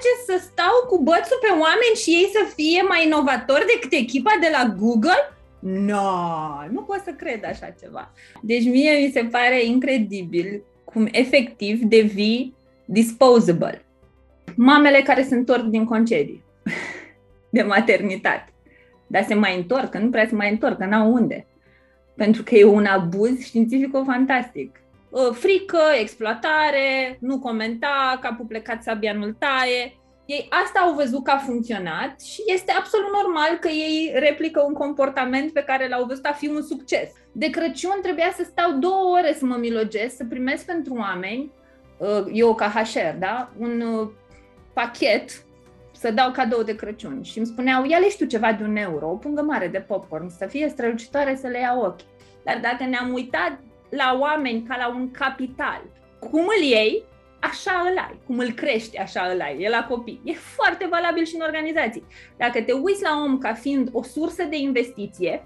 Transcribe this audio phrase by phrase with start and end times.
[0.00, 4.30] place să stau cu bățul pe oameni și ei să fie mai inovatori decât echipa
[4.40, 5.22] de la Google?
[5.60, 8.12] No, nu pot să cred așa ceva.
[8.42, 12.54] Deci mie mi se pare incredibil cum efectiv devii
[12.84, 13.84] disposable.
[14.56, 16.44] Mamele care se întorc din concedii
[17.56, 18.52] de maternitate,
[19.06, 21.46] dar se mai întorc, că nu prea se mai întorc, că n-au unde.
[22.16, 24.70] Pentru că e un abuz științifico-fantastic.
[25.32, 29.94] Frică, exploatare, nu comenta, capul plecat sabia nu taie.
[30.26, 34.72] Ei asta au văzut că a funcționat și este absolut normal că ei replică un
[34.72, 37.10] comportament pe care l-au văzut a fi un succes.
[37.32, 41.52] De Crăciun trebuia să stau două ore să mă milogesc, să primesc pentru oameni,
[41.98, 44.08] uh, eu ca HR, da, un uh,
[44.72, 45.44] pachet
[45.92, 49.10] să dau cadou de Crăciun și îmi spuneau, ia și tu ceva de un euro,
[49.10, 52.00] o pungă mare de popcorn, să fie strălucitoare să le iau ochi.
[52.44, 53.58] Dar dacă ne-am uitat
[53.90, 55.82] la oameni ca la un capital,
[56.18, 57.04] cum îl iei,
[57.40, 60.20] așa îl ai, cum îl crești, așa îl ai, e la copii.
[60.24, 62.04] E foarte valabil și în organizații.
[62.36, 65.44] Dacă te uiți la om ca fiind o sursă de investiție,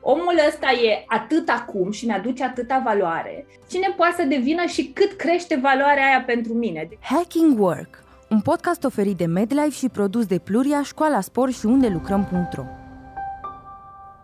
[0.00, 5.12] omul ăsta e atât acum și mi-aduce atâta valoare, cine poate să devină și cât
[5.12, 6.88] crește valoarea aia pentru mine.
[7.00, 11.88] Hacking Work, un podcast oferit de MedLife și produs de Pluria, Școala Sport și unde
[11.88, 12.64] lucrăm.ro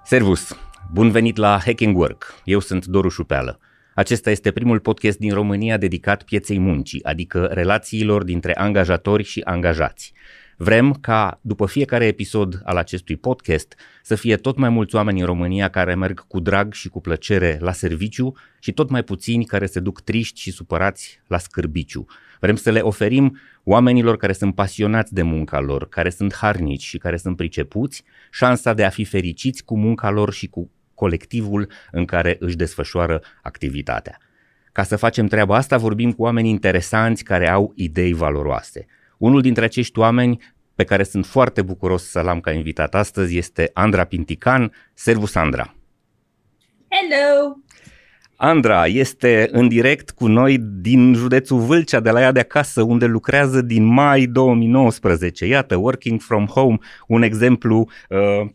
[0.04, 0.61] Servus!
[0.94, 2.40] Bun venit la Hacking Work!
[2.44, 3.58] Eu sunt Doru Șupeală.
[3.94, 10.12] Acesta este primul podcast din România dedicat pieței muncii, adică relațiilor dintre angajatori și angajați.
[10.56, 15.26] Vrem ca, după fiecare episod al acestui podcast, să fie tot mai mulți oameni în
[15.26, 19.66] România care merg cu drag și cu plăcere la serviciu și tot mai puțini care
[19.66, 22.06] se duc triști și supărați la scârbiciu.
[22.40, 26.98] Vrem să le oferim oamenilor care sunt pasionați de munca lor, care sunt harnici și
[26.98, 30.70] care sunt pricepuți, șansa de a fi fericiți cu munca lor și cu
[31.02, 34.18] colectivul în care își desfășoară activitatea.
[34.72, 38.86] Ca să facem treaba asta, vorbim cu oameni interesanți care au idei valoroase.
[39.18, 40.38] Unul dintre acești oameni
[40.74, 44.72] pe care sunt foarte bucuros să-l am ca invitat astăzi este Andra Pintican.
[44.94, 45.74] Servus, Andra!
[46.88, 47.56] Hello!
[48.36, 53.06] Andra este în direct cu noi din județul Vâlcea, de la ea de acasă, unde
[53.06, 55.46] lucrează din mai 2019.
[55.46, 58.50] Iată, working from home, un exemplu uh,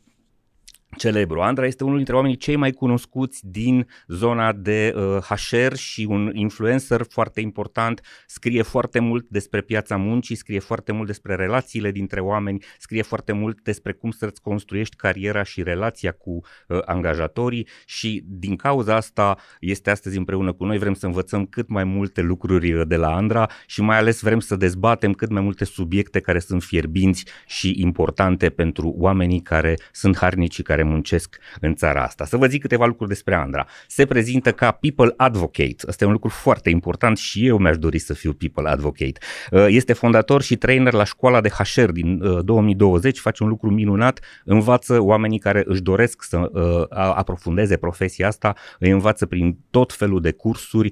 [0.97, 1.41] celebru.
[1.41, 6.31] Andra este unul dintre oamenii cei mai cunoscuți din zona de uh, HR și un
[6.33, 8.01] influencer foarte important.
[8.25, 13.31] Scrie foarte mult despre piața muncii, scrie foarte mult despre relațiile dintre oameni, scrie foarte
[13.31, 16.31] mult despre cum să-ți construiești cariera și relația cu
[16.67, 20.77] uh, angajatorii și din cauza asta este astăzi împreună cu noi.
[20.77, 24.39] Vrem să învățăm cât mai multe lucruri uh, de la Andra și mai ales vrem
[24.39, 30.17] să dezbatem cât mai multe subiecte care sunt fierbinți și importante pentru oamenii care sunt
[30.17, 32.25] harnici care muncesc în țara asta.
[32.25, 33.67] Să vă zic câteva lucruri despre Andra.
[33.87, 35.75] Se prezintă ca People Advocate.
[35.87, 39.19] Asta e un lucru foarte important și eu mi-aș dori să fiu People Advocate.
[39.51, 43.69] Uh, este fondator și trainer la școala de HR din 2020, uh, face un lucru
[43.71, 49.93] minunat, învață oamenii care își doresc să uh, aprofundeze profesia asta, îi învață prin tot
[49.93, 50.89] felul de cursuri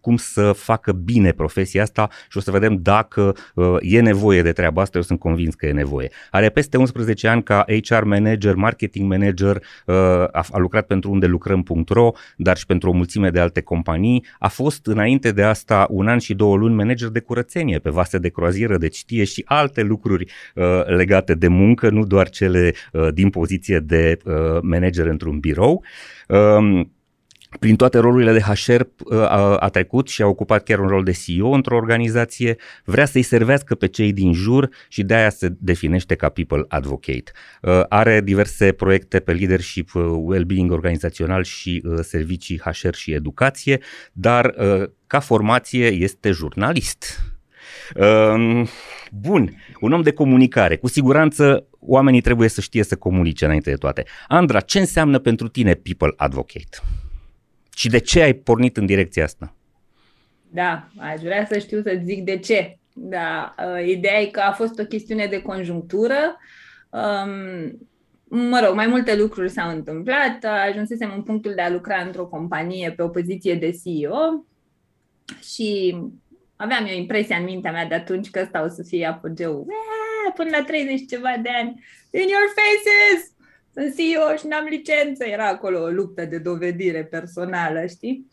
[0.00, 3.34] cum să facă bine profesia asta și o să vedem dacă
[3.80, 6.10] e nevoie de treaba asta, eu sunt convins că e nevoie.
[6.30, 9.94] Are peste 11 ani ca HR manager, marketing manager, uh,
[10.32, 14.24] a, a lucrat pentru unde lucrăm.ro, dar și pentru o mulțime de alte companii.
[14.38, 18.18] A fost înainte de asta un an și două luni manager de curățenie pe vase
[18.18, 23.08] de croazieră, deci știe și alte lucruri uh, legate de muncă, nu doar cele uh,
[23.12, 24.18] din poziție de
[24.62, 25.84] manager într-un birou.
[26.28, 26.92] Um,
[27.58, 31.04] prin toate rolurile de HR uh, a, a trecut și a ocupat chiar un rol
[31.04, 35.48] de CEO într-o organizație, vrea să-i servească pe cei din jur și de aia se
[35.58, 37.32] definește ca People Advocate.
[37.62, 43.80] Uh, are diverse proiecte pe leadership, uh, well-being organizațional și servicii HR și educație,
[44.12, 44.54] dar
[45.06, 47.24] ca formație este jurnalist.
[47.94, 48.68] Um,
[49.12, 50.76] bun, un om de comunicare.
[50.76, 54.04] Cu siguranță oamenii trebuie să știe să comunice înainte de toate.
[54.28, 56.78] Andra, ce înseamnă pentru tine People Advocate?
[57.74, 59.54] Și de ce ai pornit în direcția asta?
[60.50, 62.78] Da, aș vrea să știu să zic de ce.
[62.92, 66.36] Da, uh, ideea e că a fost o chestiune de conjunctură.
[66.90, 67.88] Um,
[68.24, 70.44] mă rog, mai multe lucruri s-au întâmplat.
[70.68, 74.46] Ajunsesem în punctul de a lucra într-o companie pe o poziție de CEO
[75.42, 75.96] și
[76.56, 79.66] aveam eu impresia în mintea mea de atunci că ăsta o să fie apogeu
[80.34, 81.84] până la 30 ceva de ani.
[82.10, 83.33] In your faces!
[83.74, 85.24] Sunt CEO și n-am licență.
[85.24, 88.28] Era acolo o luptă de dovedire personală, știi?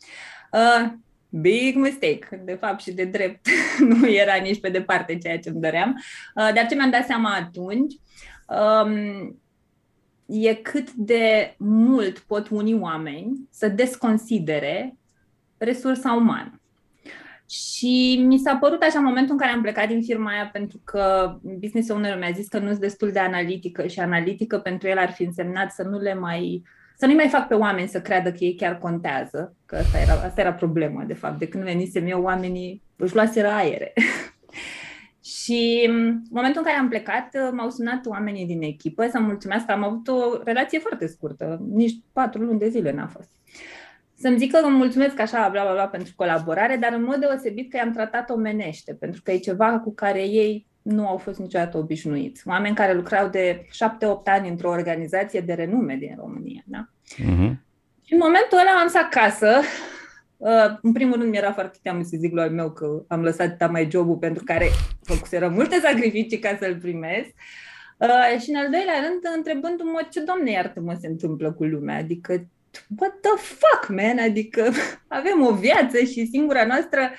[0.52, 0.92] Uh,
[1.30, 2.42] big mistake.
[2.46, 3.48] De fapt și de drept
[4.00, 5.90] nu era nici pe departe ceea ce îmi doream.
[6.36, 7.94] Uh, dar ce mi-am dat seama atunci
[8.48, 9.42] um,
[10.26, 14.98] e cât de mult pot unii oameni să desconsidere
[15.58, 16.61] resursa umană.
[17.52, 20.82] Și mi s-a părut așa în momentul în care am plecat din firma aia pentru
[20.84, 24.98] că business owner mi-a zis că nu sunt destul de analitică și analitică pentru el
[24.98, 26.64] ar fi însemnat să nu le mai
[26.98, 30.14] să nu mai fac pe oameni să creadă că ei chiar contează, că asta era,
[30.14, 31.40] asta era problema, de fapt.
[31.40, 33.94] De când venisem eu, oamenii își luaseră aere.
[35.40, 39.72] și în momentul în care am plecat, m-au sunat oamenii din echipă să mulțumesc că
[39.72, 43.30] am avut o relație foarte scurtă, nici patru luni de zile n-a fost.
[44.22, 47.72] Să-mi zică că îmi mulțumesc așa, bla, bla, bla, pentru colaborare, dar în mod deosebit
[47.72, 51.78] că i-am tratat omenește, pentru că e ceva cu care ei nu au fost niciodată
[51.78, 52.48] obișnuiți.
[52.48, 53.70] Oameni care lucrau de 7-8
[54.24, 56.62] ani într-o organizație de renume din România.
[56.66, 56.90] Da?
[57.14, 57.52] Uh-huh.
[58.06, 59.60] Și în momentul ăla am să acasă.
[60.38, 63.88] Uh, în primul rând mi-era foarte teamă să zic lui meu că am lăsat mai
[63.92, 64.68] jobul pentru care
[65.04, 67.30] făcuseră multe sacrificii ca să-l primesc.
[67.98, 71.98] Uh, și în al doilea rând, întrebându-mă ce, domne, iartă-mă, se întâmplă cu lumea.
[71.98, 72.46] Adică,
[72.98, 74.18] what the fuck, man?
[74.18, 74.72] Adică
[75.20, 77.12] avem o viață și singura noastră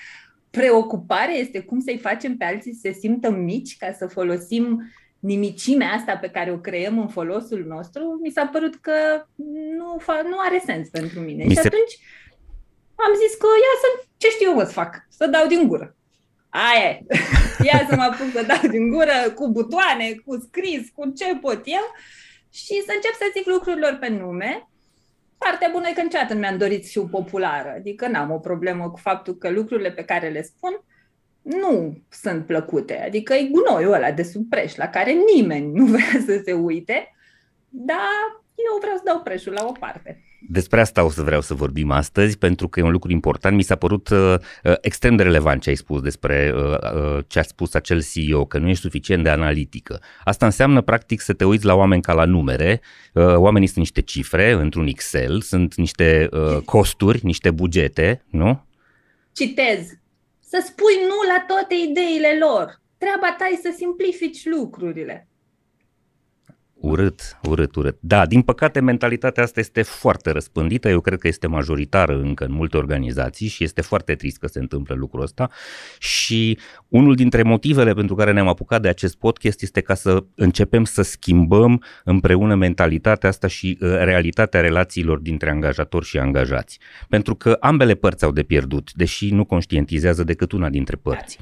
[0.51, 5.93] preocupare este cum să-i facem pe alții să se simtă mici ca să folosim nimicimea
[5.93, 9.27] asta pe care o creăm în folosul nostru, mi s-a părut că
[9.79, 11.45] nu, fa- nu are sens pentru mine.
[11.45, 11.67] Mi și se...
[11.67, 11.95] atunci
[12.95, 15.97] am zis că ia să, ce știu eu să fac, să dau din gură.
[16.49, 17.01] Aia e.
[17.67, 21.61] Ia să mă apuc să dau din gură cu butoane, cu scris, cu ce pot
[21.65, 21.87] eu
[22.51, 24.69] și să încep să zic lucrurilor pe nume
[25.45, 28.91] Partea bună e că niciodată nu mi-am dorit să fiu populară, adică n-am o problemă
[28.91, 30.81] cu faptul că lucrurile pe care le spun
[31.43, 36.21] nu sunt plăcute, adică e gunoiul ăla de sub preș la care nimeni nu vrea
[36.27, 37.15] să se uite,
[37.69, 40.23] dar eu vreau să dau preșul la o parte.
[40.49, 43.57] Despre asta o să vreau să vorbim astăzi, pentru că e un lucru important.
[43.57, 44.35] Mi s-a părut uh,
[44.65, 46.63] uh extrem de relevant ce ai spus despre uh,
[46.95, 50.01] uh, ce a spus acel CEO, că nu ești suficient de analitică.
[50.25, 52.81] Asta înseamnă, practic, să te uiți la oameni ca la numere.
[53.13, 58.65] Uh, oamenii sunt niște cifre într-un Excel, sunt niște uh, costuri, niște bugete, nu?
[59.33, 59.87] Citez.
[60.41, 62.81] Să spui nu la toate ideile lor.
[62.99, 65.27] Treaba ta e să simplifici lucrurile.
[66.83, 67.97] Urât, urât, urât.
[68.01, 72.53] Da, din păcate mentalitatea asta este foarte răspândită, eu cred că este majoritară încă în
[72.53, 75.51] multe organizații și este foarte trist că se întâmplă lucrul ăsta
[75.99, 76.59] și
[76.89, 81.03] unul dintre motivele pentru care ne-am apucat de acest podcast este ca să începem să
[81.03, 86.79] schimbăm împreună mentalitatea asta și uh, realitatea relațiilor dintre angajatori și angajați.
[87.09, 91.39] Pentru că ambele părți au de pierdut, deși nu conștientizează decât una dintre părți.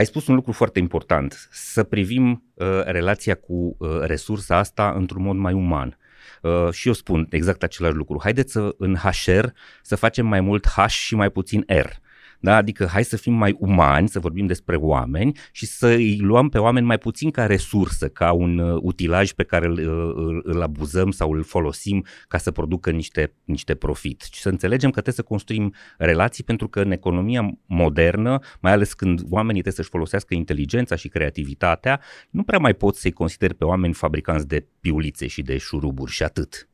[0.00, 4.92] Uh, ai spus un lucru foarte important, să privim uh, relația cu uh, resursa asta
[4.96, 5.98] într-un mod mai uman.
[6.42, 8.18] Uh, și eu spun exact același lucru.
[8.22, 9.46] Haideți să în HR
[9.82, 11.88] să facem mai mult H și mai puțin R.
[12.40, 12.56] Da?
[12.56, 16.58] Adică hai să fim mai umani, să vorbim despre oameni și să îi luăm pe
[16.58, 20.62] oameni mai puțin ca resursă, ca un uh, utilaj pe care îl, uh, îl, îl
[20.62, 24.28] abuzăm sau îl folosim ca să producă niște, niște profit.
[24.32, 28.92] Și să înțelegem că trebuie să construim relații pentru că în economia modernă, mai ales
[28.92, 32.00] când oamenii trebuie să-și folosească inteligența și creativitatea,
[32.30, 36.22] nu prea mai poți să-i consideri pe oameni fabricanți de piulițe și de șuruburi și
[36.22, 36.68] atât.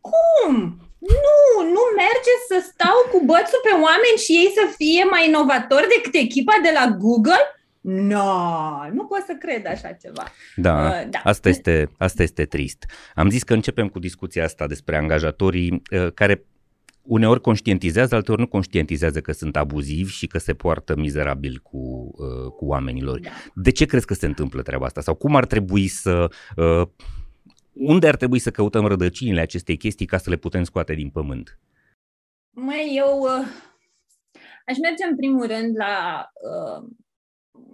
[0.00, 0.80] Cum?
[0.98, 1.35] Nu,
[1.74, 6.14] nu merge să stau cu bățul pe oameni și ei să fie mai inovatori decât
[6.26, 7.44] echipa de la Google?
[7.80, 8.32] No,
[8.92, 10.24] nu pot să cred așa ceva.
[10.56, 11.20] Da, uh, da.
[11.24, 12.84] Asta, este, asta este trist.
[13.14, 16.44] Am zis că începem cu discuția asta despre angajatorii uh, care
[17.02, 22.52] uneori conștientizează, alteori nu conștientizează că sunt abuzivi și că se poartă mizerabil cu, uh,
[22.56, 23.20] cu oamenii lor.
[23.20, 23.30] Da.
[23.54, 25.00] De ce crezi că se întâmplă treaba asta?
[25.00, 26.82] Sau cum ar trebui să uh,
[27.76, 31.58] unde ar trebui să căutăm rădăcinile acestei chestii ca să le putem scoate din pământ?
[32.50, 33.46] Mai eu uh,
[34.66, 36.88] aș merge în primul rând la, uh,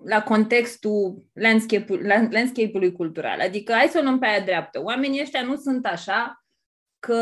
[0.05, 3.41] la contextul landscape-ului, landscape-ului cultural.
[3.41, 4.83] Adică hai să o luăm pe aia dreaptă.
[4.83, 6.45] Oamenii ăștia nu sunt așa
[6.99, 7.21] că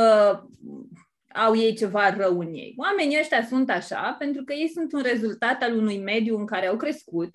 [1.35, 2.75] au ei ceva rău în ei.
[2.77, 6.67] Oamenii ăștia sunt așa pentru că ei sunt un rezultat al unui mediu în care
[6.67, 7.35] au crescut,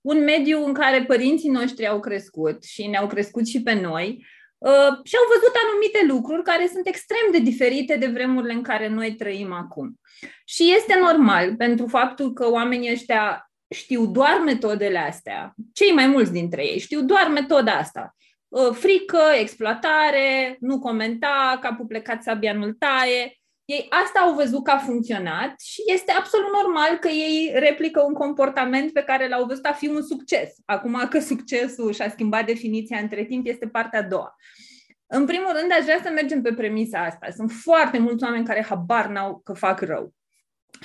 [0.00, 4.26] un mediu în care părinții noștri au crescut și ne-au crescut și pe noi,
[4.64, 8.88] Uh, și au văzut anumite lucruri care sunt extrem de diferite de vremurile în care
[8.88, 10.00] noi trăim acum.
[10.44, 16.32] Și este normal pentru faptul că oamenii ăștia știu doar metodele astea, cei mai mulți
[16.32, 18.16] dintre ei știu doar metoda asta.
[18.48, 24.70] Uh, frică, exploatare, nu comenta, capul plecat sabia nu-l taie, ei asta au văzut că
[24.70, 29.64] a funcționat și este absolut normal că ei replică un comportament pe care l-au văzut
[29.64, 30.54] a fi un succes.
[30.64, 34.34] Acum că succesul și-a schimbat definiția între timp este partea a doua.
[35.06, 37.26] În primul rând, aș vrea să mergem pe premisa asta.
[37.36, 40.14] Sunt foarte mulți oameni care habar n-au că fac rău.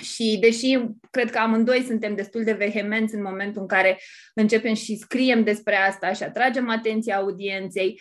[0.00, 0.78] Și deși
[1.10, 4.00] cred că amândoi suntem destul de vehemenți în momentul în care
[4.34, 8.00] începem și scriem despre asta și atragem atenția audienței,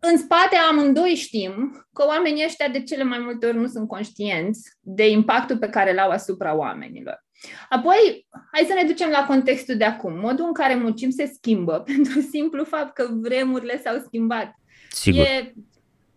[0.00, 4.70] în spate amândoi știm că oamenii ăștia de cele mai multe ori nu sunt conștienți
[4.80, 7.24] de impactul pe care l-au asupra oamenilor.
[7.68, 10.18] Apoi, hai să ne ducem la contextul de acum.
[10.18, 14.54] Modul în care muncim se schimbă pentru simplu fapt că vremurile s-au schimbat.
[14.90, 15.24] Sigur.
[15.24, 15.54] E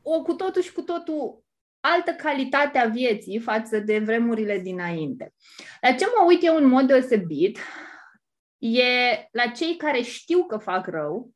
[0.01, 1.43] o cu totul și cu totul
[1.79, 5.33] altă calitate a vieții față de vremurile dinainte.
[5.81, 7.59] La ce mă uit eu în mod deosebit
[8.57, 8.83] e
[9.31, 11.32] la cei care știu că fac rău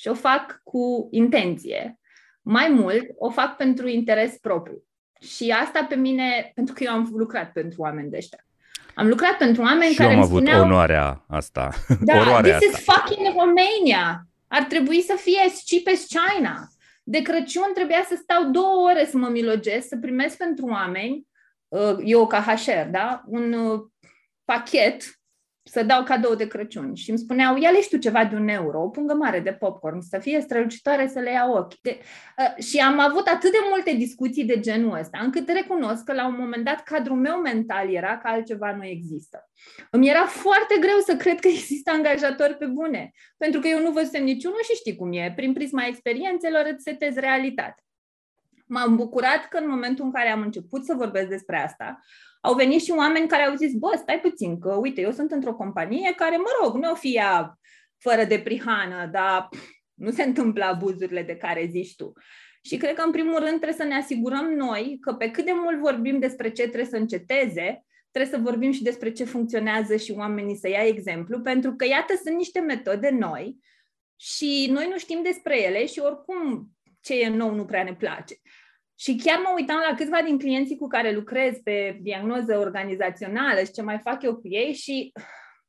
[0.00, 1.98] și o fac cu intenție.
[2.42, 4.82] Mai mult, o fac pentru interes propriu.
[5.20, 8.46] Și asta pe mine, pentru că eu am lucrat pentru oameni de ăștia.
[8.94, 11.70] Am lucrat pentru oameni și care eu am îmi avut spuneau, onoarea asta.
[12.00, 12.78] da, Oroarea this asta.
[12.78, 14.26] is fucking Romania.
[14.48, 16.68] Ar trebui să fie as cheap as China.
[17.02, 21.26] De Crăciun trebuia să stau două ore să mă milogesc, să primesc pentru oameni,
[21.68, 23.80] uh, eu ca HR, da, un uh,
[24.44, 25.19] pachet
[25.70, 26.94] să dau cadou de Crăciun.
[26.94, 30.00] Și îmi spuneau, ia-le și tu ceva de un euro, o pungă mare de popcorn,
[30.00, 31.80] să fie strălucitoare să le iau ochi.
[31.82, 31.98] De,
[32.38, 36.26] uh, și am avut atât de multe discuții de genul ăsta, încât recunosc că la
[36.26, 39.50] un moment dat cadrul meu mental era că altceva nu există.
[39.90, 43.90] Îmi era foarte greu să cred că există angajatori pe bune, pentru că eu nu
[43.90, 47.82] văzusem niciunul și știi cum e, prin prisma experiențelor îți setezi realitate.
[48.66, 52.00] M-am bucurat că în momentul în care am început să vorbesc despre asta,
[52.40, 55.54] au venit și oameni care au zis, bă, stai puțin, că uite, eu sunt într-o
[55.54, 57.58] companie care, mă rog, nu o fi ea
[57.98, 59.48] fără de prihană, dar
[59.94, 62.12] nu se întâmplă abuzurile de care zici tu.
[62.62, 65.52] Și cred că, în primul rând, trebuie să ne asigurăm noi că pe cât de
[65.54, 70.12] mult vorbim despre ce trebuie să înceteze, trebuie să vorbim și despre ce funcționează și
[70.12, 73.56] oamenii să ia exemplu, pentru că, iată, sunt niște metode noi
[74.16, 76.70] și noi nu știm despre ele și oricum
[77.00, 78.34] ce e nou nu prea ne place.
[79.00, 83.70] Și chiar mă uitam la câțiva din clienții cu care lucrez pe diagnoză organizațională și
[83.70, 85.12] ce mai fac eu cu ei și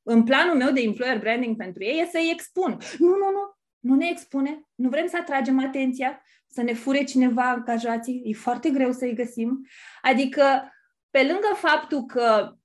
[0.03, 2.77] în planul meu de employer branding pentru ei e să-i expun.
[2.97, 7.49] Nu, nu, nu, nu ne expune, nu vrem să atragem atenția, să ne fure cineva
[7.49, 9.67] angajații, e foarte greu să-i găsim.
[10.01, 10.71] Adică,
[11.09, 12.55] pe lângă faptul că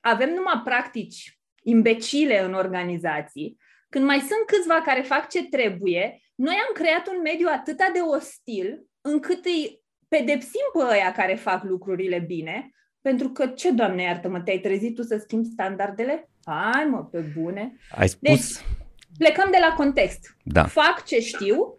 [0.00, 3.56] avem numai practici imbecile în organizații,
[3.88, 8.00] când mai sunt câțiva care fac ce trebuie, noi am creat un mediu atât de
[8.00, 9.84] ostil încât îi
[10.16, 12.70] pedepsim pe ăia care fac lucrurile bine,
[13.00, 16.30] pentru că, ce, Doamne iartă-mă, te-ai trezit tu să schimbi standardele?
[16.44, 17.76] Hai, mă, pe bune.
[17.90, 18.30] Ai spus...
[18.30, 18.66] Deci,
[19.18, 20.36] plecăm de la context.
[20.42, 20.64] Da.
[20.64, 21.78] Fac ce știu,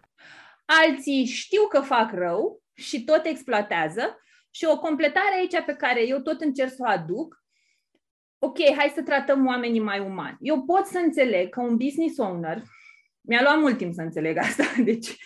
[0.64, 4.18] alții știu că fac rău și tot exploatează
[4.50, 7.42] și o completare aici pe care eu tot încerc să o aduc,
[8.38, 10.36] ok, hai să tratăm oamenii mai umani.
[10.40, 12.62] Eu pot să înțeleg că un business owner,
[13.20, 15.16] mi-a luat mult timp să înțeleg asta, deci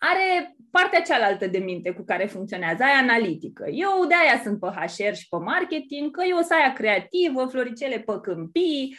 [0.00, 3.68] are partea cealaltă de minte cu care funcționează, aia analitică.
[3.68, 7.98] Eu de aia sunt pe HR și pe marketing, că eu sunt aia creativă, floricele
[7.98, 8.96] pe câmpii.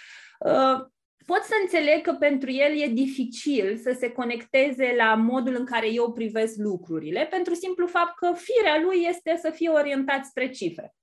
[1.25, 5.91] Pot să înțeleg că pentru el e dificil să se conecteze la modul în care
[5.91, 10.93] eu privesc lucrurile, pentru simplu fapt că firea lui este să fie orientat spre cifre.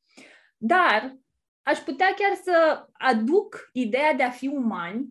[0.56, 1.16] Dar
[1.62, 5.08] aș putea chiar să aduc ideea de a fi umani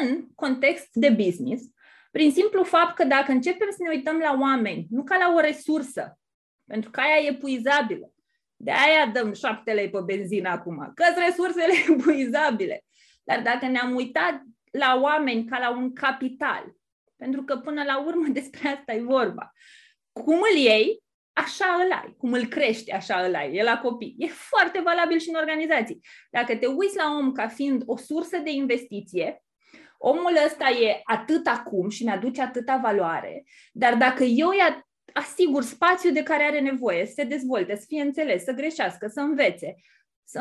[0.00, 1.64] în context de business,
[2.12, 5.40] prin simplu fapt că dacă începem să ne uităm la oameni, nu ca la o
[5.40, 6.18] resursă,
[6.66, 8.12] pentru că aia e epuizabilă,
[8.56, 12.84] de aia dăm șapte lei pe benzină acum, că sunt resursele epuizabile.
[13.22, 16.74] Dar dacă ne-am uitat la oameni ca la un capital,
[17.16, 19.52] pentru că până la urmă despre asta e vorba,
[20.12, 21.02] cum îl iei,
[21.32, 22.14] așa îl ai.
[22.18, 23.54] Cum îl crești, așa îl ai.
[23.54, 24.14] E la copii.
[24.18, 26.00] E foarte valabil și în organizații.
[26.30, 29.42] Dacă te uiți la om ca fiind o sursă de investiție,
[30.04, 36.12] omul ăsta e atât acum și ne-aduce atâta valoare, dar dacă eu îi asigur spațiul
[36.12, 39.74] de care are nevoie, să se dezvolte, să fie înțeles, să greșească, să învețe,
[40.24, 40.40] să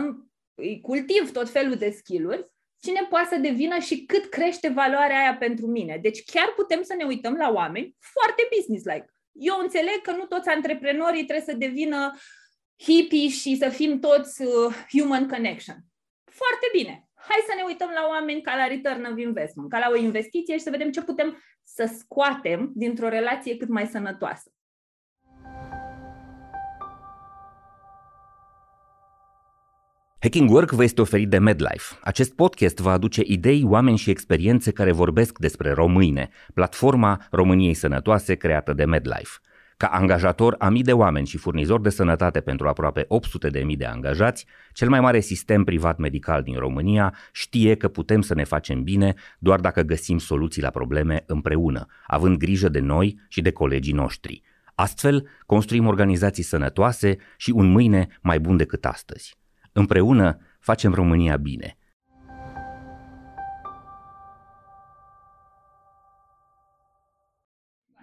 [0.56, 2.50] îi cultiv tot felul de skill-uri,
[2.80, 5.98] cine poate să devină și cât crește valoarea aia pentru mine.
[6.02, 9.06] Deci chiar putem să ne uităm la oameni foarte business-like.
[9.32, 12.18] Eu înțeleg că nu toți antreprenorii trebuie să devină
[12.78, 15.76] hippie și să fim toți uh, human connection.
[16.24, 19.90] Foarte bine hai să ne uităm la oameni ca la return of investment, ca la
[19.92, 24.52] o investiție și să vedem ce putem să scoatem dintr-o relație cât mai sănătoasă.
[30.20, 32.00] Hacking Work vă este oferit de MedLife.
[32.02, 38.36] Acest podcast va aduce idei, oameni și experiențe care vorbesc despre române, platforma României Sănătoase
[38.36, 39.38] creată de MedLife.
[39.82, 43.76] Ca angajator a mii de oameni și furnizor de sănătate pentru aproape 800 de mii
[43.76, 48.44] de angajați, cel mai mare sistem privat medical din România știe că putem să ne
[48.44, 53.52] facem bine doar dacă găsim soluții la probleme împreună, având grijă de noi și de
[53.52, 54.42] colegii noștri.
[54.76, 59.38] Astfel, construim organizații sănătoase și un mâine mai bun decât astăzi.
[59.72, 61.76] Împreună facem România bine–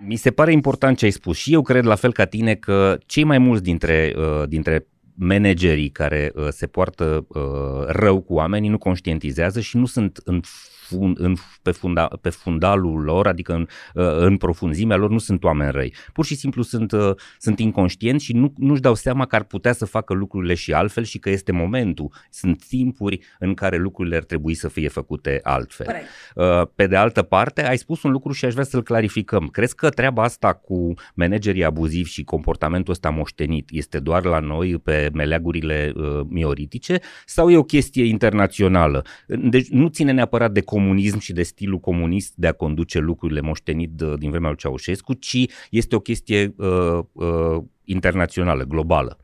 [0.00, 2.98] Mi se pare important ce ai spus și eu cred la fel ca tine că
[3.06, 8.68] cei mai mulți dintre, uh, dintre managerii care uh, se poartă uh, rău cu oamenii
[8.68, 10.40] nu conștientizează și nu sunt în
[10.88, 15.44] fund, în, pe, funda, pe fundalul lor, adică în, uh, în profunzimea lor, nu sunt
[15.44, 15.94] oameni răi.
[16.12, 19.72] Pur și simplu sunt, uh, sunt inconștienți și nu, nu-și dau seama că ar putea
[19.72, 22.12] să facă lucrurile și altfel și că este momentul.
[22.30, 25.86] Sunt timpuri în care lucrurile ar trebui să fie făcute altfel.
[25.86, 26.06] Corect.
[26.34, 29.48] Uh, pe de altă parte, ai spus un lucru și aș vrea să-l clarificăm.
[29.48, 34.78] Crezi că treaba asta cu managerii abuzivi și comportamentul ăsta moștenit este doar la noi
[34.78, 35.92] pe meleagurile
[36.28, 39.04] mioritice sau e o chestie internațională?
[39.26, 43.90] Deci nu ține neapărat de comunism și de stilul comunist de a conduce lucrurile moștenit
[43.90, 49.18] din vremea lui Ceaușescu, ci este o chestie uh, uh, internațională, globală.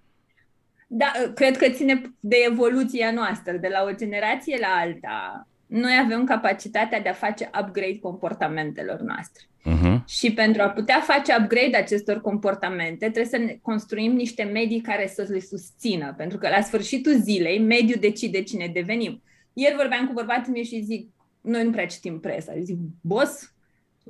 [0.87, 5.49] Da, cred că ține de evoluția noastră, de la o generație la alta.
[5.67, 9.43] Noi avem capacitatea de a face upgrade comportamentelor noastre.
[9.45, 10.05] Uh-huh.
[10.07, 15.07] Și pentru a putea face upgrade acestor comportamente, trebuie să ne construim niște medii care
[15.15, 16.15] să le susțină.
[16.17, 19.23] Pentru că la sfârșitul zilei, mediul decide cine devenim.
[19.53, 21.09] Ieri vorbeam cu bărbatul meu și zic,
[21.45, 22.53] noi nu prea citim presa.
[22.61, 23.55] Zic, boss,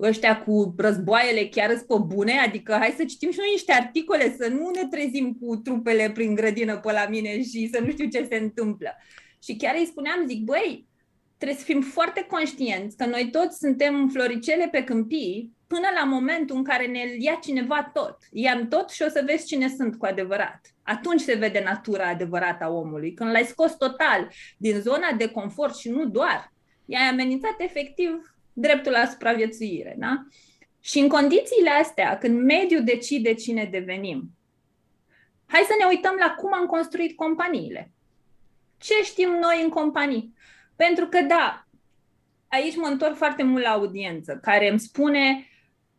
[0.01, 4.35] ăștia cu războaiele chiar sunt pe bune, adică hai să citim și noi niște articole,
[4.39, 8.09] să nu ne trezim cu trupele prin grădină pe la mine și să nu știu
[8.09, 8.89] ce se întâmplă.
[9.43, 10.89] Și chiar îi spuneam, zic, băi,
[11.37, 16.57] trebuie să fim foarte conștienți că noi toți suntem floricele pe câmpii până la momentul
[16.57, 18.17] în care ne ia cineva tot.
[18.31, 20.61] I-am tot și o să vezi cine sunt cu adevărat.
[20.83, 23.15] Atunci se vede natura adevărată a omului.
[23.15, 26.53] Când l-ai scos total din zona de confort și nu doar,
[26.85, 29.95] i-ai amenințat efectiv dreptul la supraviețuire.
[29.99, 30.27] Da?
[30.81, 34.31] Și în condițiile astea, când mediul decide cine devenim,
[35.47, 37.93] hai să ne uităm la cum am construit companiile.
[38.79, 40.35] Ce știm noi în companii?
[40.77, 41.67] Pentru că, da,
[42.49, 45.47] aici mă întorc foarte mult la audiență, care îmi spune,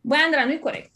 [0.00, 0.90] băi, Andra, nu-i corect.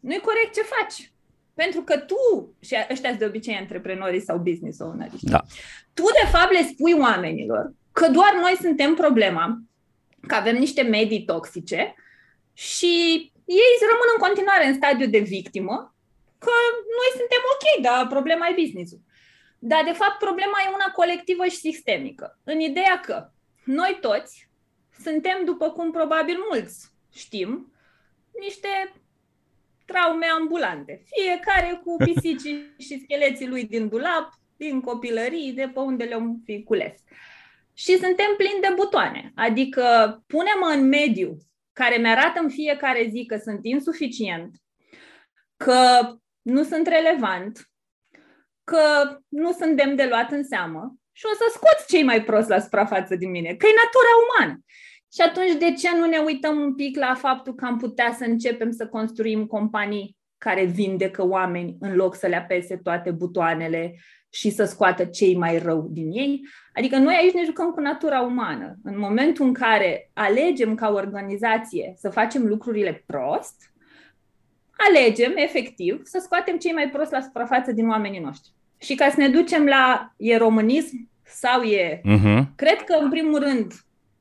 [0.00, 1.12] Nu-i corect ce faci.
[1.54, 5.40] Pentru că tu, și ăștia de obicei antreprenorii sau business owneri, da.
[5.94, 9.58] tu de fapt le spui oamenilor că doar noi suntem problema,
[10.26, 11.94] că avem niște medii toxice
[12.52, 12.86] și
[13.44, 15.94] ei rămân în continuare în stadiu de victimă,
[16.38, 16.52] că
[16.98, 19.00] noi suntem ok, dar problema e business-ul.
[19.58, 22.38] Dar, de fapt, problema e una colectivă și sistemică.
[22.44, 23.30] În ideea că
[23.64, 24.48] noi toți
[25.02, 27.72] suntem, după cum probabil mulți știm,
[28.40, 28.92] niște
[29.84, 31.02] traume ambulante.
[31.04, 36.62] Fiecare cu pisicii și scheleții lui din dulap, din copilării, de pe unde le-am fi
[36.62, 36.92] cules.
[37.80, 39.32] Și suntem plini de butoane.
[39.34, 39.82] Adică
[40.26, 41.36] punem în mediu
[41.72, 44.54] care mi-arată în fiecare zi că sunt insuficient,
[45.56, 45.76] că
[46.42, 47.70] nu sunt relevant,
[48.64, 52.48] că nu sunt demn de luat în seamă și o să scot cei mai prost
[52.48, 54.64] la suprafață din mine, că e natura umană.
[55.12, 58.24] Și atunci de ce nu ne uităm un pic la faptul că am putea să
[58.24, 63.94] începem să construim companii care vindecă oameni în loc să le apese toate butoanele
[64.30, 66.40] și să scoată cei mai rău din ei.
[66.74, 68.76] Adică noi aici ne jucăm cu natura umană.
[68.84, 73.72] În momentul în care alegem ca organizație să facem lucrurile prost,
[74.88, 78.50] alegem efectiv să scoatem cei mai prost la suprafață din oamenii noștri.
[78.78, 82.00] Și ca să ne ducem la e românism sau e...
[82.00, 82.44] Uh-huh.
[82.56, 83.72] Cred că, în primul rând,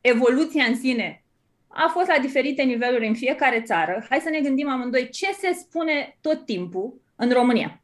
[0.01, 1.23] evoluția în sine
[1.67, 4.05] a fost la diferite niveluri în fiecare țară.
[4.09, 7.81] Hai să ne gândim amândoi ce se spune tot timpul în România.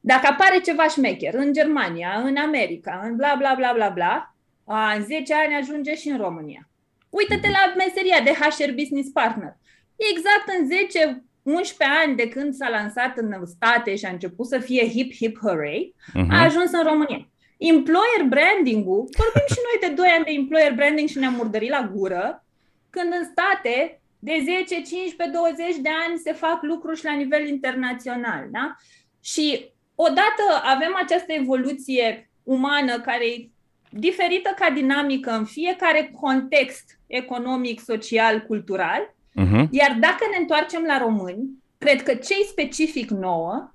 [0.00, 4.34] Dacă apare ceva șmecher în Germania, în America, în bla bla bla bla bla,
[4.64, 6.68] a, în 10 ani ajunge și în România.
[7.10, 9.56] Uită-te la meseria de HR Business Partner.
[9.96, 14.58] Exact în 10 11 ani de când s-a lansat în state și a început să
[14.58, 16.26] fie hip, hip, hooray, uh-huh.
[16.30, 17.28] a ajuns în România.
[17.58, 21.90] Employer branding-ul, vorbim și noi de 2 ani de employer branding și ne-am murdărit la
[21.94, 22.44] gură,
[22.90, 27.46] când în state de 10, 15, 20 de ani se fac lucruri și la nivel
[27.46, 28.48] internațional.
[28.50, 28.76] Da?
[29.20, 33.48] Și odată avem această evoluție umană care e
[33.90, 39.68] diferită ca dinamică în fiecare context economic, social, cultural, uh-huh.
[39.70, 43.74] iar dacă ne întoarcem la români, cred că ce specific nouă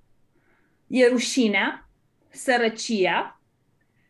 [0.88, 1.90] e rușinea,
[2.30, 3.42] sărăcia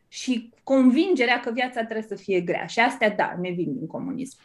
[0.08, 2.66] și convingerea că viața trebuie să fie grea.
[2.66, 4.38] Și astea, da, ne vin din comunism.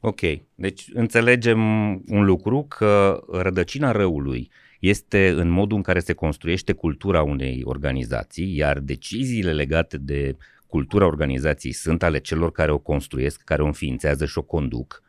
[0.00, 0.20] Ok,
[0.54, 1.60] deci înțelegem
[2.06, 8.56] un lucru, că rădăcina răului este în modul în care se construiește cultura unei organizații,
[8.56, 14.26] iar deciziile legate de cultura organizației sunt ale celor care o construiesc, care o înființează
[14.26, 15.02] și o conduc.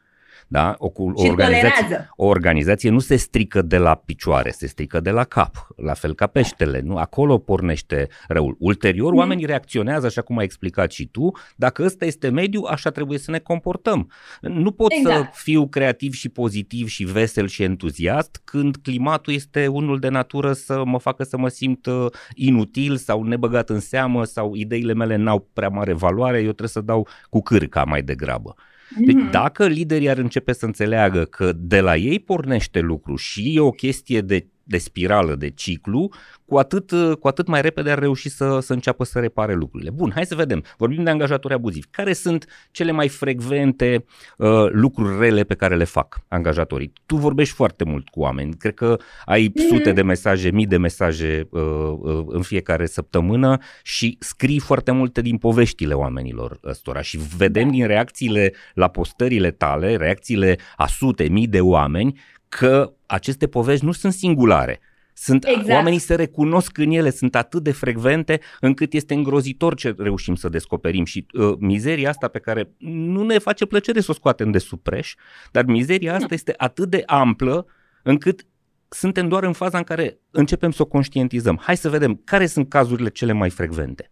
[0.51, 0.75] Da?
[0.77, 2.09] O, o, Și organizație, tolerează.
[2.15, 6.13] o organizație nu se strică de la picioare, se strică de la cap, la fel
[6.15, 6.81] ca peștele.
[6.83, 6.97] Nu?
[6.97, 8.55] Acolo pornește răul.
[8.59, 9.17] Ulterior, Mm.
[9.17, 13.31] oamenii reacționează, așa cum ai explicat și tu, dacă ăsta este mediu, așa trebuie să
[13.31, 14.11] ne comportăm.
[14.41, 15.35] Nu pot să Exact.
[15.35, 20.81] fiu creativ și pozitiv și vesel și entuziast când climatul este unul de natură să
[20.85, 25.49] mă facă să mă simt uh, inutil sau nebăgat în seamă sau ideile mele n-au
[25.53, 28.55] prea mare valoare, eu trebuie să dau cu cârca mai degrabă.
[28.97, 29.32] Deci Mhm.
[29.32, 33.71] dacă liderii ar începe să înțeleagă că de la ei pornește lucru și e o
[33.71, 36.12] chestie de, de spirală, de ciclu,
[36.45, 39.89] cu atât, cu atât mai repede ar reuși să, să înceapă să repare lucrurile.
[39.89, 40.63] Bun, hai să vedem.
[40.77, 41.88] Vorbim de angajatori abuzivi.
[41.91, 44.05] Care sunt cele mai frecvente
[44.38, 46.93] uh, lucruri rele pe care le fac angajatorii?
[47.05, 48.53] Tu vorbești foarte mult cu oameni.
[48.53, 49.67] Cred că ai Mhm.
[49.67, 51.62] sute de mesaje, mii de mesaje uh,
[51.99, 57.69] uh, în fiecare săptămână și scrii foarte multe din poveștile oamenilor ăstora și vedem Da.
[57.69, 62.19] din reacțiile la postările tale, reacțiile a sute, mii de oameni,
[62.59, 64.79] că aceste povești nu sunt singulare.
[65.13, 65.69] Sunt, Exact.
[65.69, 70.49] Oamenii se recunosc în ele, sunt atât de frecvente încât este îngrozitor ce reușim să
[70.49, 74.57] descoperim și uh, mizeria asta pe care nu ne face plăcere să o scoatem de
[74.57, 75.15] sub preș,
[75.51, 77.65] dar mizeria asta este atât de amplă
[78.03, 78.45] încât
[78.89, 81.59] suntem doar în faza în care începem să o conștientizăm.
[81.61, 84.11] Hai să vedem care sunt cazurile cele mai frecvente.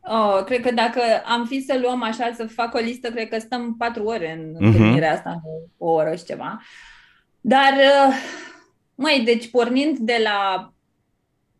[0.00, 3.38] Oh, cred că dacă am fi să luăm așa, să fac o listă, cred că
[3.38, 4.64] stăm patru ore în Mhm.
[4.64, 6.60] întâlnirea asta, nu o oră și ceva.
[7.44, 8.14] Dar, uh,
[8.94, 10.72] măi, deci pornind de la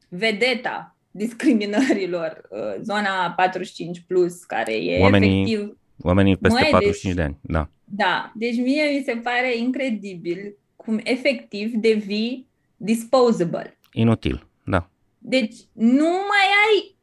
[0.08, 7.14] vedeta discriminărilor, uh, zona 45+, plus, care e Oamenii efectiv Oamenii peste Măi, 45 deci-
[7.14, 7.70] de ani, da.
[7.84, 13.78] Da, deci mie mi se pare incredibil cum efectiv devii disposable.
[13.92, 14.90] Inutil, da.
[15.18, 16.96] Deci nu mai ai,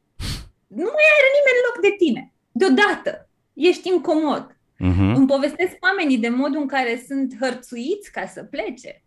[0.67, 2.33] nu mai are nimeni loc de tine.
[2.51, 3.29] Deodată.
[3.53, 4.58] Ești incomod.
[4.79, 5.15] Uh-huh.
[5.15, 9.03] Îmi povestesc oamenii de modul în care sunt hărțuiți ca să plece.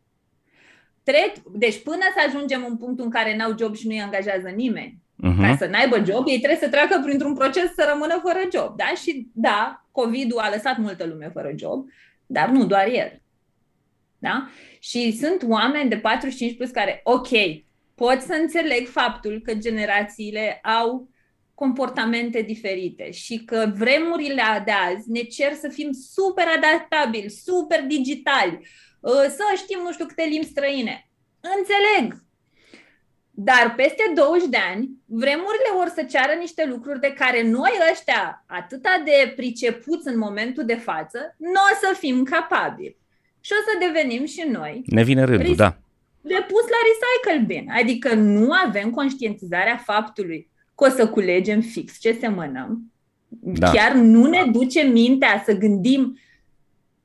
[1.02, 4.98] Tre- deci până să ajungem în punctul în care n-au job și nu-i angajează nimeni,
[5.20, 5.58] ca Uh-huh.
[5.58, 8.76] să n-aibă job, ei trebuie să treacă printr-un proces să rămână fără job.
[8.76, 8.92] Da?
[9.02, 11.87] Și da, COVID-ul a lăsat multă lume fără job,
[12.26, 13.22] dar nu doar el.
[14.18, 14.48] Da?
[14.80, 17.28] Și sunt oameni de 45 plus care, ok,
[17.94, 21.08] pot să înțeleg faptul că generațiile au
[21.54, 28.58] comportamente diferite și că vremurile de azi ne cer să fim super adaptabili, super digitali,
[29.00, 31.08] uh, să știm nu știu câte limbi străine.
[31.40, 32.22] Înțeleg,
[33.30, 38.44] dar peste 20 de ani, vremurile vor să ceară niște lucruri de care noi ăștia,
[38.46, 42.96] atâta de pricepuți în momentul de față, nu o să fim capabili.
[43.40, 45.78] Și o să devenim și noi Ne vine rândul, Ris- da.
[46.20, 47.70] de pus la recycle bin.
[47.70, 50.50] Adică nu avem conștientizarea faptului
[50.83, 52.92] că o să culegem fix ce semănăm.
[53.29, 53.71] Da.
[53.71, 56.18] Chiar nu ne duce mintea să gândim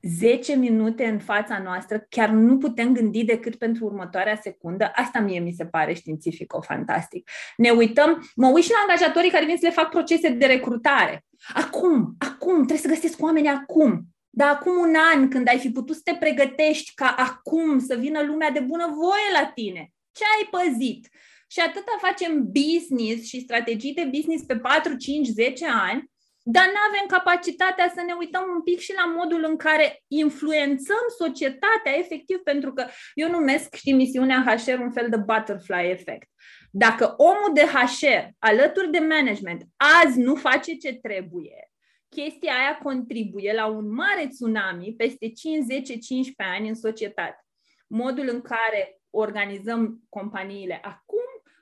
[0.02, 4.92] 10 minute în fața noastră, chiar nu putem gândi decât pentru următoarea secundă.
[4.96, 7.30] Asta mie mi se pare științifico-fantastic.
[7.58, 11.26] Ne uităm, mă uit și la angajatorii care vin să le fac procese de recrutare.
[11.54, 14.02] Acum, acum, trebuie să găsesc oameni acum.
[14.30, 18.24] Dar acum un an, când ai fi putut să te pregătești ca acum să vină
[18.24, 21.10] lumea de bunăvoie la tine, ce ai păzit?
[21.48, 26.12] Și atâta facem business și strategii de business pe 4, 5, 10 ani,
[26.50, 31.06] dar nu avem capacitatea să ne uităm un pic și la modul în care influențăm
[31.18, 36.30] societatea efectiv, pentru că eu numesc, știi, misiunea HR un fel de butterfly effect.
[36.72, 39.64] Dacă omul de HR, alături de management,
[40.04, 41.72] azi nu face ce trebuie,
[42.10, 47.46] chestia aia contribuie la un mare tsunami peste 5, 10, 15 ani în societate.
[47.88, 51.17] Modul în care organizăm companiile acum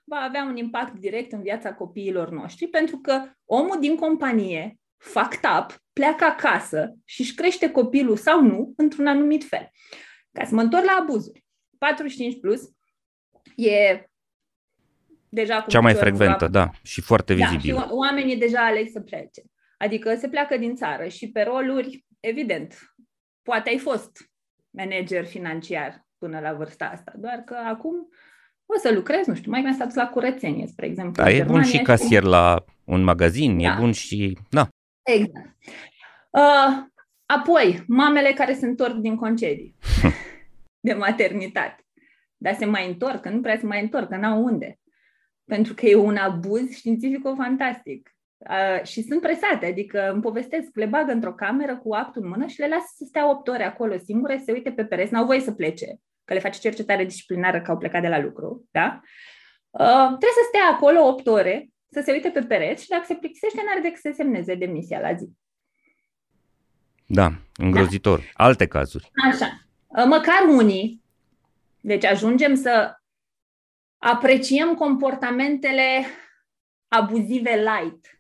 [0.08, 5.50] va avea un impact direct în viața copiilor noștri, pentru că omul din companie, fucked
[5.60, 9.70] up, pleacă acasă și își crește copilul sau nu într-un anumit fel.
[10.32, 11.46] Ca să mă întorc la abuzuri.
[11.78, 12.62] 45 plus
[13.56, 14.04] e
[15.30, 16.54] deja cu Cea mai piciorul în frecventă, cap.
[16.54, 17.88] da, și foarte Da, și vizibilă.
[17.92, 19.42] o- oamenii deja aleg să plece.
[19.78, 22.96] Adică se pleacă din țară și pe roluri, evident,
[23.42, 24.12] poate ai fost
[24.70, 28.10] manager financiar până la vârsta asta, doar că acum
[28.66, 31.24] o să lucrezi, nu știu, mai mi-a stat la curățenie, spre exemplu.
[31.24, 33.76] Da, în e bun Germania și casier la un magazin, e Da.
[33.80, 34.38] bun și...
[34.50, 34.68] Da,
[35.04, 35.56] Exact.
[36.30, 36.86] Uh,
[37.26, 39.76] apoi, mamele care se întorc din concedii
[40.88, 41.86] de maternitate.
[42.38, 44.80] Dar se mai întorc, că nu prea se mai întorc, că n-au unde.
[45.46, 48.10] Pentru că e un abuz științifico-fantastic.
[48.38, 52.46] Uh, și sunt presate, adică îmi povestesc, le bagă într-o cameră cu actul în mână
[52.46, 55.26] și le lasă să stea 8 ore acolo singure, să se uite pe pereți, n-au
[55.26, 59.02] voie să plece, că le face cercetare disciplinară că au plecat de la lucru, da?
[59.70, 63.16] Uh, trebuie să stea acolo 8 ore, să se uite pe pereți și dacă se
[63.16, 65.30] plictisește, n-are decât să semneze demisia la zi.
[67.06, 68.20] Da, îngrozitor.
[68.20, 68.44] Da.
[68.44, 69.12] Alte cazuri.
[69.32, 69.60] Așa.
[70.06, 71.04] Măcar unii.
[71.82, 72.96] Deci ajungem să
[73.98, 76.06] apreciem comportamentele
[76.88, 78.20] abuzive light.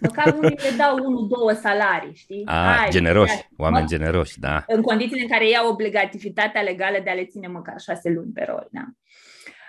[0.00, 2.42] Măcar unii le dau unul, două salarii, știi?
[2.46, 4.64] A, Hai, generoși, hai, oameni mă, generoși, da.
[4.66, 8.32] În condițiile în care ei au obligativitatea legală de a le ține măcar șase luni
[8.32, 8.84] pe rol, da.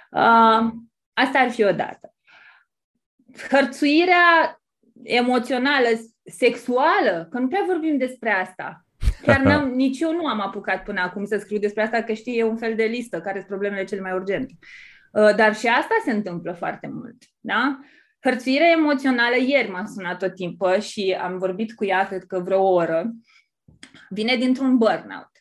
[0.10, 0.72] Uh,
[1.14, 2.14] asta ar fi o dată.
[3.50, 4.62] Hărțuirea
[5.04, 5.88] emoțională,
[6.24, 8.86] sexuală, că nu prea vorbim despre asta.
[9.22, 12.38] Chiar n-am, nici eu nu am apucat până acum să scriu despre asta, că știi,
[12.38, 14.54] e un fel de listă care sunt problemele cele mai urgente.
[15.12, 17.16] Uh, dar și asta se întâmplă foarte mult.
[17.40, 17.80] Da?
[18.26, 22.64] Hărțuirea emoțională, ieri m-a sunat tot timpul și am vorbit cu ea, cred că vreo
[22.64, 23.12] oră,
[24.10, 25.32] vine dintr-un burnout.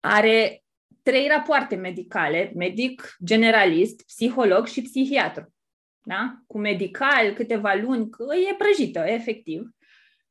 [0.00, 0.62] Are
[1.02, 5.54] trei rapoarte medicale, medic generalist, psiholog și psihiatru.
[6.02, 6.34] Da?
[6.46, 9.70] Cu medical, câteva luni, că e prăjită, efectiv.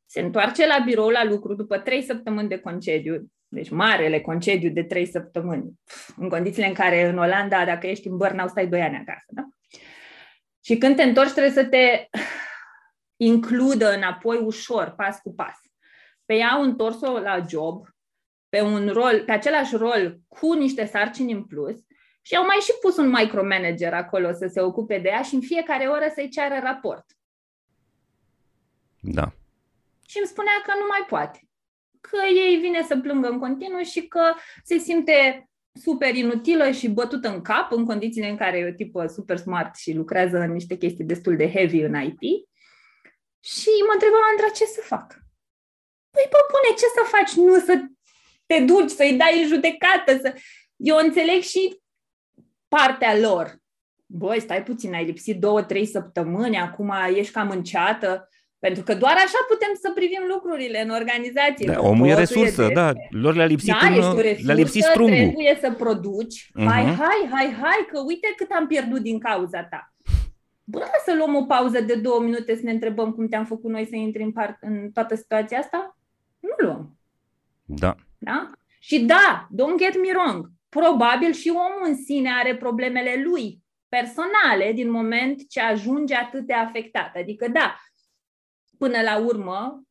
[0.05, 4.83] Se întoarce la birou la lucru după trei săptămâni de concediu, deci marele concediu de
[4.83, 5.71] trei săptămâni,
[6.17, 9.25] în condițiile în care în Olanda, dacă ești în burnout, stai doi ani acasă.
[9.27, 9.43] Da?
[10.65, 12.09] Și când te întorci, trebuie să te
[13.15, 15.59] includă înapoi ușor, pas cu pas.
[16.25, 17.87] Pe ea au întors-o la job,
[18.49, 21.75] pe un rol, pe același rol, cu niște sarcini în plus
[22.21, 25.41] și au mai și pus un micromanager acolo să se ocupe de ea și în
[25.41, 27.05] fiecare oră să-i ceară raport.
[28.99, 29.33] Da.
[30.07, 31.47] Și îmi spunea că nu mai poate.
[32.01, 35.49] Că ei vine să plângă în continuu și că se simte
[35.81, 39.75] super inutilă și bătută în cap în condițiile în care e o tipă super smart
[39.75, 42.21] și lucrează în niște chestii destul de heavy în IT.
[43.39, 45.07] Și mă întreba, Andra, ce să fac?
[46.09, 47.45] Păi, bă, bune, ce să faci?
[47.45, 47.81] Nu să
[48.45, 50.17] te duci, să-i dai în judecată.
[50.17, 50.35] Să...
[50.75, 51.81] Eu înțeleg și
[52.67, 53.57] partea lor.
[54.05, 58.29] Băi, stai puțin, ai lipsit două, trei săptămâni, acum ești cam înceată.
[58.65, 61.71] Pentru că doar așa putem să privim lucrurile în organizație.
[61.71, 62.73] Da, omul e resursă, de...
[62.73, 62.91] da.
[63.09, 65.15] Lor le-a lipsit, da, în, resursă, le-a lipsit strungul.
[65.15, 66.37] trebuie să produci.
[66.45, 66.65] Uh-huh.
[66.65, 69.93] Hai, hai, hai, hai, că uite cât am pierdut din cauza ta.
[70.63, 73.87] Bă, să luăm o pauză de două minute să ne întrebăm cum te-am făcut noi
[73.89, 75.97] să intri în, part, în toată situația asta?
[76.39, 76.97] Nu luăm.
[77.65, 77.95] Da.
[78.17, 78.49] Da?
[78.79, 84.71] Și da, don't get me wrong, probabil și omul în sine are problemele lui personale
[84.73, 87.15] din moment ce ajunge atât de afectat.
[87.15, 87.75] Adică da,
[88.83, 89.83] până la urmă,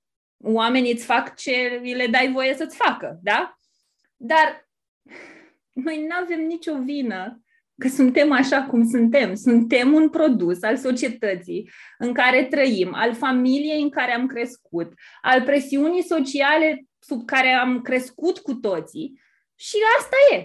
[0.44, 3.58] oamenii îți fac ce le dai voie să-ți facă, da?
[4.16, 4.68] Dar
[5.72, 7.42] noi nu avem nicio vină
[7.78, 9.34] că suntem așa cum suntem.
[9.34, 15.42] Suntem un produs al societății în care trăim, al familiei în care am crescut, al
[15.42, 19.20] presiunii sociale sub care am crescut cu toții
[19.54, 20.36] și asta e.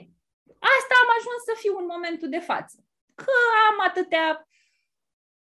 [0.60, 2.77] Asta am ajuns să fiu în momentul de față.
[3.15, 3.31] Că
[3.69, 4.46] am atâtea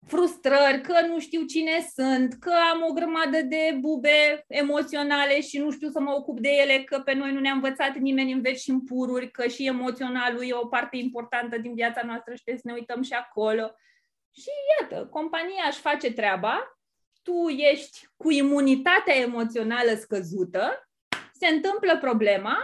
[0.07, 5.71] frustrări, că nu știu cine sunt, că am o grămadă de bube emoționale și nu
[5.71, 8.59] știu să mă ocup de ele, că pe noi nu ne-a învățat nimeni în veci
[8.59, 12.63] și în pururi, că și emoționalul e o parte importantă din viața noastră și trebuie
[12.63, 13.71] să ne uităm și acolo.
[14.31, 16.77] Și iată, compania își face treaba,
[17.23, 20.89] tu ești cu imunitatea emoțională scăzută,
[21.33, 22.57] se întâmplă problema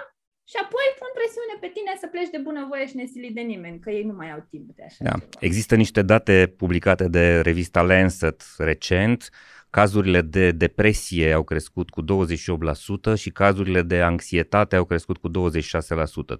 [0.51, 3.89] și apoi pun presiune pe tine să pleci de bunăvoie și nesilit de nimeni, că
[3.89, 5.09] ei nu mai au timp de așa da.
[5.09, 5.25] ceva.
[5.39, 9.29] Există niște date publicate de revista Lancet recent
[9.75, 12.05] Cazurile de depresie au crescut cu 28%
[13.15, 15.31] și cazurile de anxietate au crescut cu 26%.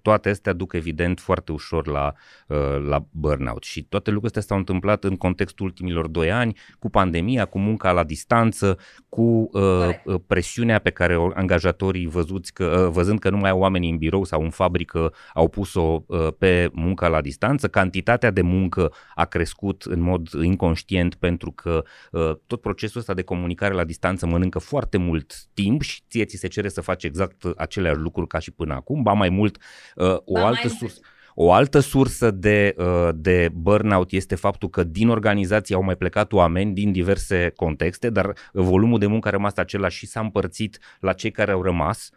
[0.02, 2.13] Toate astea duc evident foarte ușor la,
[2.48, 6.89] uh, la burnout și toate lucrurile astea s-au întâmplat în contextul ultimilor doi ani, cu
[6.89, 8.78] pandemia, cu munca la distanță,
[9.10, 9.62] cu uh,
[10.06, 13.98] uh presiunea pe care angajatorii văzuți că, uh, văzând că nu mai au oameni în
[13.98, 19.26] birou sau în fabrică au pus-o uh, pe munca la distanță, cantitatea de muncă a
[19.26, 24.59] crescut în mod inconștient pentru că uh, tot procesul ăsta de comunicare la distanță mănâncă
[24.59, 28.51] foarte mult timp și ție ți se cere să faci exact aceleași lucruri ca și
[28.51, 29.57] până acum, ba mai mult
[29.95, 30.99] uh, o ba altă sursă.
[31.38, 36.33] O altă sursă de, uh, de burnout este faptul că din organizație au mai plecat
[36.33, 41.13] oameni din diverse contexte, dar volumul de muncă a rămas același și s-a împărțit la
[41.13, 42.09] cei care au rămas.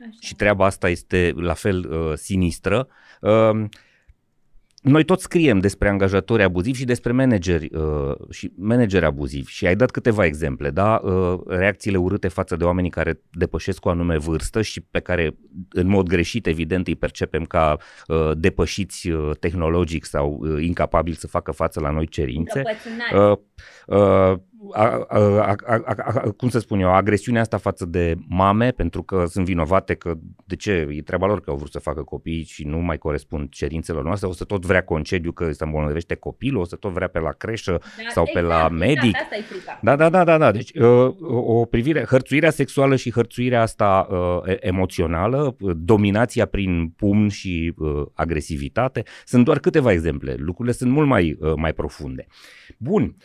[0.00, 0.10] Așa.
[0.20, 2.88] Și treaba asta este la fel uh, sinistră.
[3.20, 3.64] Uh,
[4.90, 9.76] noi tot scriem despre angajatori abuzivi și despre manageri uh, și manageri abuzivi și ai
[9.76, 11.00] dat câteva exemple, da?
[11.04, 15.36] Uh, reacțiile urâte față de oamenii care depășesc o anume vârstă și pe care
[15.70, 21.26] în mod greșit evident îi percepem ca uh, depășiți uh, tehnologic sau uh, incapabili să
[21.26, 22.62] facă față la noi cerințe.
[23.14, 23.36] Uh,
[23.86, 24.38] uh,
[24.72, 29.24] a, a, a, a, cum să spun eu, agresiunea asta față de mame, pentru că
[29.28, 32.66] sunt vinovate că de ce, e treaba lor că au vrut să facă copii și
[32.66, 36.64] nu mai corespund cerințelor noastre, o să tot vrea concediu că se îmbolnăvește copilul, o
[36.64, 39.04] să tot vrea pe la creșă da, sau exact, pe la exact, medic.
[39.04, 39.78] Exact, asta e frica.
[39.82, 40.52] Da, da, da, da, da.
[40.52, 47.74] Deci uh, o privire, hărțuirea sexuală și hărțuirea asta uh, emoțională, dominația prin pumn și
[47.76, 50.34] uh, agresivitate, sunt doar câteva exemple.
[50.38, 52.26] Lucrurile sunt mult mai, uh, mai profunde.
[52.78, 53.16] Bun.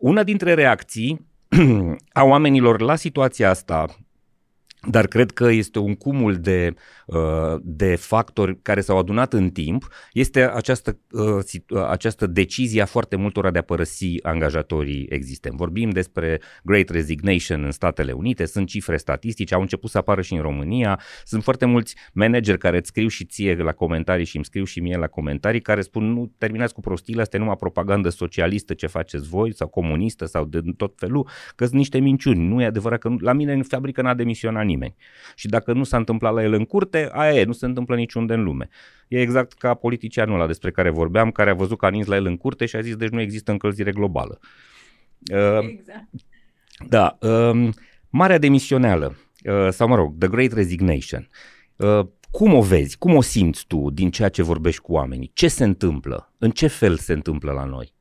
[0.00, 1.26] Uh, una dintre reacții
[2.12, 3.96] a oamenilor la situația asta
[4.88, 6.74] dar cred că este un cumul de,
[7.06, 11.22] uh, de factori care s-au adunat în timp, este această, uh,
[11.68, 15.56] uh, această decizie a foarte multora de a părăsi angajatorii existenți.
[15.56, 20.34] Vorbim despre Great Resignation în Statele Unite, sunt cifre statistice, au început să apară și
[20.34, 24.44] în România, sunt foarte mulți manageri care îți scriu și ție la comentarii și îmi
[24.44, 28.74] scriu și mie la comentarii care spun nu terminați cu prostiile astea, numai propagandă socialistă
[28.74, 32.48] ce faceți voi sau comunistă sau de tot felul, că sunt niște minciuni.
[32.48, 34.94] Nu e adevărat că la mine în fabrică n-a demisionat nimeni.
[35.34, 38.34] Și dacă nu s-a întâmplat la el în curte, aia e, nu se întâmplă niciunde
[38.34, 38.68] în lume.
[39.08, 42.16] E exact ca politicianul ăla despre care vorbeam, care a văzut că a nins la
[42.16, 44.38] el în curte și a zis, deci nu există încălzire globală.
[45.32, 46.08] Uh, exact.
[46.88, 47.18] Da.
[47.20, 47.68] Uh,
[48.08, 51.28] marea demisioneală, uh, sau mă rog, The Great Resignation.
[51.76, 52.98] Uh, cum o vezi?
[52.98, 55.30] Cum o simți tu din ceea ce vorbești cu oamenii?
[55.34, 56.32] Ce se întâmplă?
[56.38, 57.92] În ce fel se întâmplă la noi?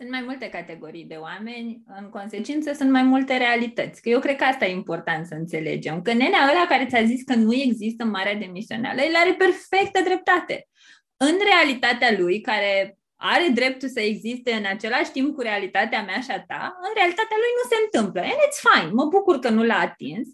[0.00, 4.02] Sunt mai multe categorii de oameni, în consecință sunt mai multe realități.
[4.02, 6.02] Că eu cred că asta e important să înțelegem.
[6.02, 10.68] Că nenea ăla care ți-a zis că nu există marea demisională, el are perfectă dreptate.
[11.16, 16.30] În realitatea lui, care are dreptul să existe în același timp cu realitatea mea și
[16.30, 18.20] a ta, în realitatea lui nu se întâmplă.
[18.20, 18.90] And it's fine.
[18.92, 20.28] Mă bucur că nu l-a atins.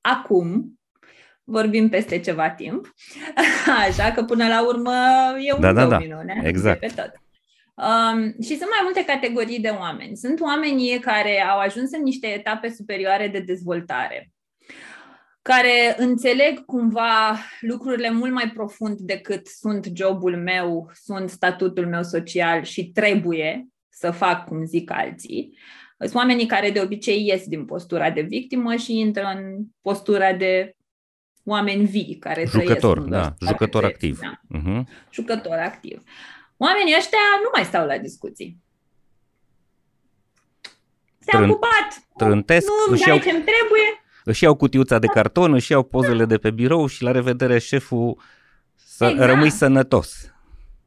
[0.00, 0.80] Acum,
[1.44, 2.94] vorbim peste ceva timp,
[3.86, 4.94] așa că până la urmă
[5.40, 6.48] e un da, da, domino, da.
[6.48, 6.80] exact.
[6.80, 7.23] pe tot.
[7.74, 10.16] Um, și sunt mai multe categorii de oameni.
[10.16, 14.32] Sunt oamenii care au ajuns în niște etape superioare de dezvoltare,
[15.42, 22.62] care înțeleg cumva lucrurile mult mai profund decât sunt jobul meu, sunt statutul meu social
[22.62, 25.58] și trebuie să fac cum zic alții.
[25.98, 30.76] Sunt oamenii care de obicei ies din postura de victimă și intră în postura de
[31.44, 34.18] oameni vii care jucător, da, jucător activ.
[34.18, 34.40] Da.
[34.58, 34.82] Uh-huh.
[35.10, 36.02] Jucător activ.
[36.56, 38.58] Oamenii ăștia nu mai stau la discuții.
[41.18, 42.02] Se-au Trân- ocupat.
[42.16, 44.02] Trântesc, nu își iau, ce trebuie.
[44.24, 48.20] Își iau cutiuța de carton, își iau pozele de pe birou și la revedere șeful
[48.74, 49.30] să exact.
[49.30, 50.32] rămâi sănătos.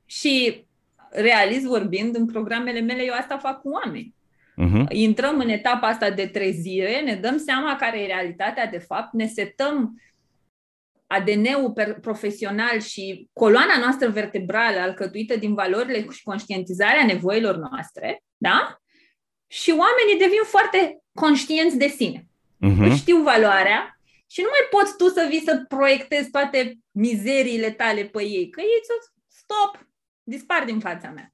[0.06, 0.66] Și
[1.10, 4.16] realist vorbind, în programele mele eu asta fac cu oameni.
[4.58, 4.86] Uh-huh.
[4.90, 9.28] Intrăm în etapa asta de trezire, ne dăm seama care e realitatea de fapt, ne
[9.28, 10.02] setăm
[11.08, 18.82] ADN-ul profesional și coloana noastră vertebrală alcătuită din valorile și conștientizarea nevoilor noastre, da?
[19.48, 22.28] Și oamenii devin foarte conștienți de sine.
[22.66, 22.96] Uh-huh.
[22.96, 28.24] știu valoarea și nu mai poți tu să vii să proiectezi toate mizeriile tale pe
[28.24, 28.82] ei, că ei
[29.28, 29.88] stop,
[30.24, 31.32] dispar din fața mea.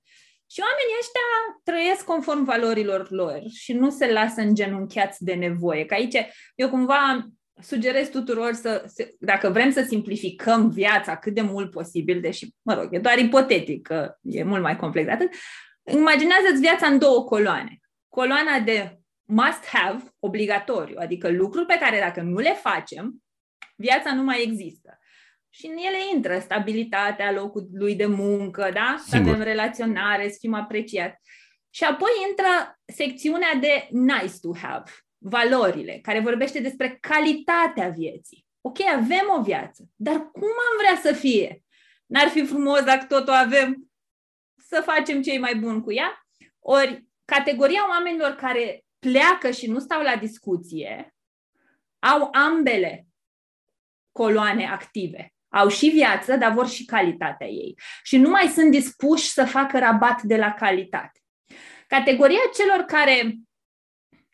[0.54, 1.30] Și oamenii ăștia
[1.64, 5.86] trăiesc conform valorilor lor și nu se lasă îngenunchiați de nevoie.
[5.86, 6.16] Că aici
[6.56, 7.28] eu cumva
[7.62, 8.86] sugerez tuturor să,
[9.20, 13.82] dacă vrem să simplificăm viața cât de mult posibil, deși, mă rog, e doar ipotetic,
[13.82, 15.30] că e mult mai complex de atât,
[15.84, 17.80] imaginează-ți viața în două coloane.
[18.08, 23.24] Coloana de must have, obligatoriu, adică lucruri pe care dacă nu le facem,
[23.76, 24.98] viața nu mai există.
[25.50, 28.96] Și în ele intră stabilitatea locului de muncă, da?
[29.08, 31.18] Să avem relaționare, să fim apreciați.
[31.70, 34.92] Și apoi intră secțiunea de nice to have,
[35.24, 38.46] valorile, care vorbește despre calitatea vieții.
[38.62, 41.64] Ok, avem o viață, dar cum am vrea să fie?
[42.06, 43.92] N-ar fi frumos dacă tot o avem
[44.58, 46.26] să facem cei mai buni cu ea?
[46.60, 51.16] Ori, categoria oamenilor care pleacă și nu stau la discuție
[52.00, 53.08] au ambele
[54.12, 55.34] coloane active.
[55.50, 57.80] Au și viață, dar vor și calitatea ei.
[58.04, 61.20] Și nu mai sunt dispuși să facă rabat de la calitate.
[61.88, 63.36] Categoria celor care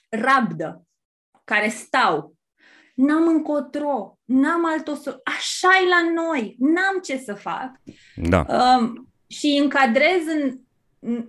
[0.09, 0.87] rabdă,
[1.43, 2.37] care stau.
[2.95, 7.71] N-am încotro, n-am altă so- așa e la noi, n-am ce să fac.
[8.15, 8.45] Da.
[8.49, 10.59] Um, și încadrez în,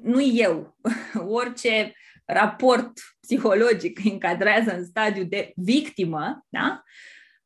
[0.03, 0.77] nu eu,
[1.41, 6.83] orice raport psihologic încadrează în stadiu de victimă, da?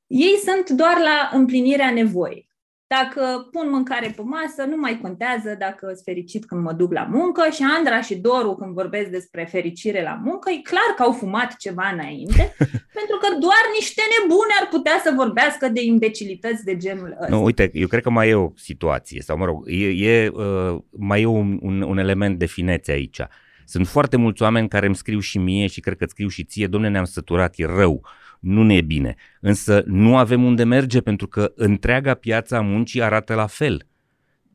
[0.06, 2.52] ei sunt doar la împlinirea nevoii.
[3.00, 7.06] Dacă pun mâncare pe masă, nu mai contează dacă sunt fericit când mă duc la
[7.10, 11.12] muncă și Andra și Doru când vorbesc despre fericire la muncă, e clar că au
[11.12, 12.54] fumat ceva înainte,
[12.98, 17.34] pentru că doar niște nebune ar putea să vorbească de imbecilități de genul ăsta.
[17.36, 20.78] Nu, uite, eu cred că mai e o situație, sau mă rog, e, e uh,
[20.90, 23.20] mai e un, un, un element de finețe aici.
[23.64, 26.66] Sunt foarte mulți oameni care îmi scriu și mie și cred că scriu și ție,
[26.66, 28.06] domne, ne-am săturat, e rău,
[28.44, 29.14] nu ne e bine.
[29.40, 33.86] Însă nu avem unde merge pentru că întreaga piața muncii arată la fel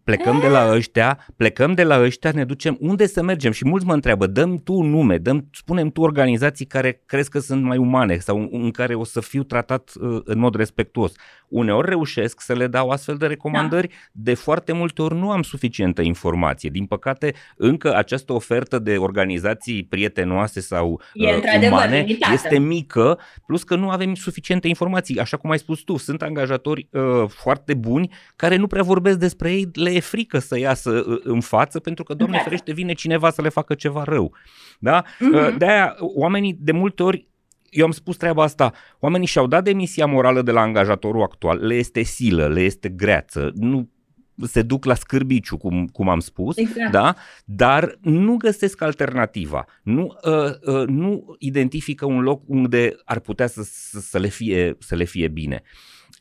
[0.10, 3.86] plecăm de la ăștia, plecăm de la ăștia, ne ducem unde să mergem și mulți
[3.86, 7.78] mă întreabă, dăm tu un nume, dăm, spunem tu organizații care crezi că sunt mai
[7.78, 11.12] umane sau în care o să fiu tratat uh, în mod respectuos.
[11.48, 13.94] Uneori reușesc să le dau astfel de recomandări, da.
[14.12, 16.70] de foarte multe ori nu am suficientă informație.
[16.70, 22.34] Din păcate, încă această ofertă de organizații prietenoase sau e, uh, umane limitată.
[22.34, 25.20] este mică, plus că nu avem suficiente informații.
[25.20, 29.52] Așa cum ai spus tu, sunt angajatori uh, foarte buni care nu prea vorbesc despre
[29.52, 33.30] ei, le e frică să iasă uh, în față pentru că, Doamne ferește, vine cineva
[33.30, 34.34] să le facă ceva rău.
[34.80, 35.04] Da?
[35.04, 35.58] Uh-huh.
[35.58, 37.28] De-aia, oamenii de multe ori
[37.70, 41.74] eu am spus treaba asta, oamenii și-au dat demisia morală de la angajatorul actual, le
[41.74, 43.90] este silă, le este greață, nu
[44.48, 46.92] se duc la scârbiciu, cum, cum am spus, exact.
[46.92, 47.16] da?
[47.46, 53.62] dar nu găsesc alternativa, nu, uh, uh, nu identifică un loc unde ar putea să,
[53.64, 55.62] să, să, le, fie, să le fie bine.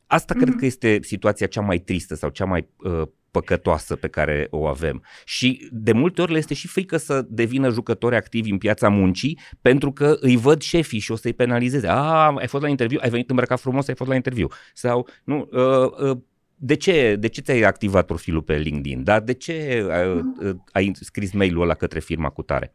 [0.06, 0.38] Asta mm-hmm.
[0.38, 4.66] cred că este situația cea mai tristă sau cea mai uh, păcătoasă pe care o
[4.66, 5.02] avem.
[5.24, 9.38] Și de multe ori le este și frică să devină jucători activi în piața muncii
[9.60, 11.88] pentru că îi văd șefii și o să-i penalizeze.
[11.88, 14.48] A, ai fost la interviu, ai venit îmbrăcat frumos, ai fost la interviu.
[14.74, 16.18] Sau, nu, uh, uh,
[16.54, 19.04] de ce, de ce ți-ai activat profilul pe LinkedIn?
[19.04, 22.74] Dar de ce uh, uh, ai scris mail-ul ăla către firma cu tare?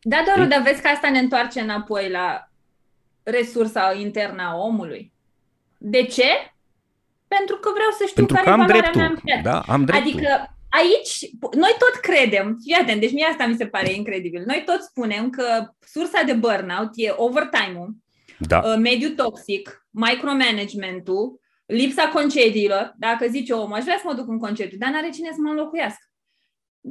[0.00, 2.50] Da, Doru, dar vezi că asta ne întoarce înapoi la
[3.22, 5.12] resursa internă a omului.
[5.78, 6.51] De ce?
[7.36, 9.20] Pentru că vreau să știu pentru care că am e valoarea dreptul.
[9.24, 10.10] mea în Da, am dreptul.
[10.10, 10.30] Adică
[10.80, 11.14] aici,
[11.64, 15.30] noi tot credem, fii atent, deci mie asta mi se pare incredibil, noi tot spunem
[15.30, 15.46] că
[15.94, 17.90] sursa de burnout e overtime-ul,
[18.38, 18.58] da.
[18.64, 24.38] Uh, mediul toxic, micromanagementul, lipsa concediilor, dacă zice om, aș vrea să mă duc în
[24.38, 26.06] concediu, dar n-are cine să mă înlocuiască.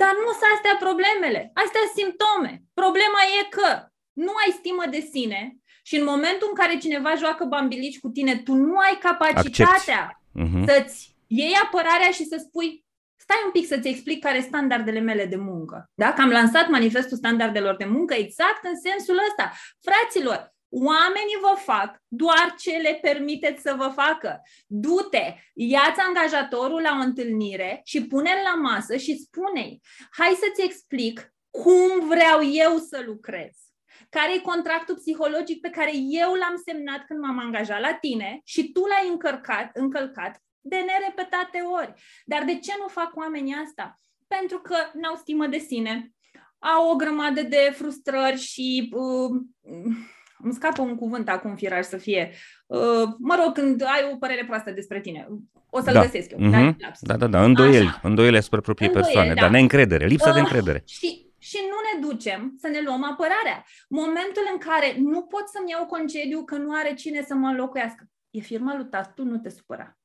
[0.02, 2.52] Dar nu sunt astea problemele, astea sunt simptome.
[2.82, 3.70] Problema e că
[4.26, 5.42] nu ai stimă de sine
[5.84, 10.66] și în momentul în care cineva joacă bambilici cu tine, tu nu ai capacitatea uh-huh.
[10.66, 15.26] să-ți iei apărarea și să spui stai un pic să-ți explic care sunt standardele mele
[15.26, 15.90] de muncă.
[15.94, 16.14] Da?
[16.14, 19.52] Că am lansat manifestul standardelor de muncă exact în sensul ăsta.
[19.82, 24.42] Fraților, Oamenii vă fac doar ce le permiteți să vă facă.
[24.68, 31.34] Du-te, ia-ți angajatorul la o întâlnire și pune-l la masă și spune-i, hai să-ți explic
[31.50, 33.52] cum vreau eu să lucrez.
[34.16, 35.91] Care e contractul psihologic pe care
[36.22, 41.59] eu l-am semnat când m-am angajat la tine și tu l-ai încărcat, încălcat de nerepetate
[41.80, 41.93] ori.
[42.26, 43.95] Dar de ce nu fac oamenii asta?
[44.28, 46.12] Pentru că n-au stimă de sine,
[46.59, 49.32] au o grămadă de frustrări și uh,
[50.43, 52.32] îmi scapă un cuvânt acum, firaj să fie.
[52.68, 55.28] Uh, mă rog, când ai o părere proastă despre tine,
[55.70, 56.01] o să-l da.
[56.01, 56.39] găsesc eu.
[56.39, 56.76] Mm-hmm.
[56.99, 57.99] Da, da, da, îndoieli, Așa.
[58.03, 59.41] îndoieli asupra propriei îndoieli, persoane, da.
[59.41, 60.84] dar neîncredere, lipsa uh, de încredere.
[60.86, 63.66] Și și nu ne ducem să ne luăm apărarea.
[63.89, 68.04] Momentul în care nu pot să-mi iau concediu că nu are cine să mă înlocuiască,
[68.30, 69.98] e firma lui tu nu te supăra.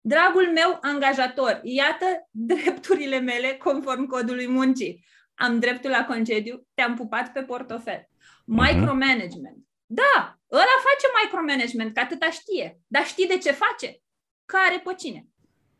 [0.00, 5.04] Dragul meu angajator, iată drepturile mele conform codului muncii.
[5.34, 8.08] Am dreptul la concediu, te-am pupat pe portofel.
[8.44, 8.60] Mhm.
[8.60, 9.58] Micromanagement.
[9.86, 12.80] Da, ăla face micromanagement, că atâta știe.
[12.86, 14.00] Dar știi de ce face?
[14.44, 15.26] Care pe cine?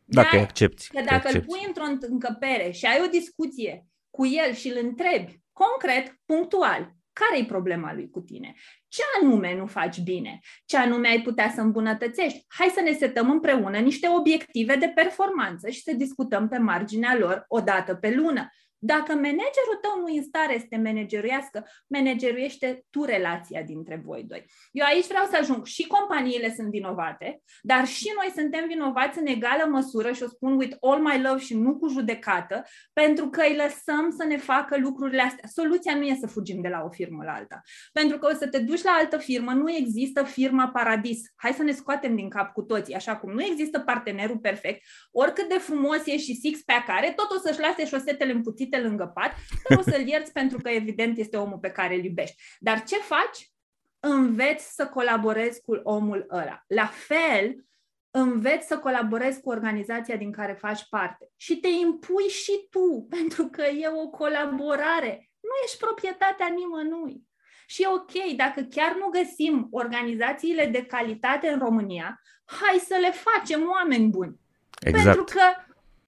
[0.05, 0.89] Dacă accepti.
[0.89, 1.37] Că dacă accepti.
[1.37, 6.95] îl pui într-o încăpere și ai o discuție cu el și îl întrebi concret, punctual,
[7.13, 8.55] care e problema lui cu tine?
[8.89, 10.39] Ce anume nu faci bine?
[10.65, 12.45] Ce anume ai putea să îmbunătățești?
[12.49, 17.45] Hai să ne setăm împreună niște obiective de performanță și să discutăm pe marginea lor
[17.49, 18.49] o dată pe lună.
[18.83, 24.23] Dacă managerul tău nu e în stare să te manageruiască, manageruiește tu relația dintre voi
[24.23, 24.45] doi.
[24.73, 25.65] Eu aici vreau să ajung.
[25.65, 30.57] Și companiile sunt vinovate, dar și noi suntem vinovați în egală măsură și o spun
[30.57, 34.79] with all my love și nu cu judecată, pentru că îi lăsăm să ne facă
[34.79, 35.49] lucrurile astea.
[35.49, 37.61] Soluția nu e să fugim de la o firmă la alta.
[37.93, 41.21] Pentru că o să te duci la altă firmă, nu există firma paradis.
[41.37, 45.49] Hai să ne scoatem din cap cu toții, așa cum nu există partenerul perfect, oricât
[45.49, 49.33] de frumos e și six-pack are, tot o să-și lase șosetele împuțite uite lângă pat,
[49.69, 52.43] dar o să-l ierți pentru că evident este omul pe care îl iubești.
[52.59, 53.53] Dar ce faci?
[54.01, 56.65] Înveți să colaborezi cu omul ăla.
[56.67, 57.65] La fel,
[58.11, 63.47] înveți să colaborezi cu organizația din care faci parte și te impui și tu, pentru
[63.47, 65.31] că e o colaborare.
[65.41, 67.29] Nu ești proprietatea nimănui.
[67.67, 73.11] Și e ok, dacă chiar nu găsim organizațiile de calitate în România, hai să le
[73.11, 74.41] facem oameni buni.
[74.81, 75.05] Exact.
[75.05, 75.43] Pentru că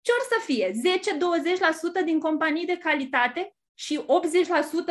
[0.02, 0.70] ce or să fie?
[2.02, 4.00] 10-20% din companii de calitate și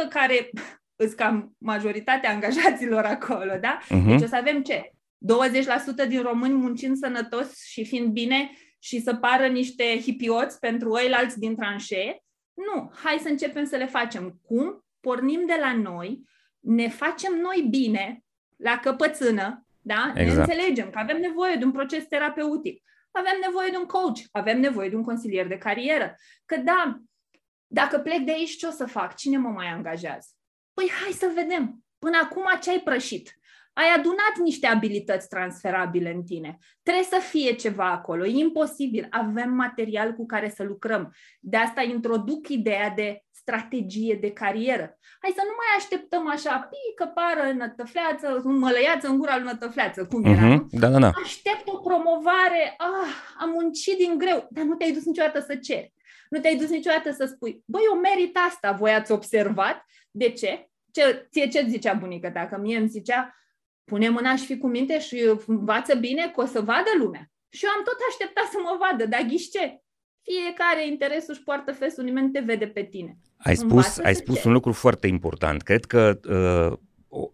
[0.06, 0.50] 80% care
[1.04, 3.80] îți cam majoritatea angajaților acolo, da?
[3.84, 4.06] Uh-huh.
[4.08, 4.92] Deci o să avem ce?
[6.06, 11.40] 20% din români muncind sănătos și fiind bine și să pară niște hipioți pentru ăilalți
[11.40, 12.24] din tranșee?
[12.54, 14.40] Nu, hai să începem să le facem.
[14.42, 14.86] Cum?
[15.00, 16.24] Pornim de la noi,
[16.60, 18.24] ne facem noi bine,
[18.58, 20.14] la căpățână, da?
[20.16, 20.48] Exact.
[20.48, 24.60] Ne înțelegem că avem nevoie de un proces terapeutic, avem nevoie de un coach, avem
[24.60, 26.16] nevoie de un consilier de carieră.
[26.46, 27.00] Că da,
[27.68, 29.16] dacă plec de aici, ce o să fac?
[29.16, 30.28] Cine mă mai angajează?
[30.74, 31.84] Păi hai să vedem.
[32.00, 33.40] Până acum ce ai prășit?
[33.74, 36.58] Ai adunat niște abilități transferabile în tine.
[36.84, 38.26] Trebuie să fie ceva acolo.
[38.26, 39.08] E imposibil.
[39.10, 41.14] Avem material cu care să lucrăm.
[41.40, 44.98] De asta introduc ideea de strategie de carieră.
[45.22, 50.24] Hai să nu mai așteptăm așa, pică, pară, nătăfleață, mălăiață în gura lui nătăfleață, cum
[50.24, 50.66] era, uh-huh.
[50.70, 51.12] Da, da, da.
[51.24, 55.94] Aștept o promovare, ah, am muncit din greu, dar nu te-ai dus niciodată să ceri.
[56.30, 59.86] Nu te-ai dus niciodată să spui, băi, eu merit asta, voi ați observat?
[60.12, 60.70] De ce?
[60.92, 62.48] Ce, ție ce zicea bunica ta?
[62.48, 63.36] Că mie îmi zicea,
[63.84, 67.32] pune mâna și fi cu minte și învață bine că o să vadă lumea.
[67.50, 69.84] Și eu am tot așteptat să mă vadă, dar ghiște.
[70.24, 73.18] Fiecare interesul își poartă fesul, nimeni nu te vede pe tine.
[73.38, 75.62] Ai spus, ai spus un lucru foarte important.
[75.62, 76.78] Cred că uh,
[77.14, 77.32] o,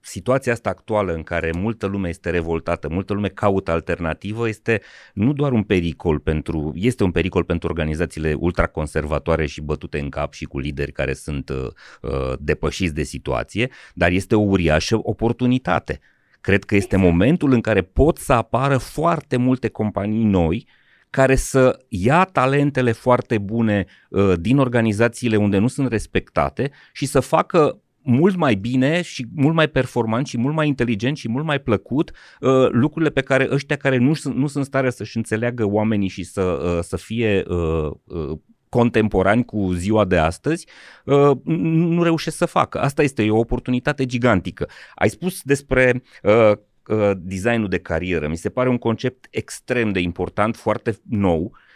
[0.00, 4.80] situația asta actuală în care multă lume este revoltată, multă lume caută alternativă, este
[5.14, 10.32] nu doar un pericol pentru, este un pericol pentru organizațiile ultraconservatoare și bătute în cap
[10.32, 11.66] și cu lideri care sunt uh,
[12.02, 16.00] uh, depășiți de situație, dar este o uriașă oportunitate.
[16.40, 20.66] Cred că este momentul în care pot să apară foarte multe companii noi
[21.10, 27.20] care să ia talentele foarte bune uh, din organizațiile unde nu sunt respectate și să
[27.20, 31.60] facă mult mai bine și mult mai performant și mult mai inteligent și mult mai
[31.60, 36.08] plăcut uh, lucrurile pe care ăștia care nu, sunt, nu sunt stare să-și înțeleagă oamenii
[36.08, 38.38] și să, uh, să fie uh, uh,
[38.68, 40.66] contemporani cu ziua de astăzi,
[41.04, 42.80] uh, nu reușesc să facă.
[42.80, 44.68] Asta este o oportunitate gigantică.
[44.94, 46.52] Ai spus despre uh,
[46.88, 48.28] uh, designul de carieră.
[48.28, 51.66] Mi se pare un concept extrem de important, foarte nou Uh,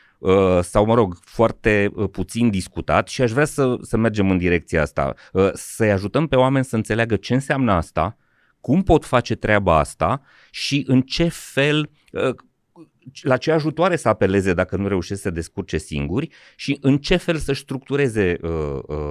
[0.61, 4.83] sau, mă rog, foarte uh, puțin discutat și aș vrea să, să mergem în direcția
[4.83, 8.17] asta, uh, să-i ajutăm pe oameni să înțeleagă ce înseamnă asta,
[8.61, 11.91] cum pot face treaba asta și în ce fel,
[13.23, 17.37] la ce ajutoare să apeleze dacă nu reușesc să descurce singuri și în ce fel
[17.37, 18.37] să structureze,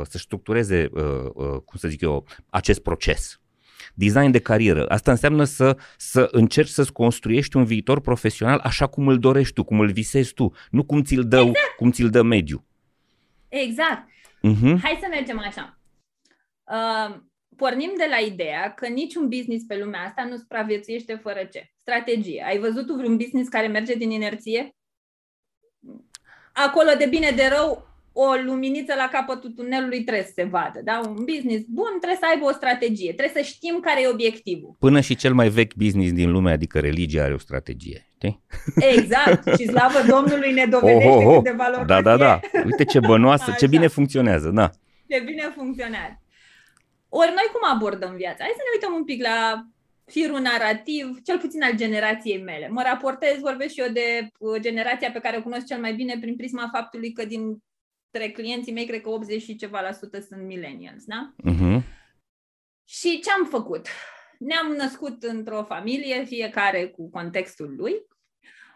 [0.03, 0.89] să structureze,
[1.66, 3.40] cum să zic eu, acest proces
[4.01, 4.85] design de carieră.
[4.87, 9.63] Asta înseamnă să, să încerci să-ți construiești un viitor profesional așa cum îl dorești tu,
[9.63, 11.75] cum îl visezi tu, nu cum ți-l dă, exact.
[11.77, 12.65] cum ți-l dă mediu.
[13.49, 14.09] Exact.
[14.49, 14.75] Uh-huh.
[14.83, 15.79] Hai să mergem așa.
[16.63, 17.15] Uh,
[17.55, 21.71] pornim de la ideea că niciun business pe lumea asta nu supraviețuiește fără ce?
[21.81, 22.43] Strategie.
[22.47, 24.75] Ai văzut tu vreun business care merge din inerție?
[26.53, 30.80] Acolo de bine de rău o luminiță la capătul tunelului trebuie să se vadă.
[30.84, 31.01] Da?
[31.07, 34.76] Un business bun trebuie să aibă o strategie, trebuie să știm care e obiectivul.
[34.80, 38.07] Până și cel mai vechi business din lume, adică religia, are o strategie.
[38.14, 38.43] Știi?
[38.76, 39.55] Exact.
[39.57, 41.34] Și slavă Domnului ne dovedește oh, oh, oh.
[41.34, 42.39] cât de valoros Da, da, da.
[42.66, 43.55] Uite ce bănoasă, Așa.
[43.55, 44.49] ce bine funcționează.
[44.49, 44.70] Da.
[45.07, 46.22] Ce bine funcționează.
[47.09, 48.43] Ori noi cum abordăm viața?
[48.43, 49.66] Hai să ne uităm un pic la
[50.05, 52.68] firul narrativ, cel puțin al generației mele.
[52.70, 56.18] Mă raportez, vorbesc și eu de uh, generația pe care o cunosc cel mai bine
[56.22, 57.57] prin prisma faptului că din
[58.12, 61.34] dintre clienții mei, cred că 80 și ceva la sută sunt millennials, da?
[61.51, 61.82] Uh-huh.
[62.88, 63.88] Și ce am făcut?
[64.39, 67.93] Ne-am născut într-o familie, fiecare cu contextul lui.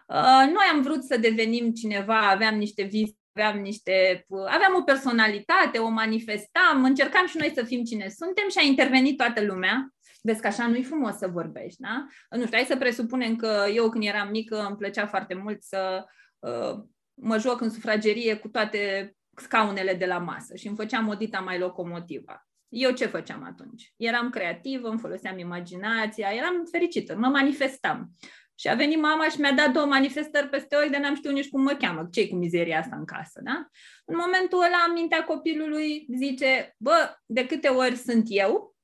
[0.06, 5.78] Uh, noi am vrut să devenim cineva, aveam niște vise, aveam niște, aveam o personalitate,
[5.78, 9.90] o manifestam, încercam și noi să fim cine suntem și a intervenit toată lumea.
[10.22, 12.06] Vezi că așa nu-i frumos să vorbești, da?
[12.30, 16.04] Nu știu, hai să presupunem că eu când eram mică îmi plăcea foarte mult să
[16.38, 16.84] uh,
[17.14, 21.58] mă joc în sufragerie cu toate scaunele de la masă și îmi făceam odita mai
[21.58, 22.46] locomotiva.
[22.68, 23.92] Eu ce făceam atunci?
[23.96, 28.10] Eram creativă, îmi foloseam imaginația, eram fericită, mă manifestam.
[28.58, 31.48] Și a venit mama și mi-a dat două manifestări peste oi de n-am știut nici
[31.48, 33.68] cum mă cheamă, ce cu mizeria asta în casă, da?
[34.04, 38.76] În momentul ăla, în mintea copilului zice, bă, de câte ori sunt eu,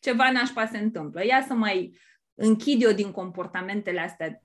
[0.00, 1.24] ceva nașpa se întâmplă.
[1.24, 1.98] Ia să mai
[2.34, 4.42] închid eu din comportamentele astea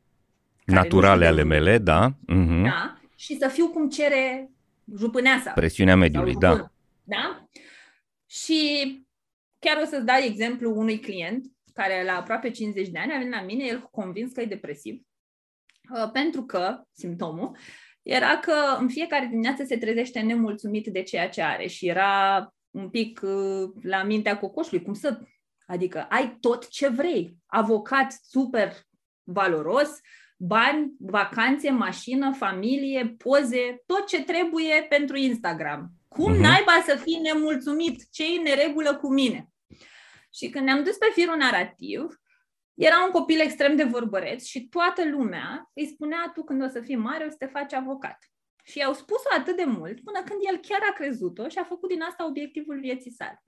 [0.66, 2.10] naturale ale mele, da.
[2.12, 2.64] Uh-huh.
[2.64, 4.52] Da, și să fiu cum cere
[4.98, 5.52] jupâneasa.
[5.52, 6.72] Presiunea mediului, da.
[7.04, 7.48] Da?
[8.26, 8.62] Și
[9.60, 13.34] chiar o să-ți dau exemplu unui client care la aproape 50 de ani a venit
[13.34, 15.02] la mine, el convins că e depresiv,
[15.96, 17.58] uh, pentru că simptomul
[18.02, 22.90] era că în fiecare dimineață se trezește nemulțumit de ceea ce are și era un
[22.90, 25.20] pic uh, la mintea cocoșului, cum să...
[25.66, 27.38] Adică ai tot ce vrei.
[27.46, 28.74] Avocat super
[29.24, 29.90] valoros,
[30.38, 35.92] bani, vacanțe, mașină, familie, poze, tot ce trebuie pentru Instagram.
[36.08, 36.40] Cum uh-huh.
[36.40, 38.12] naiba să fii nemulțumit?
[38.12, 39.48] Ce e neregulă cu mine?
[40.34, 42.22] Și când ne-am dus pe firul narrativ,
[42.74, 46.82] era un copil extrem de vorbăreț și toată lumea îi spunea, tu când o să
[46.82, 48.18] fii mare o să te faci avocat.
[48.64, 51.90] Și i-au spus-o atât de mult până când el chiar a crezut-o și a făcut
[51.90, 53.44] din asta obiectivul vieții sale.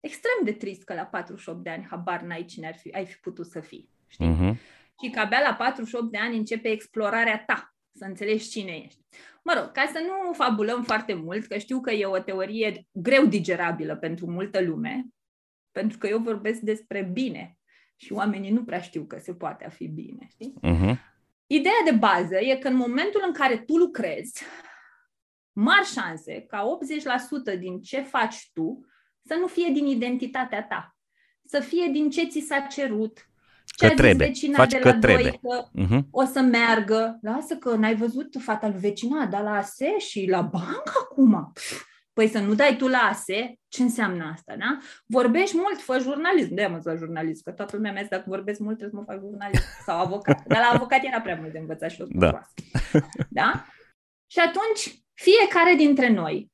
[0.00, 3.16] Extrem de trist că la 48 de ani habar n-ai cine ar fi, ai fi
[3.16, 3.90] putut să fii.
[4.06, 4.36] Știi?
[4.36, 4.56] Uh-huh.
[5.02, 9.00] Și că abia la 48 de ani începe explorarea ta, să înțelegi cine ești.
[9.44, 13.26] Mă rog, ca să nu fabulăm foarte mult, că știu că e o teorie greu
[13.26, 15.06] digerabilă pentru multă lume,
[15.72, 17.58] pentru că eu vorbesc despre bine
[17.96, 20.54] și oamenii nu prea știu că se poate a fi bine, știi?
[20.62, 20.96] Uh-huh.
[21.46, 24.42] Ideea de bază e că în momentul în care tu lucrezi,
[25.52, 26.78] mari șanse ca
[27.54, 28.86] 80% din ce faci tu
[29.24, 30.96] să nu fie din identitatea ta,
[31.44, 33.27] să fie din ce ți s-a cerut,
[33.78, 34.26] ce că trebuie.
[34.26, 35.38] vecina Faci de la că trebuie.
[35.42, 36.02] Doi, că uh-huh.
[36.10, 37.18] o să meargă.
[37.22, 41.52] Lasă că n-ai văzut fata lui vecina, dar la ASE și la bancă acum.
[42.12, 44.78] Păi să nu dai tu la ASE, ce înseamnă asta, da?
[45.06, 46.54] Vorbești mult, fă jurnalism.
[46.54, 49.24] De mă la jurnalism, că toată lumea mea dacă vorbesc mult trebuie să mă fac
[49.24, 50.46] jurnalist sau avocat.
[50.46, 52.40] Dar la avocat era prea mult de învățat și o da.
[53.30, 53.64] da?
[54.26, 56.50] Și atunci, fiecare dintre noi,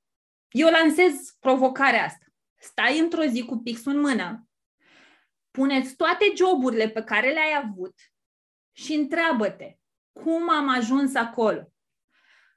[0.51, 2.25] eu lansez provocarea asta.
[2.61, 4.49] Stai într-o zi cu pixul în mână,
[5.57, 7.95] puneți toate joburile pe care le-ai avut
[8.73, 9.77] și întreabă-te,
[10.13, 11.73] cum am ajuns acolo?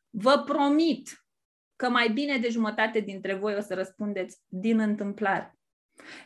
[0.10, 1.26] Vă promit
[1.76, 5.58] că mai bine de jumătate dintre voi o să răspundeți din întâmplare.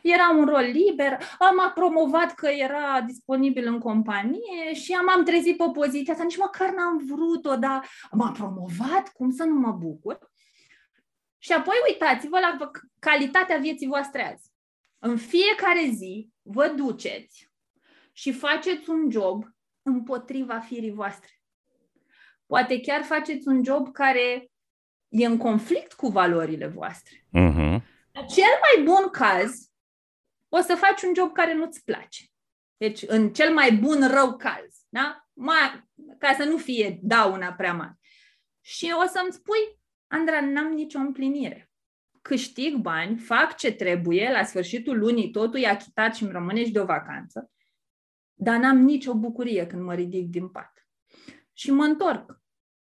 [0.02, 5.56] Era un rol liber, am promovat că era disponibil în companie și am, am trezit
[5.56, 10.18] pe poziția asta, nici măcar n-am vrut-o, dar m-a promovat, cum să nu mă bucur?
[11.38, 14.51] Și apoi uitați-vă la calitatea vieții voastre azi.
[15.04, 17.50] În fiecare zi vă duceți
[18.12, 19.44] și faceți un job
[19.82, 21.30] împotriva firii voastre.
[22.46, 24.50] Poate chiar faceți un job care
[25.08, 27.16] e în conflict cu valorile voastre.
[27.16, 27.80] Uh-huh.
[28.12, 29.70] Cel mai bun caz,
[30.48, 32.24] o să faci un job care nu-ți place.
[32.76, 35.28] Deci, în cel mai bun rău caz, da?
[35.32, 35.88] Mai,
[36.18, 37.98] ca să nu fie dauna prea mare.
[38.60, 41.71] Și o să-mi spui, Andra, n-am nicio împlinire.
[42.22, 46.72] Câștig bani, fac ce trebuie, la sfârșitul lunii totul e achitat și îmi rămâne și
[46.72, 47.50] de o vacanță,
[48.34, 50.86] dar n-am nicio bucurie când mă ridic din pat.
[51.52, 52.40] Și mă întorc.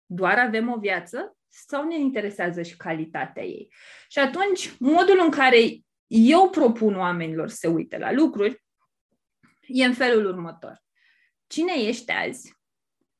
[0.07, 3.73] Doar avem o viață sau ne interesează și calitatea ei?
[4.09, 8.65] Și atunci, modul în care eu propun oamenilor să se uite la lucruri
[9.61, 10.83] e în felul următor.
[11.47, 12.55] Cine ești azi?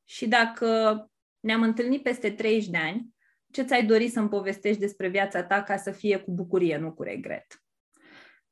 [0.03, 0.97] Și dacă
[1.39, 3.12] ne-am întâlnit peste 30 de ani,
[3.53, 7.03] ce ți-ai dori să-mi povestești despre viața ta ca să fie cu bucurie, nu cu
[7.03, 7.45] regret?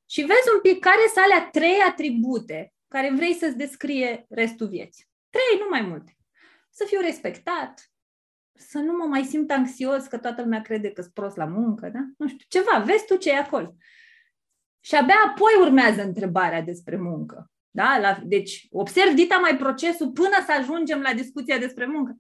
[0.10, 5.06] Și vezi un pic care sunt alea trei atribute care vrei să-ți descrie restul vieții.
[5.30, 6.18] Trei, nu mai multe.
[6.70, 7.91] Să fiu respectat,
[8.54, 11.89] să nu mă mai simt anxios că toată lumea crede că sunt prost la muncă,
[11.89, 11.99] da?
[12.18, 13.76] Nu știu, ceva, vezi tu ce e acolo.
[14.80, 17.52] Și abia apoi urmează întrebarea despre muncă.
[17.72, 17.97] Da?
[17.99, 22.18] La, deci, observ dita mai procesul până să ajungem la discuția despre muncă.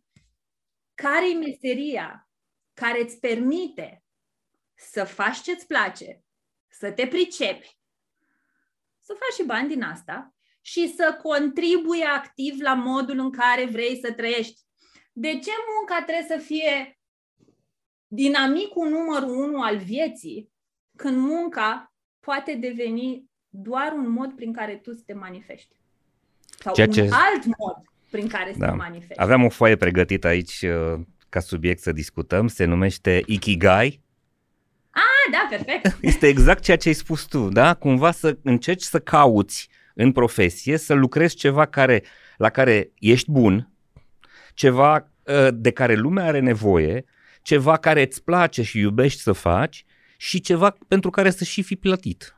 [0.93, 2.30] Care e meseria
[2.73, 4.03] care îți permite
[4.75, 6.23] să faci ce-ți place,
[6.67, 7.77] să te pricepi,
[8.99, 13.99] să faci și bani din asta și să contribui activ la modul în care vrei
[13.99, 14.61] să trăiești.
[15.13, 16.99] De ce munca trebuie să fie
[18.07, 20.51] dinamicul numărul unu al vieții,
[20.95, 25.75] când munca poate deveni doar un mod prin care tu să te manifesti?
[26.59, 27.01] Sau Ceea un ce...
[27.01, 28.69] alt mod prin care să da.
[28.69, 29.21] te manifesti.
[29.21, 30.99] Aveam o foaie pregătită aici uh,
[31.31, 34.01] ca subiect să discutăm, se numește Ikigai.
[34.89, 35.97] Ah, da, perfect.
[36.11, 37.73] Este exact ceea ce ai spus tu, da?
[37.73, 42.03] Cumva să încerci să cauți în profesie, să lucrezi ceva care,
[42.37, 43.69] la care ești bun,
[44.53, 47.05] ceva uh, de care lumea are nevoie,
[47.41, 49.85] ceva care îți place și iubești să faci
[50.17, 52.35] și ceva pentru care să și fi plătit.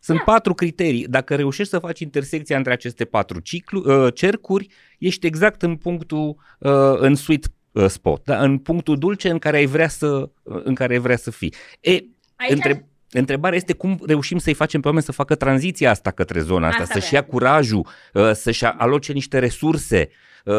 [0.00, 0.24] Sunt da.
[0.24, 1.06] patru criterii.
[1.08, 4.66] Dacă reușești să faci intersecția între aceste patru ciclu, uh, cercuri,
[4.98, 7.55] ești exact în punctul, uh, în sweet Uh,
[7.86, 8.42] spot, da?
[8.42, 11.54] în punctul dulce în care ai vrea să, uh, în care ai vrea să fii.
[11.80, 12.04] E,
[12.48, 16.68] între, întrebarea este cum reușim să-i facem pe oameni să facă tranziția asta către zona
[16.68, 20.08] asta, asta să-și ia curajul, uh, să-și aloce niște resurse,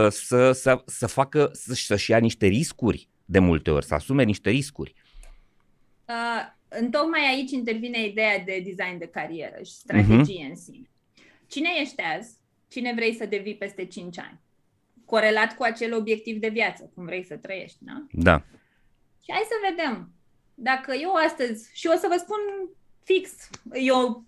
[0.10, 4.50] să, să, să facă, să, să-și ia niște riscuri de multe ori, să asume niște
[4.50, 4.94] riscuri.
[6.06, 10.50] Uh, tocmai aici intervine ideea de design de carieră și strategie uh-huh.
[10.50, 10.90] în sine.
[11.48, 12.38] Cine ești azi?
[12.68, 14.40] Cine vrei să devii peste 5 ani?
[15.08, 18.06] Corelat cu acel obiectiv de viață, cum vrei să trăiești, da?
[18.12, 18.44] Da.
[19.24, 20.10] Și hai să vedem.
[20.54, 22.40] Dacă eu astăzi, și o să vă spun
[23.04, 24.26] fix, eu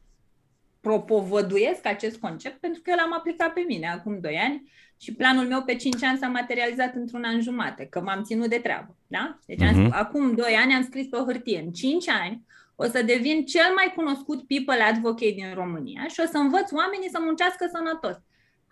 [0.82, 4.72] propovăduiesc acest concept pentru că eu l-am aplicat pe mine acum 2 ani
[5.02, 8.58] și planul meu pe 5 ani s-a materializat într-un an jumate, că m-am ținut de
[8.58, 8.96] treabă.
[9.08, 9.40] Da?
[9.46, 9.74] Deci uh-huh.
[9.74, 9.92] am, mhm.
[9.94, 11.62] acum 2 ani am scris pe o hârtie.
[11.66, 16.28] În 5 ani o să devin cel mai cunoscut people advocate din România și o
[16.32, 18.18] să învăț oamenii să muncească sănătos.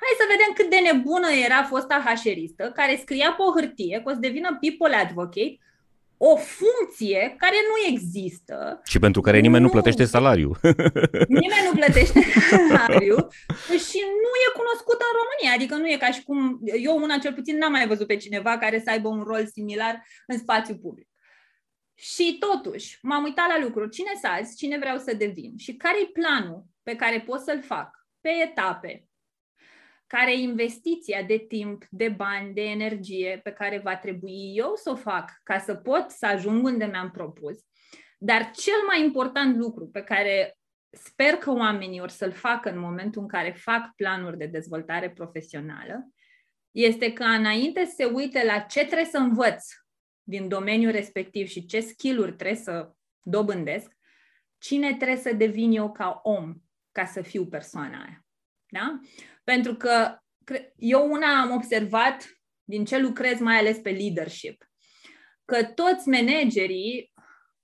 [0.03, 4.09] Hai să vedem cât de nebună era fosta hașeristă care scria pe o hârtie că
[4.09, 5.57] o să devină people advocate
[6.17, 8.81] o funcție care nu există.
[8.83, 10.51] Și pentru care nimeni nu, nu plătește salariu.
[11.41, 12.19] Nimeni nu plătește
[12.49, 13.17] salariu
[13.87, 15.51] și nu e cunoscută în România.
[15.55, 16.59] Adică nu e ca și cum...
[16.63, 20.03] Eu una cel puțin n-am mai văzut pe cineva care să aibă un rol similar
[20.27, 21.07] în spațiu public.
[21.93, 23.89] Și totuși, m-am uitat la lucruri.
[23.89, 27.61] Cine să azi, cine vreau să devin și care e planul pe care pot să-l
[27.61, 27.89] fac
[28.21, 29.06] pe etape,
[30.07, 34.89] care e investiția de timp, de bani, de energie pe care va trebui eu să
[34.89, 37.57] o fac ca să pot să ajung unde mi-am propus.
[38.17, 40.57] Dar cel mai important lucru pe care
[40.89, 46.11] sper că oamenii or să-l facă în momentul în care fac planuri de dezvoltare profesională
[46.71, 49.65] este că înainte să se uite la ce trebuie să învăț
[50.23, 52.91] din domeniul respectiv și ce skill-uri trebuie să
[53.21, 53.91] dobândesc,
[54.57, 56.53] cine trebuie să devin eu ca om
[56.91, 58.25] ca să fiu persoana aia.
[58.69, 58.99] Da?
[59.51, 60.17] Pentru că
[60.75, 64.63] eu una am observat din ce lucrez mai ales pe leadership,
[65.45, 67.13] că toți managerii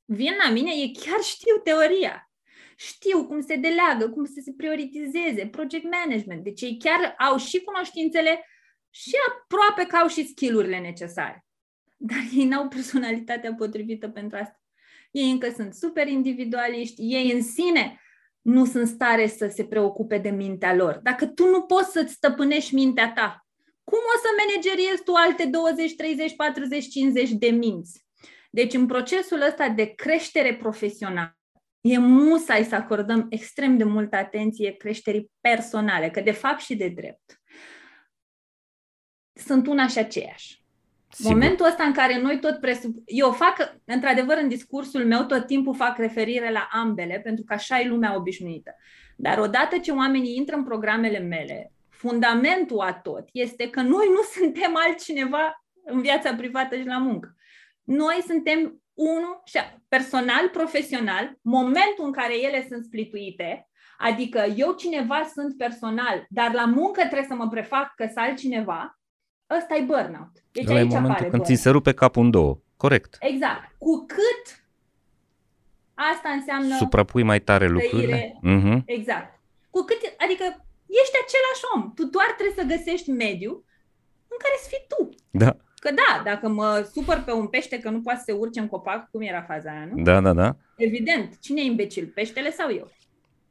[0.06, 2.32] vin la mine, ei chiar știu teoria.
[2.76, 6.44] Știu cum se deleagă, cum să se prioritizeze, project management.
[6.44, 8.46] Deci ei chiar au și cunoștințele
[8.90, 11.46] și aproape că au și skillurile necesare.
[11.98, 14.62] Dar ei n-au personalitatea potrivită pentru asta.
[15.12, 18.03] Ei încă sunt super individualiști, ei în sine
[18.44, 21.00] nu sunt stare să se preocupe de mintea lor.
[21.04, 23.46] Dacă tu nu poți să-ți stăpânești mintea ta,
[23.84, 28.06] cum o să manageriezi tu alte 20, 30, 40, 50 de minți?
[28.52, 31.38] Deci în procesul ăsta de creștere profesională,
[31.82, 36.88] e musai să acordăm extrem de multă atenție creșterii personale, că de fapt și de
[36.88, 37.42] drept
[39.34, 40.63] sunt una și aceeași.
[41.14, 41.32] Sigur.
[41.32, 42.96] Momentul ăsta în care noi tot presup...
[43.06, 47.80] Eu fac, într-adevăr, în discursul meu tot timpul fac referire la ambele, pentru că așa
[47.80, 48.76] e lumea obișnuită.
[49.16, 54.22] Dar odată ce oamenii intră în programele mele, fundamentul a tot este că noi nu
[54.36, 57.36] suntem altcineva în viața privată și la muncă.
[57.84, 59.58] Noi suntem unul și
[59.88, 66.66] personal, profesional, momentul în care ele sunt splituite, adică eu cineva sunt personal, dar la
[66.66, 69.00] muncă trebuie să mă prefac că sunt altcineva,
[69.58, 70.32] ăsta e burnout.
[70.52, 72.60] Deci Ăla aici e momentul când ți se rupe capul în două.
[72.78, 73.18] Corect.
[73.20, 73.76] Exact.
[73.78, 74.66] Cu cât
[75.94, 76.76] asta înseamnă...
[76.76, 78.40] Suprapui mai tare lucrurile.
[78.40, 78.82] Uh-huh.
[78.86, 79.40] Exact.
[79.70, 80.44] Cu cât, adică
[81.02, 81.94] ești același om.
[81.94, 83.52] Tu doar trebuie să găsești mediu
[84.28, 85.10] în care să fii tu.
[85.30, 85.56] Da.
[85.80, 88.68] Că da, dacă mă supăr pe un pește că nu poate să se urce în
[88.68, 90.04] copac, cum era faza aia, nu?
[90.04, 90.56] Da, da, da.
[90.78, 91.40] Evident.
[91.40, 92.12] Cine e imbecil?
[92.16, 92.92] Peștele sau eu?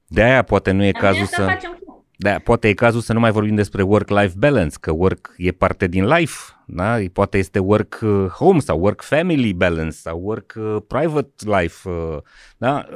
[0.06, 1.44] De aia poate nu e Dar cazul să...
[1.44, 1.78] Facem
[2.16, 5.86] da, poate e cazul să nu mai vorbim despre work-life balance, că work e parte
[5.86, 6.36] din life,
[6.66, 6.98] da?
[7.12, 12.18] Poate este work-home uh, sau work-family balance sau work-private uh, life, uh,
[12.56, 12.86] da?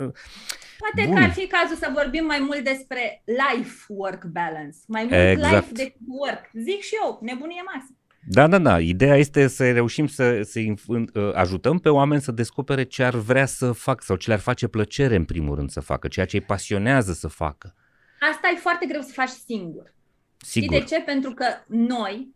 [0.79, 1.15] Poate Bun.
[1.15, 5.55] că ar fi cazul să vorbim mai mult despre life-work balance, mai mult exact.
[5.55, 6.51] life decât work.
[6.53, 7.87] Zic și eu, nebunie masă.
[8.29, 8.81] Da, da, da.
[8.81, 10.61] Ideea este să reușim să, să
[11.35, 15.17] ajutăm pe oameni să descopere ce ar vrea să facă sau ce le-ar face plăcere
[15.17, 17.75] în primul rând să facă, ceea ce îi pasionează să facă.
[18.21, 19.95] Asta e foarte greu să faci singur.
[20.37, 20.75] Sigur.
[20.75, 21.03] Știi de ce?
[21.03, 22.35] Pentru că noi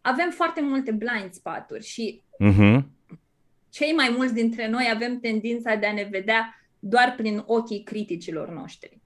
[0.00, 2.82] avem foarte multe blind spoturi și uh-huh.
[3.70, 8.48] cei mai mulți dintre noi avem tendința de a ne vedea doar prin ochii criticilor
[8.48, 9.00] noștri.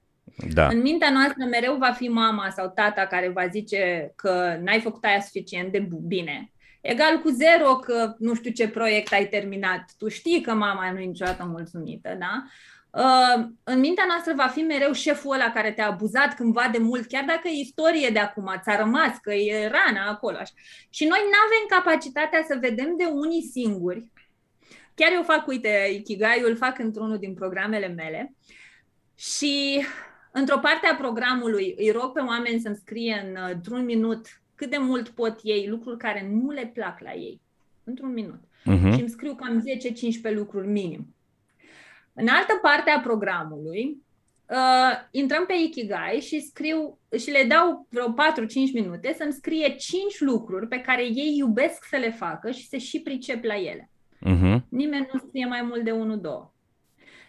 [0.52, 0.66] Da.
[0.66, 5.04] În mintea noastră mereu va fi mama sau tata care va zice că n-ai făcut
[5.04, 6.52] aia suficient de bine.
[6.80, 9.92] Egal cu zero că nu știu ce proiect ai terminat.
[9.98, 12.44] Tu știi că mama nu e niciodată mulțumită, da?
[12.92, 17.06] Uh, în mintea noastră va fi mereu șeful ăla care te-a abuzat cândva de mult,
[17.06, 20.36] chiar dacă e istorie de acum, ți-a rămas, că e rana acolo.
[20.36, 20.52] Așa.
[20.90, 24.06] Și noi nu avem capacitatea să vedem de unii singuri.
[24.94, 28.34] Chiar eu fac, uite, Ikigai, îl fac într-unul din programele mele
[29.14, 29.84] și
[30.32, 34.78] într-o parte a programului îi rog pe oameni să-mi scrie în, într-un minut cât de
[34.78, 37.40] mult pot ei lucruri care nu le plac la ei.
[37.84, 38.40] Într-un minut.
[38.40, 38.94] Uh-huh.
[38.94, 39.64] Și îmi scriu cam
[40.30, 41.14] 10-15 lucruri minim.
[42.14, 44.02] În altă parte a programului,
[44.48, 48.14] uh, intrăm pe Ikigai și scriu și le dau vreo 4-5
[48.72, 53.00] minute să-mi scrie 5 lucruri pe care ei iubesc să le facă și se și
[53.00, 53.90] pricep la ele.
[54.26, 54.60] Uh-huh.
[54.68, 56.50] Nimeni nu scrie mai mult de 1-2.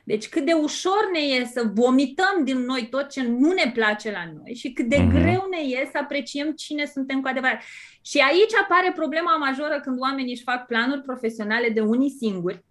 [0.06, 4.12] Deci cât de ușor ne e să vomităm din noi tot ce nu ne place
[4.12, 5.10] la noi și cât de uh-huh.
[5.10, 7.62] greu ne e să apreciem cine suntem cu adevărat.
[8.02, 12.64] Și aici apare problema majoră când oamenii își fac planuri profesionale de unii singuri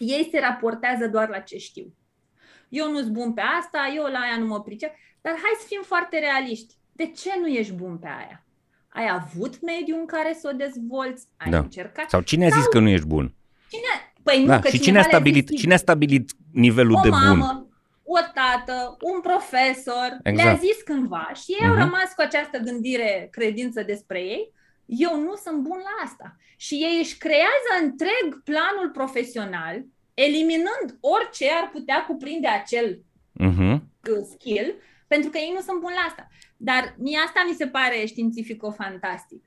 [0.00, 1.94] ei se raportează doar la ce știu.
[2.68, 5.80] Eu nu-s bun pe asta, eu la aia nu mă pricep, dar hai să fim
[5.82, 6.74] foarte realiști.
[6.92, 8.44] De ce nu ești bun pe aia?
[8.88, 11.26] Ai avut mediul în care să o dezvolți?
[11.36, 11.58] Ai da.
[11.58, 12.10] încercat?
[12.10, 12.70] Sau cine a zis Sau...
[12.70, 13.34] că nu ești bun?
[13.68, 14.12] Cine?
[14.22, 14.58] Păi nu, da.
[14.58, 15.60] că și cine a, stabilit, zis...
[15.60, 17.68] cine a stabilit nivelul o de mamă, bun?
[18.04, 20.48] o tată, un profesor, exact.
[20.48, 21.68] le-a zis cândva și ei uh-huh.
[21.68, 21.82] au mhm.
[21.82, 24.52] rămas cu această gândire, credință despre ei,
[24.98, 26.36] eu nu sunt bun la asta.
[26.56, 29.84] Și ei își creează întreg planul profesional,
[30.14, 33.04] eliminând orice ar putea cuprinde acel
[33.40, 33.78] uh-huh.
[34.32, 34.74] skill,
[35.06, 36.28] pentru că ei nu sunt buni la asta.
[36.56, 39.44] Dar mie asta mi se pare științifico-fantastic.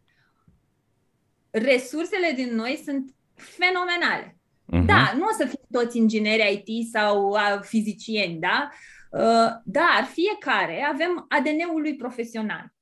[1.49, 4.37] Resursele din noi sunt fenomenale.
[4.73, 4.85] Uh-huh.
[4.85, 8.69] Da, nu o să fim toți ingineri IT sau fizicieni, da?
[9.11, 12.73] Uh, dar fiecare avem ADN-ul lui profesional.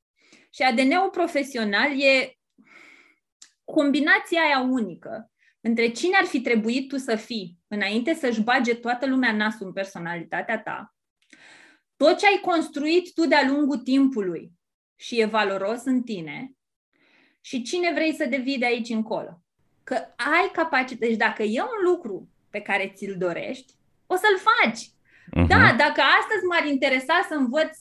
[0.49, 2.40] Și ADN-ul profesional e
[3.71, 9.05] combinația aia unică între cine ar fi trebuit tu să fii înainte să-și bage toată
[9.05, 10.95] lumea nasul în personalitatea ta,
[11.95, 14.51] tot ce ai construit tu de-a lungul timpului
[14.95, 16.51] și e valoros în tine
[17.41, 19.41] și cine vrei să devii de aici încolo.
[19.83, 23.73] Că ai capacitate, deci dacă e un lucru pe care ți-l dorești,
[24.07, 24.85] o să-l faci.
[24.85, 25.47] Uh-huh.
[25.47, 27.77] Da, dacă astăzi m-ar interesa să învăț,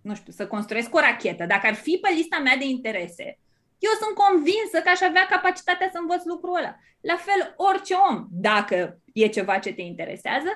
[0.00, 3.38] nu știu, să construiesc o rachetă, dacă ar fi pe lista mea de interese,
[3.86, 6.72] eu sunt convinsă că aș avea capacitatea să învăț lucrul ăla.
[7.00, 10.50] La fel, orice om, dacă e ceva ce te interesează,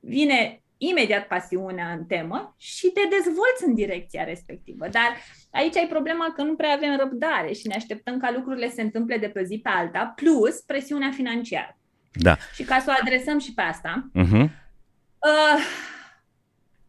[0.00, 4.88] vine imediat pasiunea în temă și te dezvolți în direcția respectivă.
[4.88, 5.16] Dar
[5.50, 8.82] aici ai problema că nu prea avem răbdare și ne așteptăm ca lucrurile să se
[8.82, 11.78] întâmple de pe zi pe alta, plus presiunea financiară.
[12.12, 12.36] Da.
[12.54, 14.48] Și ca să o adresăm și pe asta, uh-huh.
[15.18, 15.60] uh,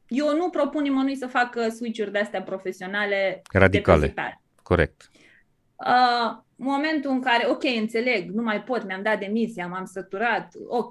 [0.08, 4.06] eu nu propun nimănui să facă switch-uri de-astea profesionale radicale.
[4.06, 5.10] De pe Corect.
[5.86, 10.86] Uh, momentul în care, ok, înțeleg, nu mai pot, mi-am dat demisia, m-am săturat, oh,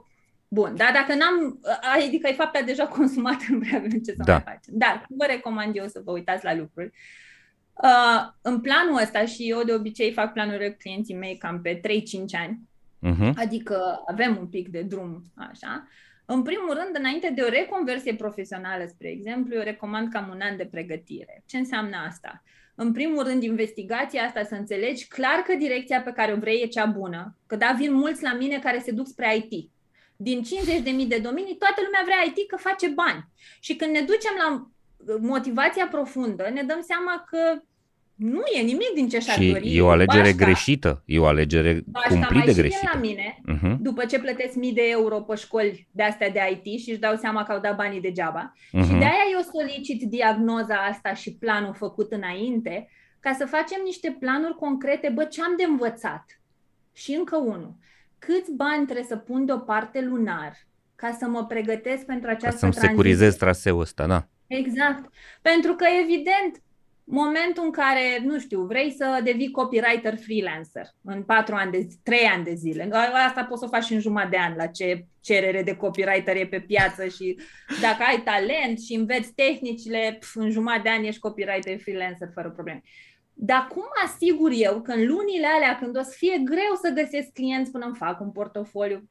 [0.48, 1.60] bun, dar dacă n-am,
[1.96, 4.32] adică e fapta deja consumat, nu prea avem ce să da.
[4.32, 4.74] mai facem.
[4.76, 6.90] Dar vă recomand eu să vă uitați la lucruri.
[7.72, 11.80] Uh, în planul ăsta, și eu de obicei fac planuri clienții mei cam pe 3-5
[12.32, 12.60] ani,
[13.06, 13.32] uh-huh.
[13.34, 15.88] adică avem un pic de drum, așa,
[16.24, 20.56] în primul rând, înainte de o reconversie profesională, spre exemplu, eu recomand cam un an
[20.56, 21.42] de pregătire.
[21.46, 22.42] Ce înseamnă asta?
[22.44, 26.62] Uh, în primul rând, investigația asta să înțelegi clar că direcția pe care o vrei
[26.62, 27.36] e cea bună.
[27.46, 29.70] Că da, vin mulți la mine care se duc spre IT.
[30.16, 33.24] Din 50.000 de domenii, toată lumea vrea IT că face bani.
[33.60, 34.66] Și când ne ducem la
[35.20, 37.62] motivația profundă, ne dăm seama că
[38.20, 39.76] nu e nimic din ce și-ar dori.
[39.76, 42.90] e o alegere Bașca, greșită, e o alegere Bașca cumplit de greșită.
[42.92, 43.76] la mine, uh-huh.
[43.78, 47.16] după ce plătesc mii de euro pe școli de astea de IT și își dau
[47.16, 48.52] seama că au dat banii degeaba.
[48.52, 48.84] Uh-huh.
[48.84, 52.88] Și de aia eu solicit diagnoza asta și planul făcut înainte,
[53.20, 56.40] ca să facem niște planuri concrete, bă, ce am de învățat?
[56.92, 57.74] Și încă unul,
[58.18, 60.52] câți bani trebuie să pun deoparte lunar
[60.94, 62.88] ca să mă pregătesc pentru această ca să-mi tranziție?
[62.88, 64.26] securizez traseul ăsta, da.
[64.46, 65.12] Exact.
[65.42, 66.62] Pentru că, evident,
[67.10, 72.24] momentul în care, nu știu, vrei să devii copywriter freelancer în patru ani de trei
[72.24, 72.88] ani de zile.
[73.26, 76.36] Asta poți să o faci și în jumătate de an la ce cerere de copywriter
[76.36, 77.36] e pe piață și
[77.80, 82.50] dacă ai talent și înveți tehnicile, pf, în jumătate de ani ești copywriter freelancer fără
[82.50, 82.82] probleme.
[83.32, 87.32] Dar cum asigur eu că în lunile alea, când o să fie greu să găsesc
[87.32, 89.06] clienți până îmi fac un portofoliu,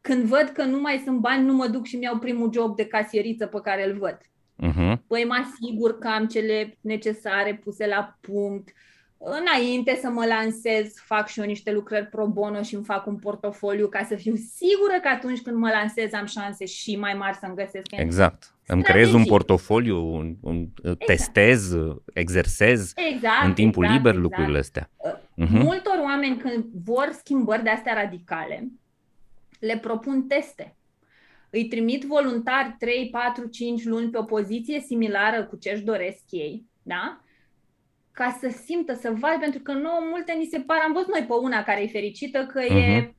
[0.00, 2.86] când văd că nu mai sunt bani, nu mă duc și mi-au primul job de
[2.86, 4.18] casieriță pe care îl văd
[4.62, 4.96] Uh-huh.
[5.06, 8.72] Păi mă asigur că am cele necesare puse la punct.
[9.18, 13.16] Înainte să mă lansez, fac și eu niște lucrări pro bono și îmi fac un
[13.16, 17.36] portofoliu ca să fiu sigură că atunci când mă lansez am șanse și mai mari
[17.36, 17.86] să-mi găsesc.
[17.90, 18.42] Exact.
[18.42, 18.54] Strategii.
[18.66, 21.04] Îmi creez un portofoliu, un, un, exact.
[21.04, 21.76] testez,
[22.12, 24.30] exersez exact, în timpul exact, liber exact.
[24.30, 24.90] lucrurile astea.
[25.06, 25.48] Uh-huh.
[25.48, 28.68] Multor oameni când vor schimbări de astea radicale,
[29.58, 30.76] le propun teste
[31.56, 36.22] îi trimit voluntar 3, 4, 5 luni pe o poziție similară cu ce își doresc
[36.30, 37.20] ei, da?
[38.12, 41.24] ca să simtă, să vadă, pentru că nouă multe ni se pare, am văzut noi
[41.26, 42.70] pe una care e fericită că uh-huh.
[42.70, 43.15] e mhm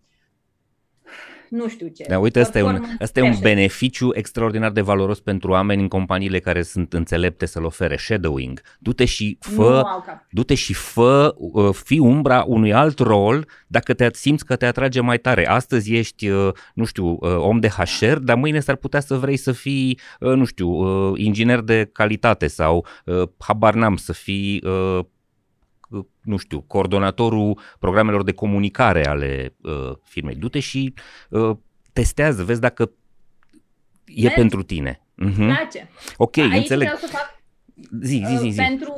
[1.50, 2.06] nu știu ce.
[2.08, 5.88] Da, uite, ăsta e, un, ăsta e un beneficiu extraordinar de valoros pentru oameni în
[5.88, 8.62] companiile care sunt înțelepte să-l ofere, shadowing.
[8.80, 9.84] Du-te și fă,
[10.30, 15.02] du-te și fă, uh, fi umbra unui alt rol dacă te simți că te atrage
[15.02, 15.48] mai tare.
[15.48, 19.38] Astăzi ești, uh, nu știu, uh, om de HR, dar mâine s-ar putea să vrei
[19.38, 20.70] să fii, nu știu,
[21.16, 22.86] inginer de calitate sau
[23.38, 24.64] habar n-am, să fii
[26.28, 30.36] nu știu, coordonatorul programelor de comunicare ale uh, firmei.
[30.36, 30.94] Du-te și
[31.30, 31.58] uh,
[31.94, 32.92] testează, vezi dacă
[34.06, 34.36] e Mergi.
[34.36, 35.02] pentru tine.
[35.26, 35.36] Uh-huh.
[35.36, 35.90] Place.
[36.18, 36.88] Ok, Aici înțeleg.
[36.88, 37.42] Vreau să fac,
[38.02, 38.62] zi, zi, zi, zi.
[38.62, 38.94] Pentru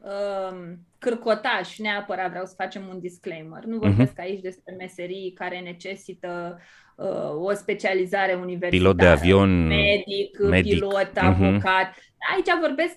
[0.00, 3.64] uh, cârcotaș, neapărat vreau să facem un disclaimer.
[3.64, 4.24] Nu vorbesc uh-huh.
[4.24, 6.60] aici despre meserii care necesită
[6.96, 8.76] uh, o specializare universitară.
[8.76, 10.72] Pilot de avion, medic, medic.
[10.72, 11.20] pilot, uh-huh.
[11.20, 11.94] avocat.
[12.34, 12.96] Aici vorbesc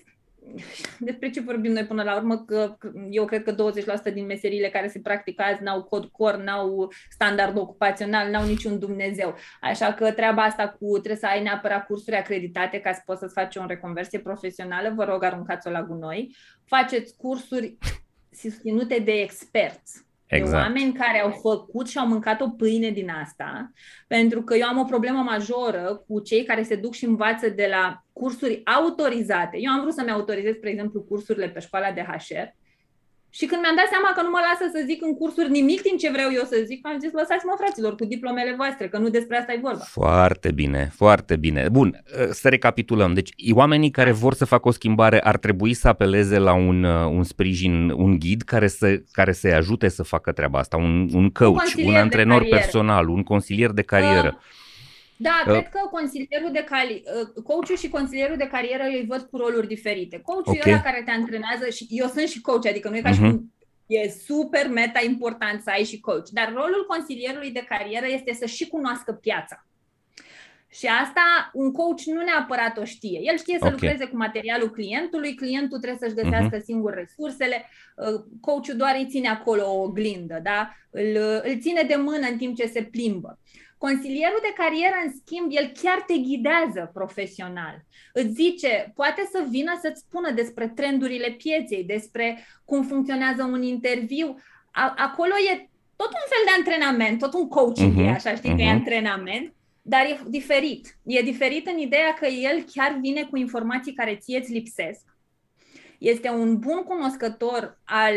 [0.98, 2.76] despre ce vorbim noi până la urmă, că
[3.10, 3.54] eu cred că
[4.10, 8.78] 20% din meserile care se practică azi n-au cod core, n-au standard ocupațional, n-au niciun
[8.78, 9.34] Dumnezeu.
[9.60, 13.34] Așa că treaba asta cu trebuie să ai neapărat cursuri acreditate ca să poți să-ți
[13.34, 16.36] faci o reconversie profesională, vă rog aruncați-o la gunoi.
[16.64, 17.78] Faceți cursuri
[18.42, 20.50] susținute de experți Exact.
[20.50, 23.70] De oameni care au făcut și au mâncat o pâine din asta,
[24.06, 27.66] pentru că eu am o problemă majoră cu cei care se duc și învață de
[27.70, 29.58] la cursuri autorizate.
[29.58, 32.60] Eu am vrut să-mi autorizez, spre exemplu, cursurile pe școala de HR
[33.38, 35.96] și când mi-am dat seama că nu mă lasă să zic în cursuri nimic din
[35.96, 39.36] ce vreau eu să zic, am zis, lăsați-mă fraților cu diplomele voastre, că nu despre
[39.38, 39.84] asta e vorba.
[39.84, 41.68] Foarte bine, foarte bine.
[41.68, 43.14] Bun, să recapitulăm.
[43.14, 47.06] Deci oamenii care vor să facă o schimbare ar trebui să apeleze la un, uh,
[47.06, 51.30] un sprijin, un ghid care, să, care să-i ajute să facă treaba asta, un, un
[51.30, 54.36] coach, un, un antrenor personal, un consilier de carieră.
[54.36, 54.61] Uh,
[55.22, 57.02] da, uh, cred că consilierul de cali-
[57.36, 60.20] uh, coachul și consilierul de carieră îi văd cu roluri diferite.
[60.24, 60.72] Coachul okay.
[60.72, 63.14] e ăla care te antrenează și eu sunt și coach, adică nu e ca uh-huh.
[63.14, 63.30] și mhm.
[63.30, 63.52] cum
[63.86, 68.46] e super meta important să ai și coach, dar rolul consilierului de carieră este să
[68.46, 69.66] și cunoască piața.
[70.68, 73.20] Și asta un coach nu neapărat o știe.
[73.22, 73.78] El știe să okay.
[73.80, 76.64] lucreze cu materialul clientului, clientul trebuie să-și găsească uh-huh.
[76.64, 80.76] singur resursele, uh, coachul doar îi ține acolo o oglindă, da?
[80.90, 83.38] îl, îl ține de mână în timp ce se plimbă.
[83.86, 87.76] Consilierul de carieră, în schimb, el chiar te ghidează profesional.
[88.12, 94.36] Îți zice, poate să vină să-ți spună despre trendurile pieței, despre cum funcționează un interviu.
[94.70, 98.56] A- acolo e tot un fel de antrenament, tot un coaching, uh-huh, așa știi uh-huh.
[98.56, 98.74] că e mhm.
[98.74, 100.98] antrenament, dar e diferit.
[101.02, 105.04] E diferit în ideea că el chiar vine cu informații care ție îți lipsesc.
[105.98, 108.14] Este un bun cunoscător al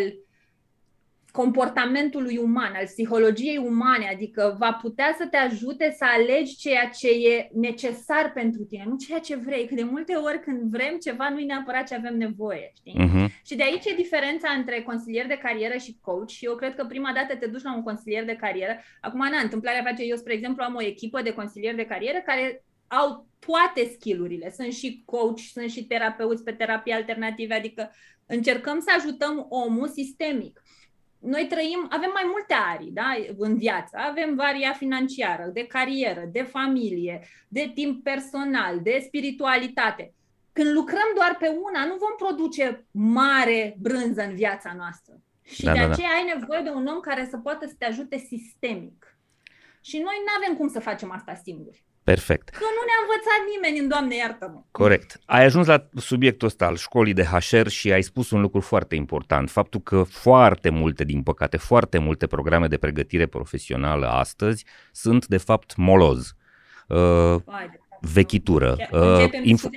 [1.36, 7.08] comportamentului uman, al psihologiei umane, adică va putea să te ajute să alegi ceea ce
[7.08, 11.30] e necesar pentru tine, nu ceea ce vrei, că de multe ori când vrem ceva
[11.30, 12.96] nu e neapărat ce avem nevoie, știi?
[13.00, 13.28] Uh-huh.
[13.46, 16.86] Și de aici e diferența între consilier de carieră și coach și eu cred că
[16.86, 20.34] prima dată te duci la un consilier de carieră, acum, na, întâmplarea face, eu, spre
[20.34, 24.52] exemplu, am o echipă de consilieri de carieră care au toate skillurile.
[24.52, 27.92] Sunt și coach, sunt și terapeuți pe terapie alternative, adică
[28.26, 30.62] încercăm să ajutăm omul sistemic
[31.26, 33.98] noi trăim, avem mai multe arii da, în viață.
[33.98, 40.14] Avem varia financiară, de carieră, de familie, de timp personal, de spiritualitate.
[40.54, 45.22] Când lucrăm doar pe una, nu vom produce mare brânză în viața noastră.
[45.42, 45.92] Și da, de da, da.
[45.92, 46.16] aceea da.
[46.16, 49.18] ai nevoie de un om care să poată să te ajute sistemic.
[49.82, 51.85] Și noi nu avem cum să facem asta singuri.
[52.12, 52.49] Perfect.
[52.49, 54.62] Că nu ne-a învățat nimeni în Doamne iartă-mă.
[54.72, 55.20] Corect.
[55.26, 58.95] Ai ajuns la subiectul ăsta al școlii de HR și ai spus un lucru foarte
[58.95, 59.49] important.
[59.49, 65.38] Faptul că foarte multe, din păcate, foarte multe programe de pregătire profesională astăzi sunt de
[65.38, 66.36] fapt moloz.
[66.88, 67.36] Uh,
[68.14, 68.76] vechitură.
[68.91, 69.70] Uh, inf-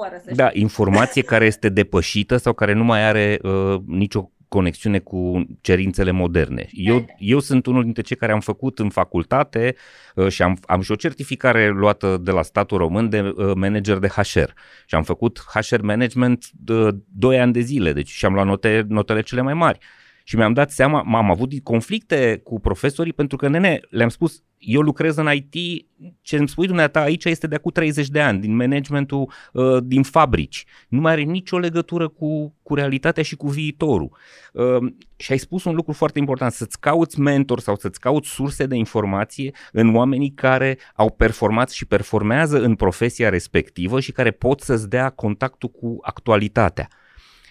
[0.00, 5.46] oră, da, informație care este depășită sau care nu mai are uh, nicio conexiune cu
[5.60, 6.68] cerințele moderne.
[6.70, 9.74] Eu, eu sunt unul dintre cei care am făcut în facultate
[10.14, 13.98] uh, și am, am și o certificare luată de la statul român de uh, manager
[13.98, 14.50] de HR
[14.86, 18.84] și am făcut HR management de 2 ani de zile, deci și am luat note,
[18.88, 19.78] notele cele mai mari.
[20.24, 24.80] Și mi-am dat seama, m-am avut conflicte cu profesorii pentru că, nene, le-am spus, eu
[24.80, 25.86] lucrez în IT,
[26.20, 30.02] ce îmi spui dumneata aici este de acum 30 de ani, din managementul uh, din
[30.02, 30.64] fabrici.
[30.88, 34.16] Nu mai are nicio legătură cu, cu realitatea și cu viitorul.
[34.52, 38.66] Uh, și ai spus un lucru foarte important, să-ți cauți mentor sau să-ți cauți surse
[38.66, 44.60] de informație în oamenii care au performat și performează în profesia respectivă și care pot
[44.60, 46.88] să-ți dea contactul cu actualitatea.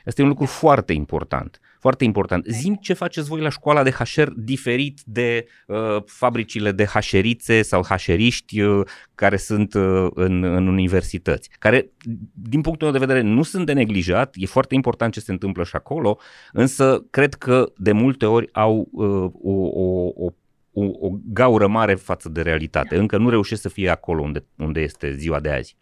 [0.05, 1.59] Asta e un lucru foarte important.
[1.85, 2.45] Foarte important.
[2.45, 7.85] Zim ce faceți voi la școala de HR diferit de uh, fabricile de hașerițe sau
[7.85, 11.89] hașeriști uh, care sunt uh, în, în universități, care,
[12.33, 15.63] din punctul meu de vedere, nu sunt de neglijat, e foarte important ce se întâmplă
[15.63, 16.17] și acolo,
[16.51, 20.29] însă cred că de multe ori au uh, o, o, o
[20.77, 22.97] o, o gaură mare față de realitate.
[22.97, 25.77] Încă nu reușesc să fie acolo unde, unde este ziua de azi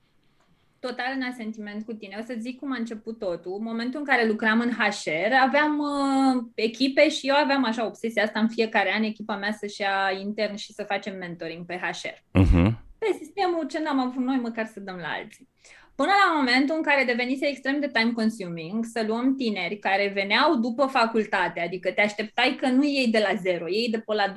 [0.88, 2.18] total în asentiment cu tine.
[2.20, 3.56] O să zic cum a început totul.
[3.58, 8.24] În momentul în care lucram în HR, aveam uh, echipe și eu aveam așa obsesia
[8.24, 12.08] asta în fiecare an, echipa mea să-și ia intern și să facem mentoring pe HR.
[12.08, 12.44] Uh-huh.
[12.44, 12.82] Mhm.
[12.98, 15.50] Pe sistemul ce n-am avut noi, măcar să dăm la alții.
[15.96, 20.56] Până la momentul în care devenise extrem de time consuming să luăm tineri care veneau
[20.56, 24.32] după facultate, adică te așteptai că nu iei de la 0, iei de pe la
[24.32, 24.34] 2-3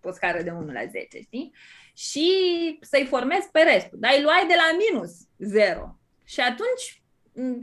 [0.00, 1.52] pe o scară de 1 la 10, știi?
[1.96, 2.28] și
[2.80, 3.98] să-i formezi pe restul.
[4.00, 5.98] Dar îi luai de la minus zero.
[6.24, 7.02] Și atunci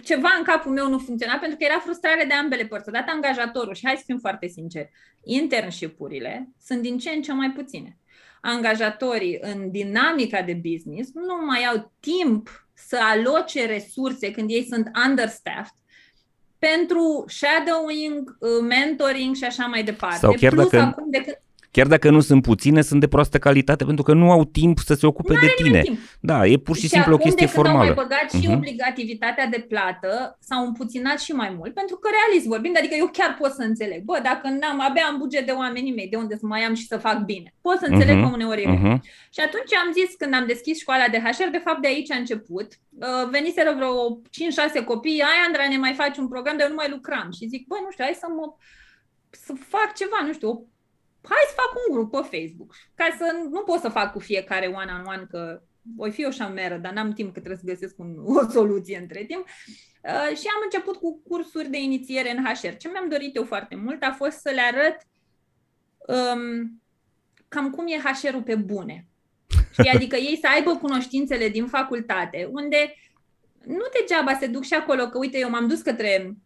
[0.03, 2.89] ceva în capul meu nu funcționa pentru că era frustrare de ambele părți.
[2.89, 4.91] Odată angajatorul, și hai să fim foarte sinceri,
[5.23, 7.97] internship-urile sunt din ce în ce mai puține.
[8.45, 14.91] Angajatorii în dinamica de business nu mai au timp să aloce resurse când ei sunt
[15.07, 15.73] understaffed
[16.59, 20.17] pentru shadowing, uh, mentoring și așa mai departe.
[20.17, 21.37] Sau chiar Plus dacă- acum de când
[21.77, 24.93] Chiar dacă nu sunt puține, sunt de proastă calitate pentru că nu au timp să
[24.93, 25.81] se ocupe de tine.
[25.81, 25.97] timp.
[26.19, 27.93] Da, e pur și simplu o acum, chestie de când au formală.
[27.95, 28.57] mai băgat și Mhm.
[28.57, 33.35] obligativitatea de plată, s-au împuținat și mai mult, pentru că realist vorbind, adică eu chiar
[33.39, 34.01] pot să înțeleg.
[34.03, 36.87] Bă, dacă n-am, abia am buget de oamenii mei, de unde să mai am și
[36.87, 37.53] să fac bine.
[37.61, 38.23] Pot să înțeleg Mhm.
[38.29, 38.75] că uneori e greu.
[38.77, 39.01] Mhm.
[39.35, 42.17] Și atunci am zis, când am deschis școala de HR, de fapt de aici a
[42.23, 42.67] început.
[42.99, 43.93] Uh, Veniseră vreo
[44.35, 47.27] 5-6 copii, ai Andra, ne mai faci un program, dar eu nu mai lucram.
[47.37, 48.45] Și zic, băi, nu știu, hai să mă
[49.45, 50.61] să fac ceva, nu știu, o-
[51.29, 52.75] hai să fac un grup pe Facebook.
[52.95, 55.61] Ca să nu pot să fac cu fiecare one-on-one, că
[55.95, 59.23] voi fi o șameră, dar n-am timp că trebuie să găsesc un, o soluție între
[59.23, 59.45] timp.
[60.03, 62.75] Uh, și am început cu cursuri de inițiere în HR.
[62.77, 64.97] Ce mi-am dorit eu foarte mult a fost să le arăt
[66.07, 66.81] um,
[67.47, 69.07] cam cum e HR-ul pe bune.
[69.71, 69.91] Știi?
[69.95, 72.95] Adică ei să aibă cunoștințele din facultate, unde
[73.65, 76.37] nu degeaba se duc și acolo, că uite, eu m-am dus către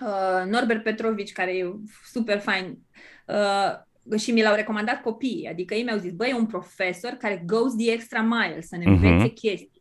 [0.00, 1.74] uh, Norbert Petrovici, care e
[2.12, 2.78] super fain,
[3.26, 7.42] uh, și mi l-au recomandat copiii, adică ei mi-au zis, băi, e un profesor care
[7.46, 9.04] goes the extra mile, să ne Mhm.
[9.04, 9.78] învețe chestii.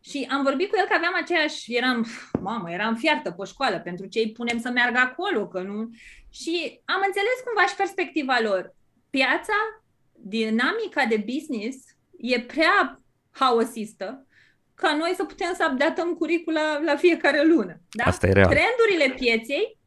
[0.00, 2.06] Și am vorbit cu el că aveam aceeași, eram,
[2.40, 5.88] mamă, eram fiartă pe școală, pentru ce îi punem să meargă acolo, că nu...
[6.30, 8.74] Și am înțeles cumva și perspectiva lor.
[9.10, 9.52] Piața,
[10.12, 11.76] dinamica de business
[12.18, 13.00] e prea
[13.30, 14.26] haosistă
[14.74, 17.80] ca noi să putem să updatăm curicula la fiecare lună.
[17.90, 18.04] Da?
[18.04, 18.46] Asta e real.
[18.54, 19.78] Trendurile pieței,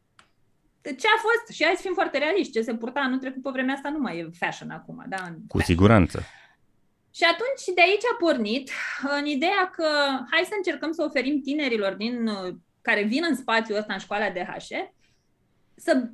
[0.82, 3.50] ce a fost, și hai să fim foarte realiști, ce se purta anul trecut pe
[3.52, 5.04] vremea asta nu mai e fashion acum.
[5.08, 5.16] Da?
[5.26, 5.76] În Cu fashion.
[5.76, 6.22] siguranță.
[7.14, 8.70] Și atunci de aici a pornit
[9.18, 9.86] în ideea că
[10.30, 14.30] hai să încercăm să oferim tinerilor din, uh, care vin în spațiul ăsta în școala
[14.30, 14.74] de HR
[15.74, 16.08] să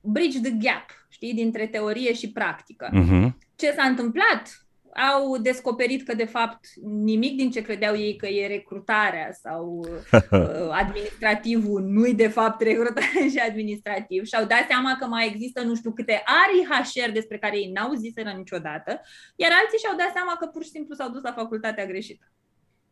[0.00, 2.88] bridge the gap, știi, dintre teorie și practică.
[2.92, 3.38] Mhm.
[3.56, 4.66] Ce s-a întâmplat?
[5.14, 9.66] Au descoperit că, de fapt, nimic din ce credeau ei că e recrutarea sau
[10.12, 15.62] uh, administrativul nu-i, de fapt, recrutare și administrativ și au dat seama că mai există
[15.62, 19.00] nu știu câte arii HR despre care ei n-au ziseră niciodată,
[19.36, 22.32] iar alții și-au dat seama că pur și simplu s-au dus la facultatea greșită.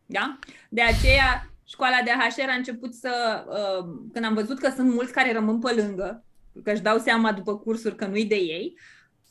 [0.05, 0.39] Da?
[0.69, 5.11] De aceea, școala de HR a început să, uh, când am văzut că sunt mulți
[5.11, 6.25] care rămân pe lângă,
[6.63, 8.73] că își dau seama după cursuri că nu-i de ei,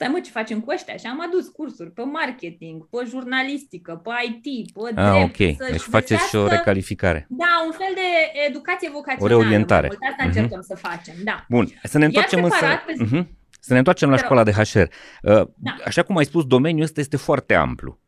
[0.01, 0.97] stai mă, ce facem cu ăștia?
[0.97, 5.25] Și am adus cursuri pe marketing, pe jurnalistică, pe IT, pe Ah, drept.
[5.29, 5.41] ok.
[5.59, 7.27] să-și Deci faceți și o găsească- recalificare.
[7.29, 8.07] Da, un fel de
[8.49, 9.35] educație vocațională.
[9.35, 9.87] O reorientare.
[9.87, 10.11] mai mult.
[10.13, 10.37] Asta Mhm.
[10.37, 11.45] încercăm să facem, da.
[11.49, 12.57] Bun, să ne întoarcem însă...
[12.57, 13.39] separat, pe- Mhm.
[13.63, 14.31] Să ne întoarcem la Te rog.
[14.31, 14.79] școala de HR.
[15.23, 15.77] Uh, Da.
[15.85, 18.01] Așa cum ai spus, domeniul ăsta este foarte amplu.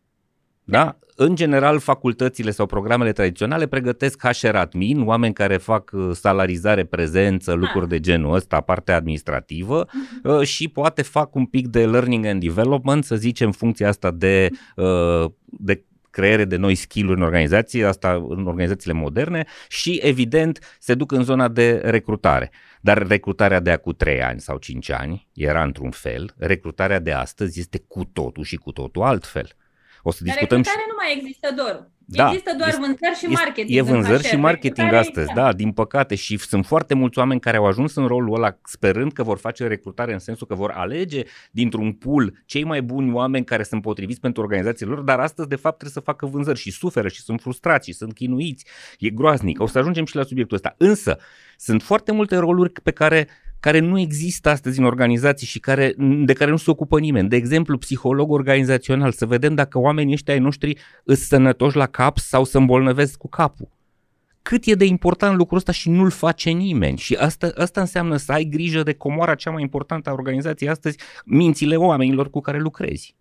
[0.64, 0.96] Da?
[1.16, 7.52] În general, facultățile sau programele tradiționale pregătesc HR admin, oameni care fac uh, salarizare, prezență,
[7.52, 10.28] lucruri de genul ăsta, partea administrativă Mhm.
[10.28, 14.48] uh, și poate fac un pic de learning and development, să zicem, funcția asta de,
[14.76, 20.94] uh, de creare de noi skill-uri în organizații, asta în organizațiile moderne și, evident, se
[20.94, 22.50] duc în zona de recrutare.
[22.80, 27.60] Dar recrutarea de acum 3 ani sau 5 ani era într-un fel, recrutarea de astăzi
[27.60, 29.48] este cu totul și cu totul altfel.
[30.02, 31.90] O să Dar discutăm și recrutare nu mai există doar.
[32.06, 33.76] Da, există doar este- vânzări și este- marketing.
[33.76, 34.28] E în vânzări HR.
[34.28, 36.14] și marketing Recrutare, astăzi, da, din păcate.
[36.14, 39.66] Și sunt foarte mulți oameni care au ajuns în rolul ăla sperând că vor face
[39.66, 44.20] recrutare în sensul că vor alege dintr-un pool cei mai buni oameni care sunt potriviți
[44.20, 47.40] pentru organizațiile lor, dar astăzi de fapt trebuie să facă vânzări și suferă și sunt
[47.40, 48.66] frustrați și sunt chinuiți.
[48.98, 49.60] E groaznic.
[49.60, 50.74] O să ajungem și la subiectul ăsta.
[50.78, 51.18] Însă,
[51.56, 53.28] sunt foarte multe roluri pe care
[53.62, 57.28] care nu există astăzi în organizații și care, de care nu se ocupă nimeni.
[57.28, 62.18] De exemplu, psiholog organizațional, să vedem dacă oamenii ăștia ai noștri îs sănătoși la cap
[62.18, 63.68] sau se îmbolnăvesc cu capul.
[64.42, 66.98] Cât e de important lucrul ăsta și nu-l face nimeni.
[66.98, 70.98] Și asta, asta înseamnă să ai grijă de comoara cea mai importantă a organizației astăzi,
[71.24, 73.14] mințile oamenilor cu care lucrezi.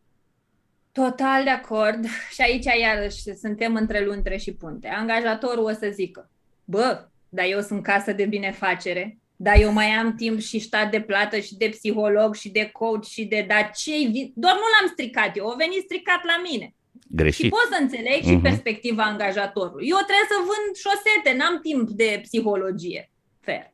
[0.91, 2.05] Total de acord.
[2.33, 4.87] Și aici, iarăși, suntem între luntre și punte.
[4.87, 6.29] Angajatorul o să zică,
[6.65, 11.01] bă, dar eu sunt casă de binefacere, dar eu mai am timp și stat de
[11.01, 13.91] plată și de psiholog și de coach și de dar ce
[14.35, 16.75] Doar nu l-am stricat eu, o venit stricat la mine.
[17.07, 17.43] Greșit.
[17.43, 18.41] Și pot să înțeleg și Mhm.
[18.41, 19.87] perspectiva angajatorului.
[19.87, 23.11] Eu trebuie să vând șosete, n-am timp de psihologie.
[23.39, 23.73] Fair.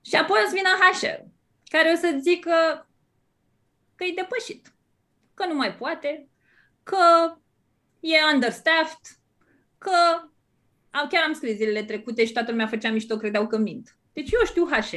[0.00, 1.24] Și apoi o să vină HR,
[1.68, 2.88] care o să zică
[3.94, 4.74] că e depășit,
[5.34, 6.28] că nu mai poate,
[6.82, 6.96] că
[8.00, 9.00] e understaffed,
[9.78, 9.90] că
[10.90, 13.95] au, chiar am scris zilele trecute și toată lumea făcea mișto, credeau că mint.
[14.16, 14.96] Deci eu știu HR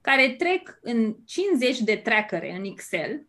[0.00, 3.26] care trec în 50 de trackere în Excel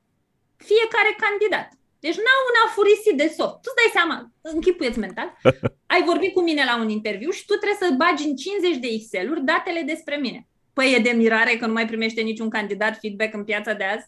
[0.56, 1.70] fiecare candidat.
[2.00, 3.58] Deci n-au un afurisit de soft.
[3.62, 5.38] Tu îți dai seama, închipuieți mental,
[5.94, 8.88] ai vorbit cu mine la un interviu și tu trebuie să bagi în 50 de
[8.88, 10.48] Excel-uri datele despre mine.
[10.74, 14.08] Păi e de mirare că nu mai primește niciun candidat feedback în piața de azi?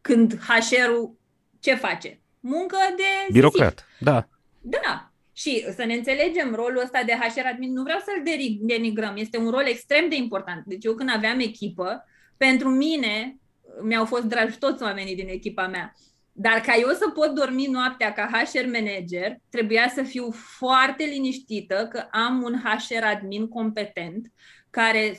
[0.00, 1.16] Când HR-ul
[1.60, 2.20] ce face?
[2.40, 4.28] Muncă de Birocrat, da.
[4.60, 5.11] Da.
[5.42, 8.22] Și să ne înțelegem, rolul ăsta de HR admin, nu vreau să-l
[8.60, 10.64] denigrăm, este un rol extrem de important.
[10.66, 12.04] Deci eu când aveam echipă,
[12.36, 13.36] pentru mine
[13.82, 15.94] mi-au fost dragi toți oamenii din echipa mea.
[16.32, 21.88] Dar ca eu să pot dormi noaptea ca HR manager, trebuia să fiu foarte liniștită
[21.90, 24.32] că am un HR admin competent
[24.70, 25.18] care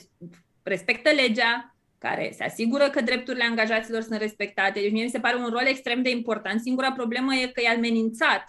[0.62, 4.80] respectă legea, care se asigură că drepturile angajaților sunt respectate.
[4.80, 6.60] Deci mie mi se pare un rol extrem de important.
[6.60, 8.44] Singura problemă e că e amenințat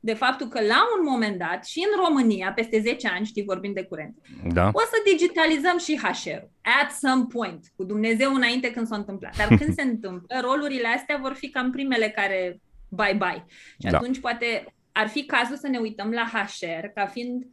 [0.00, 3.72] de faptul că la un moment dat și în România, peste 10 ani, știi, vorbim
[3.72, 4.16] de curent,
[4.52, 4.70] da.
[4.72, 6.50] o să digitalizăm și HR-ul.
[6.82, 9.36] At some point, cu Dumnezeu înainte când s-a întâmplat.
[9.36, 13.44] Dar când se întâmplă, rolurile astea vor fi cam primele care bye-bye.
[13.78, 13.96] Și da.
[13.96, 17.46] atunci poate ar fi cazul să ne uităm la HR ca fiind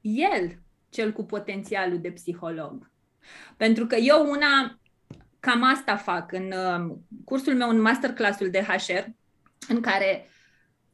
[0.00, 0.58] el
[0.88, 2.90] cel cu potențialul de psiholog.
[3.56, 4.78] Pentru că eu una,
[5.40, 9.04] cam asta fac în uh, cursul meu, în masterclassul de HR,
[9.68, 10.28] în care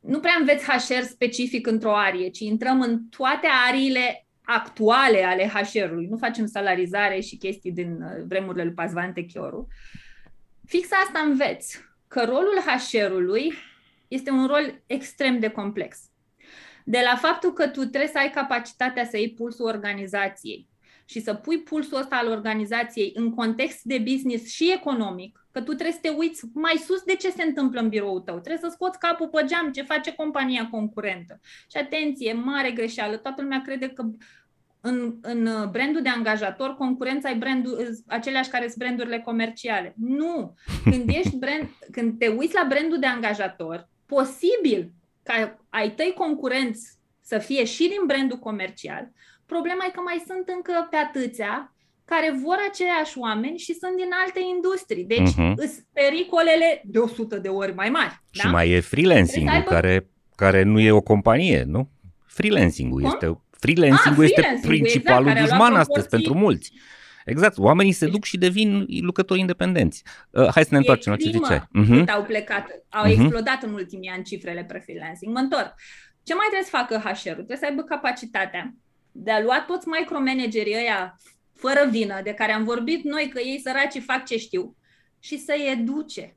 [0.07, 6.07] nu prea înveți HR specific într-o arie, ci intrăm în toate ariile actuale ale HR-ului.
[6.07, 9.69] Nu facem salarizare și chestii din uh, vremurile lui Pazvan Techioru.
[10.67, 11.79] Fix asta înveți,
[12.09, 13.53] că rolul HR-ului
[14.09, 15.99] este un rol extrem de complex.
[16.85, 20.69] De la faptul că tu trebuie să ai capacitatea să iei pulsul organizației,
[21.09, 25.73] și să pui pulsul ăsta al organizației în context de business și economic, că tu
[25.73, 28.75] trebuie să te uiți mai sus de ce se întâmplă în biroul tău, trebuie să
[28.75, 31.41] scoți capul pe geam ce face compania concurentă.
[31.43, 34.05] Și atenție, mare greșeală, toată lumea crede că
[34.81, 39.95] în, în brandul de angajator, concurența e brandul, aceleași care sunt brandurile comerciale.
[39.97, 40.55] Nu!
[40.85, 44.93] Când, ești brand, când te uiți la brandul de angajator, posibil
[45.23, 49.13] ca ai tăi concurenți să fie și din brandul comercial,
[49.47, 51.71] Problema e că mai sunt încă pe atâția
[52.05, 55.05] care vor aceiași oameni și sunt din alte industrii.
[55.05, 55.53] Deci uh-huh.
[55.57, 58.23] îs pericolele de 100 de ori mai mari.
[58.31, 58.51] Și da?
[58.51, 59.71] mai e freelancing aibă...
[59.71, 61.91] care, care nu e o companie, nu?
[62.27, 63.11] Freelancing-ul Cum?
[63.13, 65.95] este freelancing-ul ah, este freelancing principalul exact, dușman proporții...
[65.95, 66.73] astăzi pentru mulți.
[67.25, 70.03] Exact, oamenii se duc și devin lucrători independenți.
[70.31, 71.61] Uh, hai să ne întoarcem la ce ziceai.
[71.61, 72.05] Uh-huh.
[72.15, 73.11] au plecat, au uh-huh.
[73.11, 75.33] explodat în ultimii ani cifrele pe freelancing.
[75.33, 75.75] Mă întorc.
[76.23, 77.35] Ce mai trebuie să facă HR-ul?
[77.35, 78.75] Trebuie să aibă capacitatea
[79.19, 81.21] de a lua toți micromanagerii ăia
[81.55, 84.77] fără vină, de care am vorbit noi că ei săraci fac ce știu,
[85.19, 86.37] și să-i educe,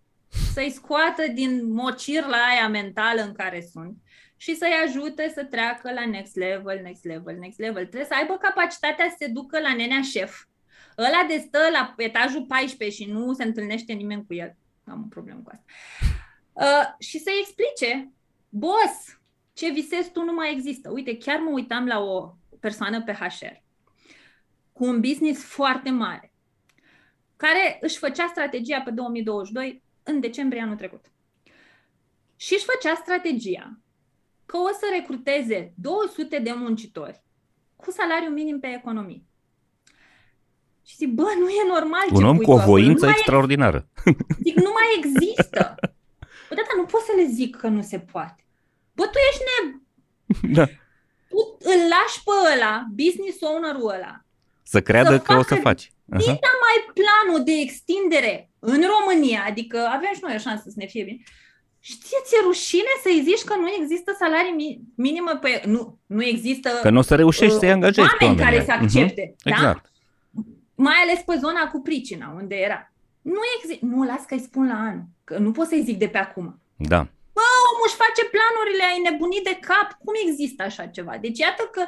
[0.53, 3.97] să-i scoată din mocir la aia mentală în care sunt
[4.37, 7.85] și să-i ajute să treacă la next level, next level, next level.
[7.85, 10.43] Trebuie să aibă capacitatea să se ducă la nenea șef.
[10.97, 14.55] Ăla de stă la etajul 14 și nu se întâlnește nimeni cu el.
[14.85, 15.65] Am o problemă cu asta.
[16.53, 18.11] Uh, și să-i explice,
[18.49, 19.19] boss,
[19.53, 20.89] ce visezi tu nu mai există.
[20.91, 23.67] Uite, chiar mă uitam la o persoană pe HR
[24.79, 26.33] cu un business foarte mare,
[27.35, 31.05] care își făcea strategia pe 2022 în decembrie anul trecut.
[32.35, 33.79] Și își făcea strategia
[34.45, 37.23] că o să recruteze 200 de muncitori
[37.75, 39.23] cu salariu minim pe economie.
[40.85, 43.87] Și zic, bă, nu e normal Un om cu o voință extraordinară.
[44.05, 44.11] E...
[44.45, 45.75] Zic, nu mai există.
[46.49, 48.45] Bă, da, nu pot să le zic că nu se poate.
[48.93, 50.53] Bă, tu ești ne...
[50.53, 50.78] Da
[51.29, 54.13] tu îl lași pe ăla, business owner-ul ăla,
[54.63, 55.85] să creadă să că o să faci.
[55.85, 56.39] Uh-huh.
[56.65, 61.03] mai planul de extindere în România, adică avem și noi o șansă să ne fie
[61.03, 61.21] bine,
[61.81, 65.61] Știi, ți-e rușine să-i zici că nu există salarii minime pe...
[65.65, 66.69] Nu, nu există...
[66.81, 68.83] Că nu o să reușești uh, să-i angajezi oameni pe care să mhm.
[68.83, 69.31] accepte.
[69.31, 69.43] Uh-huh.
[69.43, 69.49] Da?
[69.51, 69.91] Exact.
[70.75, 72.91] Mai ales pe zona cu pricina, unde era.
[73.21, 73.85] Nu există...
[73.85, 75.01] Nu, las că-i spun la an.
[75.23, 76.59] Că nu pot să-i zic de pe acum.
[76.75, 77.07] Da
[77.79, 81.13] omul își face planurile, ai nebunit de cap, cum există așa ceva?
[81.25, 81.83] Deci iată că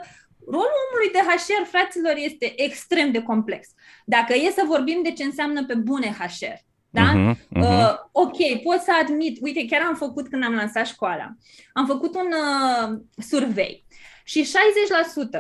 [0.55, 3.61] rolul omului de HR, fraților, este extrem de complex.
[4.05, 6.57] Dacă e să vorbim de ce înseamnă pe bune HR,
[6.89, 7.07] da?
[7.11, 7.61] Uh-huh, uh-huh.
[7.61, 11.35] Uh, ok, pot să admit, uite, chiar am făcut când am lansat școala,
[11.73, 13.85] am făcut un uh, survey
[14.23, 14.49] și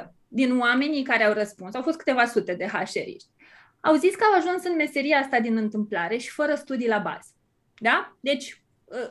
[0.01, 3.29] 60% din oamenii care au răspuns, au fost câteva sute de HR-iști,
[3.79, 7.29] au zis că au ajuns în meseria asta din întâmplare și fără studii la bază.
[7.77, 8.17] Da?
[8.19, 8.60] Deci Uh,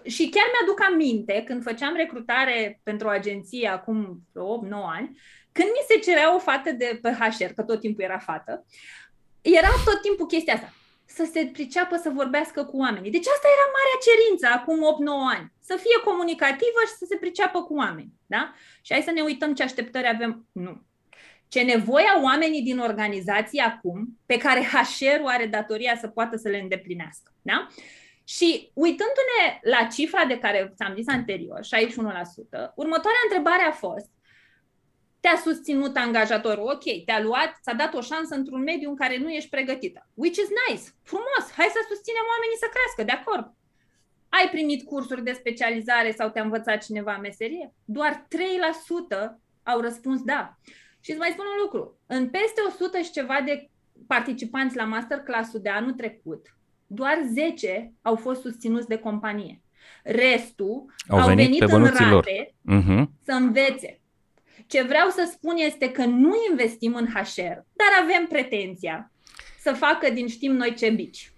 [0.05, 4.41] și chiar mi-aduc aminte, când făceam recrutare pentru o agenție acum 8-9
[4.71, 5.19] ani,
[5.53, 8.65] când mi se cerea o fată de pe HR, că tot timpul era fată,
[9.41, 10.73] era tot timpul chestia asta
[11.15, 13.11] să se priceapă să vorbească cu oamenii.
[13.11, 14.79] Deci asta era marea cerință acum
[15.33, 15.53] 8-9 ani.
[15.61, 18.13] Să fie comunicativă și să se priceapă cu oameni.
[18.27, 18.55] Da?
[18.81, 20.47] Și hai să ne uităm ce așteptări avem.
[20.53, 20.83] Nu.
[21.49, 26.49] Ce nevoie au oamenii din organizație acum, pe care HR-ul are datoria să poată să
[26.49, 27.33] le îndeplinească.
[27.43, 27.67] Da?
[28.37, 31.65] Și uitându-ne la cifra de care ți-am zis anterior, 61%,
[32.75, 34.11] următoarea întrebare a fost
[35.21, 39.31] te-a susținut angajatorul, ok, te-a luat, ți-a dat o șansă într-un mediu în care nu
[39.31, 40.09] ești pregătită.
[40.15, 43.47] Which is nice, frumos, hai să susținem oamenii să crească, de acord.
[44.29, 47.75] ai primit cursuri de specializare sau te-a învățat cineva meserie?
[47.85, 48.27] Doar
[49.29, 49.31] 3%
[49.63, 50.57] au răspuns da.
[51.01, 52.01] Și îți mai spun un lucru.
[52.07, 53.71] În peste 100 și ceva de
[54.07, 56.47] participanți la masterclass-ul de anul trecut,
[56.93, 59.63] doar 10 au fost susținuți de companie.
[60.03, 63.05] Restul au, au venit, venit în rate uh-huh.
[63.25, 64.01] să învețe.
[64.67, 69.13] Ce vreau să spun este că nu investim în HR, dar avem pretenția
[69.61, 71.33] să facă din știm noi ce bici.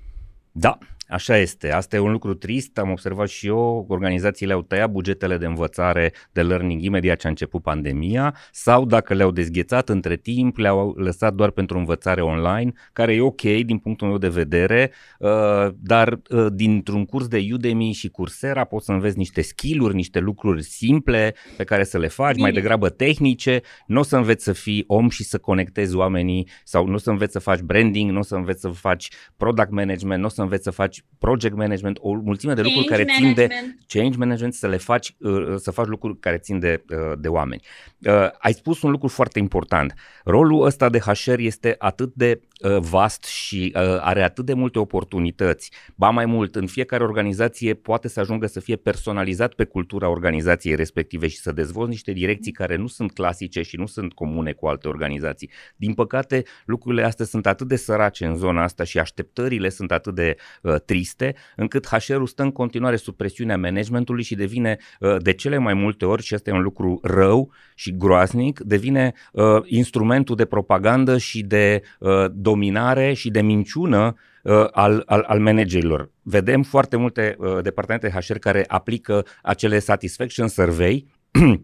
[0.53, 0.79] Da,
[1.13, 5.37] Așa este, asta e un lucru trist, am observat și eu, organizațiile au tăiat bugetele
[5.37, 10.57] de învățare de learning imediat ce a început pandemia sau dacă le-au dezghețat între timp,
[10.57, 15.69] le-au lăsat doar pentru învățare online, care e ok din punctul meu de vedere, uh,
[15.77, 20.63] dar uh, dintr-un curs de Udemy și Coursera poți să înveți niște skill-uri, niște lucruri
[20.63, 22.43] simple pe care să le faci, Bine.
[22.43, 26.87] mai degrabă tehnice, nu o să înveți să fii om și să conectezi oamenii sau
[26.87, 30.21] nu o să înveți să faci branding, nu o să înveți să faci product management,
[30.21, 33.49] nu o să înveți să faci project management, o mulțime de lucruri care țin de
[33.87, 37.63] change management, să le faci, uh, să faci lucruri care țin de, uh, de oameni.
[37.99, 39.95] Uh, ai spus un lucru foarte important.
[40.25, 42.41] Rolul ăsta de HR este atât de
[42.81, 45.73] vast și are atât de multe oportunități.
[45.97, 50.75] Ba mai mult, în fiecare organizație poate să ajungă să fie personalizat pe cultura organizației
[50.75, 54.67] respective și să dezvolți niște direcții care nu sunt clasice și nu sunt comune cu
[54.67, 55.51] alte organizații.
[55.77, 60.15] Din păcate, lucrurile astea sunt atât de sărace în zona asta și așteptările sunt atât
[60.15, 65.33] de uh, triste, încât HR-ul stă în continuare sub presiunea managementului și devine uh, de
[65.33, 70.37] cele mai multe ori, și asta e un lucru rău și groaznic, devine uh, instrumentul
[70.37, 76.11] de propagandă și de uh, dominare și de minciună uh, al, al, al managerilor.
[76.23, 81.07] Vedem foarte multe uh, departamente HR care aplică acele satisfaction survey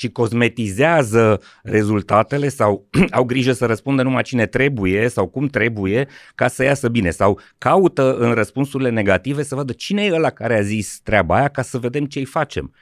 [0.00, 2.88] și cosmetizează rezultatele sau
[3.18, 7.40] au grijă să răspundă numai cine trebuie sau cum trebuie ca să iasă bine sau
[7.58, 11.62] caută în răspunsurile negative să vadă cine e ăla care a zis treaba aia ca
[11.62, 12.74] să vedem ce-i facem.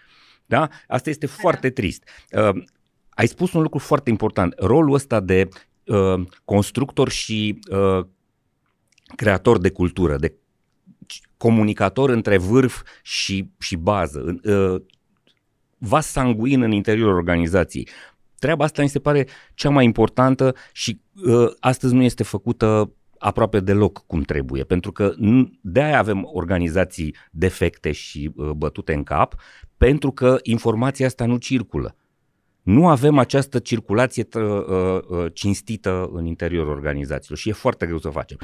[0.46, 0.68] Da?
[0.88, 2.02] Asta este foarte trist.
[2.32, 2.62] Uh,
[3.10, 4.54] ai spus un lucru foarte important.
[4.58, 5.48] Rolul ăsta de
[5.86, 8.06] uh, constructor și uh,
[9.16, 10.34] creator de cultură, de
[11.36, 14.82] comunicator între vârf și, și bază, uh,
[15.78, 17.88] vas sanguin în interiorul organizației.
[18.38, 23.60] Treaba asta mi se pare cea mai importantă și uh, astăzi nu este făcută aproape
[23.60, 25.14] deloc cum trebuie, pentru că
[25.60, 29.34] de aia avem organizații defecte și uh, bătute în cap,
[29.76, 31.96] pentru că informația asta nu circulă.
[32.66, 38.08] Nu avem această circulație uh, uh, cinstită în interiorul organizațiilor și e foarte greu să
[38.08, 38.38] facem.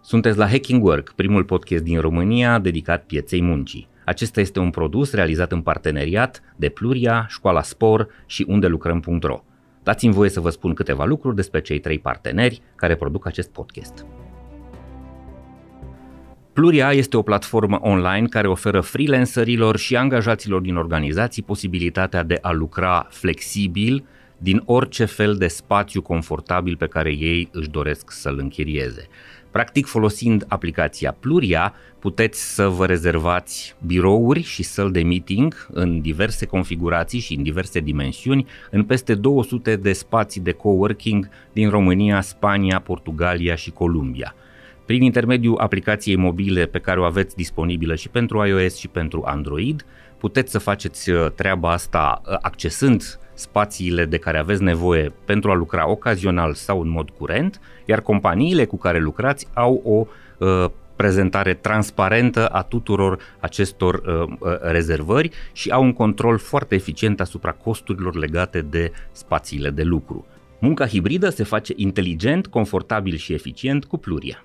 [0.00, 3.88] Sunteți la Hacking Work, primul podcast din România dedicat pieței muncii.
[4.04, 9.44] Acesta este un produs realizat în parteneriat de Pluria, Școala Spor și unde lucrăm.ro.
[9.82, 14.06] Dați-mi voie să vă spun câteva lucruri despre cei trei parteneri care produc acest podcast.
[16.60, 22.50] Pluria este o platformă online care oferă freelancerilor și angajaților din organizații posibilitatea de a
[22.50, 24.04] lucra flexibil
[24.38, 29.08] din orice fel de spațiu confortabil pe care ei își doresc să-l închirieze.
[29.50, 36.46] Practic, folosind aplicația Pluria, puteți să vă rezervați birouri și săli de meeting în diverse
[36.46, 42.80] configurații și în diverse dimensiuni în peste 200 de spații de coworking din România, Spania,
[42.80, 44.34] Portugalia și Columbia.
[44.90, 49.84] Prin intermediul aplicației mobile pe care o aveți disponibilă și pentru iOS și pentru Android,
[50.18, 55.54] puteți să faceți uh, treaba asta uh, accesând spațiile de care aveți nevoie pentru a
[55.54, 60.06] lucra ocazional sau în mod curent, iar companiile cu care lucrați au o
[60.46, 67.20] uh, prezentare transparentă a tuturor acestor uh, uh, rezervări și au un control foarte eficient
[67.20, 70.26] asupra costurilor legate de spațiile de lucru.
[70.58, 74.44] Munca hibridă se face inteligent, confortabil și eficient cu Pluria.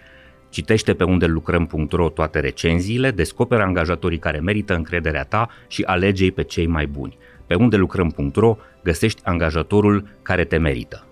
[0.51, 6.43] Citește pe unde lucrăm.ro toate recenziile, descoperă angajatorii care merită încrederea ta și alege-i pe
[6.43, 7.17] cei mai buni.
[7.47, 11.05] Pe unde lucrăm.ro găsești angajatorul care te merită.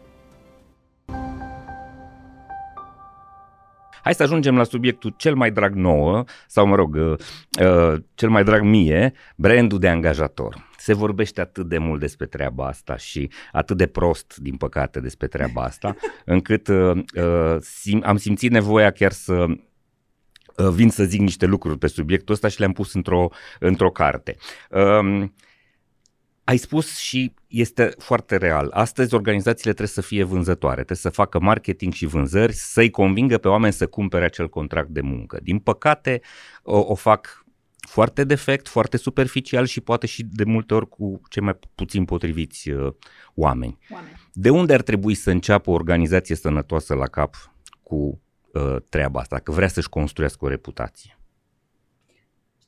[4.10, 7.14] Hai să ajungem la subiectul cel mai drag nouă, sau mă rog, uh,
[7.62, 10.70] uh, cel mai drag mie, brandul de angajator.
[10.78, 15.28] Se vorbește atât de mult despre treaba asta și atât de prost, din păcate, despre
[15.28, 15.96] treaba asta,
[16.26, 19.46] încât uh, uh, sim- am simțit nevoia chiar să
[20.56, 23.28] uh, vin să zic niște lucruri pe subiectul ăsta și le-am pus într-o,
[23.60, 24.36] într-o carte.
[24.70, 25.30] Uh,
[26.50, 28.70] ai spus și este foarte real.
[28.74, 33.48] Astăzi organizațiile trebuie să fie vânzătoare, trebuie să facă marketing și vânzări, să-i convingă pe
[33.48, 35.40] oameni să cumpere acel contract de muncă.
[35.44, 36.22] Din păcate,
[36.64, 37.46] o, o fac
[37.78, 42.70] foarte defect, foarte superficial și poate și de multe ori cu cei mai puțin potriviți
[42.70, 42.94] uh,
[43.34, 43.78] oameni.
[43.90, 44.22] oameni.
[44.34, 47.36] De unde ar trebui să înceapă o organizație sănătoasă la cap
[47.84, 48.22] cu
[48.54, 51.19] uh, treaba asta, că vrea să-și construiască o reputație?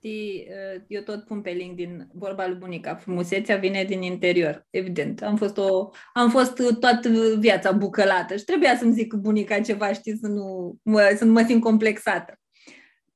[0.04, 5.24] Știi, uh, eu tot pun pe LinkedIn vorba lui bunica, frumusețea vine din interior, evident.
[5.24, 7.10] Am fost, o, am fost toată
[7.40, 11.44] viața bucălată și trebuia să-mi zic bunica ceva, știi, să nu mă, să nu mă
[11.48, 12.40] simt complexată.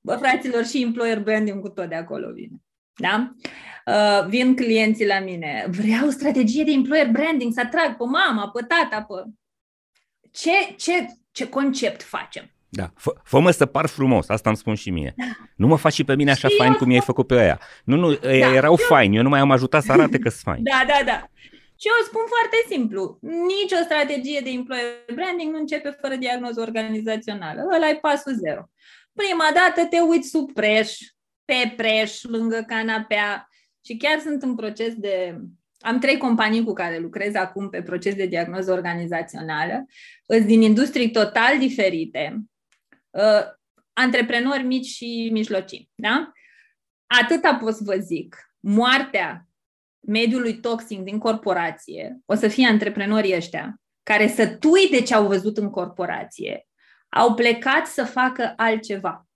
[0.01, 2.55] Bă, fraților, și employer branding cu tot de acolo vine.
[2.95, 3.33] Da?
[3.85, 8.65] Uh, vin clienții la mine, vreau strategie de employer branding, să atrag pe mama, pe
[8.67, 9.31] tata, pe...
[10.31, 12.54] Ce, ce, ce concept facem?
[12.69, 15.13] Da, fă, fă-mă să par frumos, asta îmi spun și mie.
[15.17, 15.25] Da.
[15.55, 17.59] Nu mă faci și pe mine așa și fain cum i-ai făcut pe aia.
[17.83, 18.85] Nu, nu, da, erau eu...
[18.87, 20.63] faini, eu nu mai am ajutat să arate că sunt faini.
[20.63, 21.29] Da, da, da.
[21.79, 27.61] Și eu spun foarte simplu, nicio strategie de employer branding nu începe fără diagnoză organizațională.
[27.75, 28.69] Ăla e pasul zero.
[29.13, 30.97] Prima dată te uiți sub preș,
[31.45, 33.47] pe preș, lângă canapea
[33.85, 35.37] și chiar sunt în proces de...
[35.79, 39.85] Am trei companii cu care lucrez acum pe proces de diagnoză organizațională,
[40.27, 42.45] sunt din industrii total diferite,
[43.15, 43.43] uh,
[43.93, 45.89] antreprenori mici și mijlocii.
[45.95, 46.31] Da?
[47.21, 48.35] Atâta pot să vă zic.
[48.59, 49.47] Moartea
[49.99, 55.27] mediului toxic din corporație o să fie antreprenorii ăștia care să tui de ce au
[55.27, 56.67] văzut în corporație,
[57.09, 59.27] au plecat să facă altceva.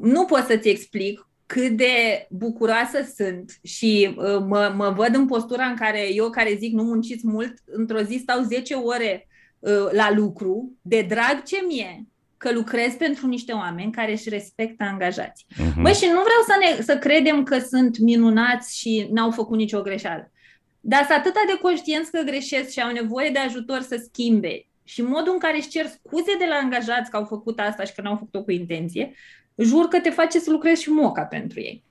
[0.00, 5.64] Nu pot să-ți explic cât de bucuroasă sunt și uh, mă, mă văd în postura
[5.64, 9.28] în care eu, care zic nu munciți mult, într-o zi stau 10 ore
[9.58, 12.06] uh, la lucru, de drag ce mie,
[12.38, 15.46] că lucrez pentru niște oameni care își respectă angajații.
[15.52, 15.82] Uh-huh.
[15.82, 19.82] Băi, și nu vreau să, ne, să credem că sunt minunați și n-au făcut nicio
[19.82, 20.32] greșeală.
[20.80, 25.02] Dar sunt atâta de conștienți că greșesc și au nevoie de ajutor să schimbe și
[25.02, 28.00] modul în care își cer scuze de la angajați că au făcut asta și că
[28.00, 29.14] n-au făcut-o cu intenție,
[29.56, 31.84] jur că te face să lucrezi și moca pentru ei.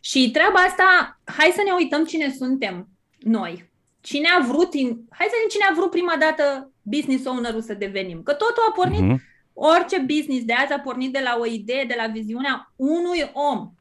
[0.00, 3.70] Și treaba asta, hai să ne uităm cine suntem noi.
[4.00, 4.74] Cine a vrut,
[5.10, 8.22] hai să vedem cine a vrut prima dată business owner-ul să devenim.
[8.22, 9.33] Că totul a pornit, uh-huh.
[9.54, 13.72] Orice business de azi a pornit de la o idee, de la viziunea unui om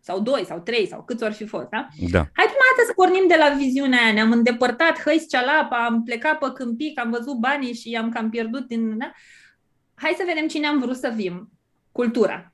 [0.00, 1.88] sau doi, sau trei, sau câți ori fi fost, da?
[2.10, 2.18] Da.
[2.18, 4.12] Hai prima dată să pornim de la viziunea aia.
[4.12, 8.66] Ne-am îndepărtat, hăi cealapa, am plecat pe câmpic, am văzut banii și am cam pierdut
[8.66, 8.98] din...
[8.98, 9.12] Da?
[9.94, 11.50] Hai să vedem cine am vrut să fim.
[11.92, 12.52] Cultura.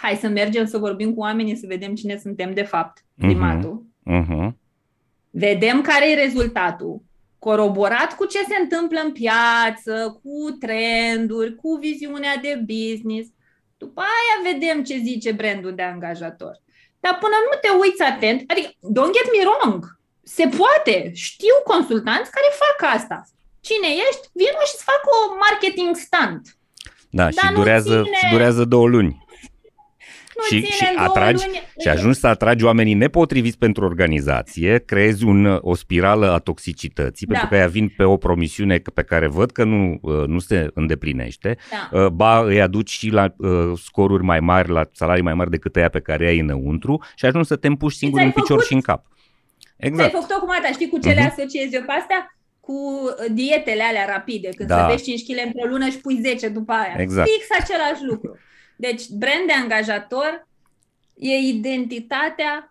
[0.00, 3.26] Hai să mergem să vorbim cu oamenii, să vedem cine suntem de fapt, mhm.
[3.26, 3.86] primatul.
[4.10, 4.22] Uh-huh.
[4.22, 4.50] Uh-huh.
[5.30, 7.02] Vedem care e rezultatul.
[7.48, 13.28] Coroborat cu ce se întâmplă în piață, cu trenduri, cu viziunea de business.
[13.76, 16.54] După aia vedem ce zice brandul de angajator.
[17.00, 19.78] Dar până nu te uiți atent, adică, don't get me wrong,
[20.22, 20.96] se poate.
[21.14, 23.18] Știu consultanți care fac asta.
[23.60, 24.24] Cine ești?
[24.40, 26.40] Vino și-ți fac o marketing stand.
[27.10, 28.16] Da, Dar și durează, ține...
[28.20, 29.25] și durează două luni
[30.48, 31.62] și, și, atragi, luni...
[31.80, 37.32] și ajungi să atragi oamenii nepotriviți pentru organizație, creezi un, o spirală a toxicității, da.
[37.32, 40.70] pentru că ea vin pe o promisiune pe care văd că nu, uh, nu se
[40.74, 41.98] îndeplinește, da.
[41.98, 45.76] Uh, ba îi aduci și la uh, scoruri mai mari, la salarii mai mari decât
[45.76, 48.64] aia pe care ai înăuntru și ajungi să te împuși singur în picior făcut...
[48.64, 49.04] și în cap.
[49.76, 50.08] Exact.
[50.08, 51.14] Ți-ai făcut acum, știi cu ce uh-huh.
[51.14, 52.30] le asociezi eu pe astea?
[52.66, 52.78] cu
[53.32, 54.78] dietele alea rapide, când da.
[54.78, 56.94] să vezi 5 kg într-o lună și pui 10 după aia.
[56.98, 57.28] Exact.
[57.28, 58.38] Fix același lucru.
[58.76, 60.48] Deci, brand de angajator
[61.18, 62.70] e identitatea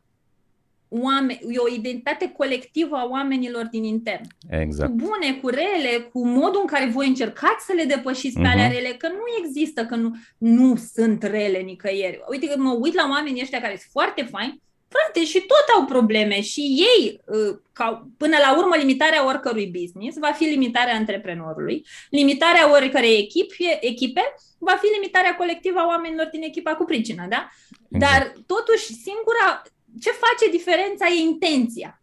[0.90, 4.24] oameni, e o identitate colectivă a oamenilor din intern.
[4.50, 4.90] Exact.
[4.90, 8.66] Cu bune, cu rele, cu modul în care voi încercați să le depășiți pe alea
[8.66, 8.74] Mhm.
[8.74, 12.22] rele, că nu există, că nu, nu sunt rele nicăieri.
[12.30, 14.62] Uite că mă uit la oamenii ăștia care sunt foarte faini,
[14.96, 20.18] frate, și tot au probleme și ei, uh, ca, până la urmă, limitarea oricărui business
[20.18, 26.42] va fi limitarea antreprenorului, limitarea oricărei echipe, echipe va fi limitarea colectivă a oamenilor din
[26.42, 27.50] echipa cu pricină, da?
[27.88, 29.62] Dar totuși, singura,
[30.02, 32.02] ce face diferența e intenția.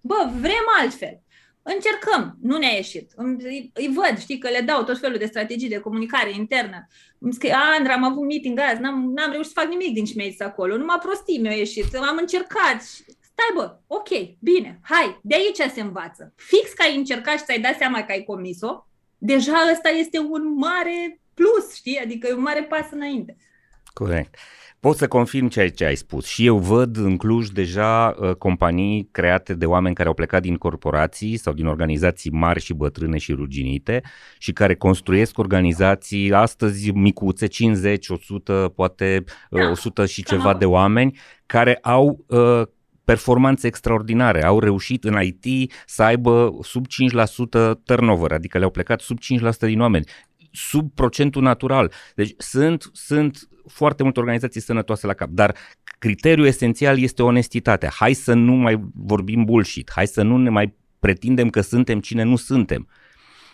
[0.00, 1.20] Bă, vrem altfel.
[1.62, 3.12] Încercăm, nu ne-a ieșit.
[3.16, 6.86] Îmi- Îi, îi văd, știi, că le dau tot felul de strategii de comunicare internă.
[7.18, 10.12] Îmi scrie, Andra, am avut meeting azi, n-am, n-am reușit să fac nimic din ce
[10.16, 12.82] mi acolo, numai prostii mi-au ieșit, am încercat.
[13.32, 14.08] Stai bă, ok,
[14.38, 16.32] bine, hai, de aici se învață.
[16.36, 18.86] Fix că ai încercat și ți-ai dat seama că ai comis-o,
[19.18, 23.36] deja ăsta este un mare plus, știi, adică e un mare pas înainte.
[23.92, 24.34] Corect.
[24.80, 26.26] Pot să confirm ceea ce ai spus.
[26.26, 30.56] Și eu văd în Cluj deja uh, companii create de oameni care au plecat din
[30.56, 34.02] corporații sau din organizații mari și bătrâne și ruginite
[34.38, 40.48] și care construiesc organizații astăzi micuțe, 50, 100, poate uh, Da, 100 și cam ceva
[40.48, 40.58] acolo.
[40.58, 42.62] de oameni care au uh,
[43.04, 49.18] performanțe extraordinare, au reușit în IT să aibă sub 5% turnover, adică le-au plecat sub
[49.18, 50.04] 5% din oameni
[50.52, 51.92] sub procentul natural.
[52.14, 55.56] Deci sunt, sunt foarte multe organizații sănătoase la cap, dar
[55.98, 57.90] criteriul esențial este onestitatea.
[57.94, 62.22] Hai să nu mai vorbim bullshit, hai să nu ne mai pretindem că suntem cine
[62.22, 62.88] nu suntem.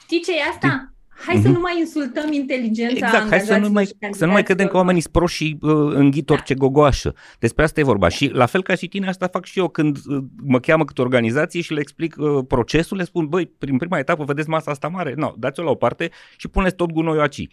[0.03, 0.96] Știi ce e asta?
[1.19, 1.53] Hai să Mhm.
[1.53, 4.67] nu mai insultăm inteligența Exact, hai să nu mai, angajaților și să nu mai credem
[4.67, 4.75] că candidaților.
[4.75, 7.15] oamenii sunt proști și uh, înghit orice gogoașă.
[7.39, 8.09] Despre asta e vorba.
[8.09, 11.01] Și la fel ca și tine, asta fac și eu când uh, mă cheamă câte
[11.01, 14.89] organizație și le explic uh, procesul, le spun, băi, prin prima etapă vedeți masa asta
[14.89, 15.15] mare?
[15.17, 17.47] Nu, dați-o la o parte și puneți tot gunoiul aici.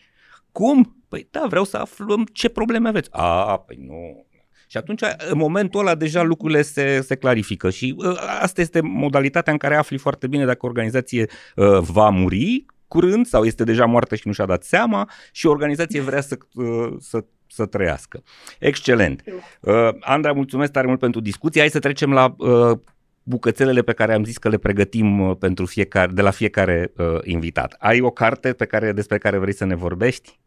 [0.52, 1.04] Cum?
[1.10, 3.10] Păi da, vreau să aflăm ce probleme aveți.
[3.12, 4.26] A, păi nu.
[4.68, 9.52] Și atunci, în momentul ăla, deja lucrurile se, se clarifică și uh, asta este modalitatea
[9.54, 11.26] în care afli foarte bine dacă o organizație
[11.56, 15.50] uh, va muri curând sau este deja moartă și nu și-a dat seama și o
[15.50, 18.24] organizație vrea să, uh, să, să trăiască.
[18.60, 19.24] Excelent.
[19.62, 21.62] Uh, Andra, mulțumesc tare mult pentru discuție.
[21.62, 22.78] Hai să trecem la uh,
[23.24, 27.06] bucățelele pe care am zis că le pregătim uh, pentru fiecare, de la fiecare uh,
[27.24, 27.76] invitat.
[27.80, 30.40] Ai o carte pe care, despre care vrei să ne vorbești?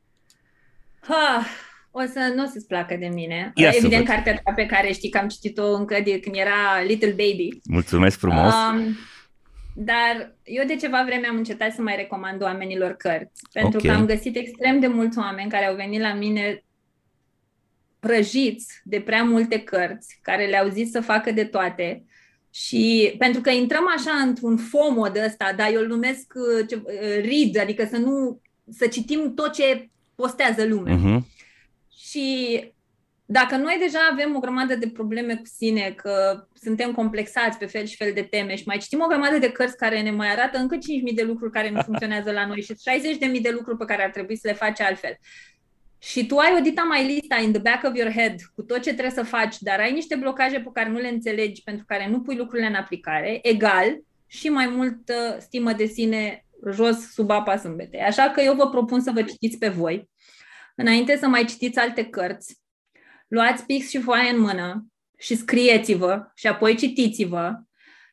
[1.01, 1.45] Ha,
[1.91, 3.53] o să nu o să-ți placă de mine.
[3.55, 4.15] Ia să Evident, văd.
[4.15, 7.49] cartea ta pe care știi că am citit-o încă de când era Little Baby.
[7.65, 8.55] Mulțumesc frumos.
[8.55, 8.97] Um,
[9.79, 13.87] dar eu de ceva vreme am încetat să mai recomand oamenilor cărți, pentru Ok.
[13.87, 16.65] că am găsit extrem de mulți oameni care au venit la mine
[17.99, 22.05] prăjiți de prea multe cărți, care le-au zis să facă de toate.
[22.51, 26.75] Și pentru că intrăm așa într-un FOMO de ăsta, dar eu îl numesc uh, ce,
[26.75, 26.83] uh,
[27.23, 28.41] read, adică să nu
[28.71, 30.97] să citim tot ce postează lumea.
[30.97, 31.23] Uh-huh.
[32.09, 32.59] Și
[33.27, 37.85] dacă noi deja avem o grămadă de probleme cu sine, că suntem complexați pe fel
[37.85, 40.59] și fel de teme și mai citim o grămadă de cărți care ne mai arată
[40.59, 42.73] încă 5.000 de lucruri care nu funcționează la noi și
[43.35, 45.19] 60.000 de lucruri pe care ar trebui să le faci altfel.
[45.99, 48.77] Și tu ai o dita mai lista in the back of your head cu tot
[48.83, 52.09] ce trebuie să faci, dar ai niște blocaje pe care nu le înțelegi, pentru care
[52.09, 57.57] nu pui lucrurile în aplicare, egal și mai multă stimă de sine jos sub apa
[57.57, 58.01] sâmbetei.
[58.01, 60.09] Așa că eu vă propun să vă citiți pe voi,
[60.75, 62.65] înainte să mai citiți alte cărți,
[63.37, 64.87] luați pix și foaie în mână
[65.19, 67.53] și scrieți-vă și apoi citiți-vă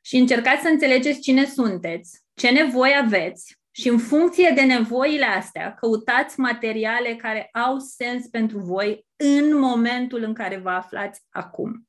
[0.01, 5.73] și încercați să înțelegeți cine sunteți, ce nevoi aveți și în funcție de nevoile astea,
[5.73, 11.87] căutați materiale care au sens pentru voi în momentul în care vă aflați acum.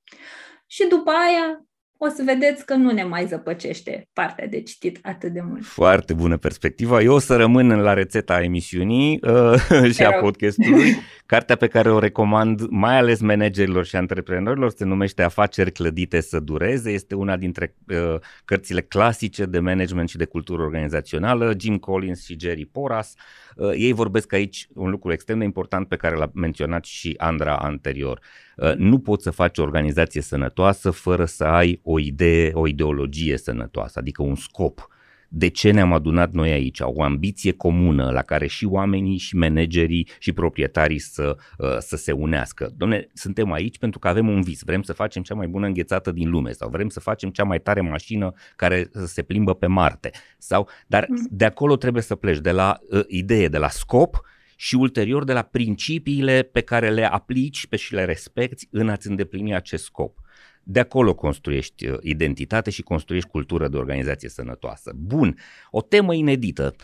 [0.67, 1.65] Și după aia
[1.97, 5.65] o să vedeți că nu ne mai zăpăcește partea de citit atât de mult.
[5.65, 7.01] Foarte bună perspectiva.
[7.01, 9.55] Eu o să rămân la rețeta emisiunii uh,
[9.95, 10.21] și a rog.
[10.21, 10.97] podcastului.
[11.35, 16.41] Cartea pe care o recomand mai ales managerilor și antreprenorilor se numește Afaceri clădite să
[16.41, 16.91] dureze.
[16.91, 22.37] Este una dintre uh, cărțile clasice de management și de cultură organizațională, Jim Collins și
[22.41, 23.15] Jerry Porras.
[23.57, 27.57] Uh, ei vorbesc aici un lucru extrem de important pe care l-a menționat și Andra
[27.57, 28.21] anterior.
[28.57, 33.37] Uh, nu poți să faci o organizație sănătoasă fără să ai o idee, o ideologie
[33.37, 34.89] sănătoasă, adică un scop.
[35.37, 36.79] De ce ne-am adunat noi aici?
[36.81, 42.13] O ambiție comună la care și oamenii, și managerii, și proprietarii să, uh, să se
[42.13, 42.73] unească.
[42.77, 44.63] Domne, suntem aici pentru că avem un vis.
[44.65, 47.61] Vrem să facem cea mai bună înghețată din lume sau vrem să facem cea mai
[47.61, 50.11] tare mașină care se plimbă pe Marte.
[50.39, 51.27] Sau, dar Mm.
[51.31, 54.21] de acolo trebuie să pleci, de la uh, idee, de la scop
[54.57, 59.09] și ulterior de la principiile pe care le aplici pe și le respecti în a-ți
[59.09, 60.19] îndeplini acest scop.
[60.67, 64.93] De acolo construiești uh, identitate și construiești cultură de organizație sănătoasă.
[64.97, 65.37] Bun,
[65.71, 66.75] o temă inedită.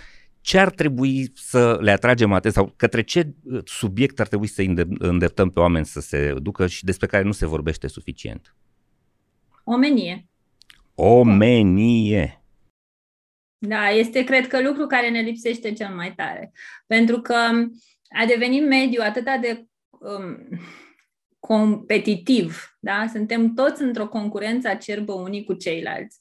[0.40, 4.62] Ce ar trebui să le atragem atenția sau către ce uh, subiect ar trebui să
[4.62, 8.54] înde- îndreptăm pe oameni să se ducă și despre care nu se vorbește suficient?
[9.64, 10.28] Omenie.
[10.94, 12.44] Omenie.
[13.58, 16.52] Da, este, cred că, lucru care ne lipsește cel mai tare.
[16.86, 17.34] Pentru că
[18.22, 20.48] a devenit mediu atât de um,
[21.40, 23.04] competitiv, da?
[23.12, 26.20] Suntem toți într-o concurență acerbă unii cu ceilalți.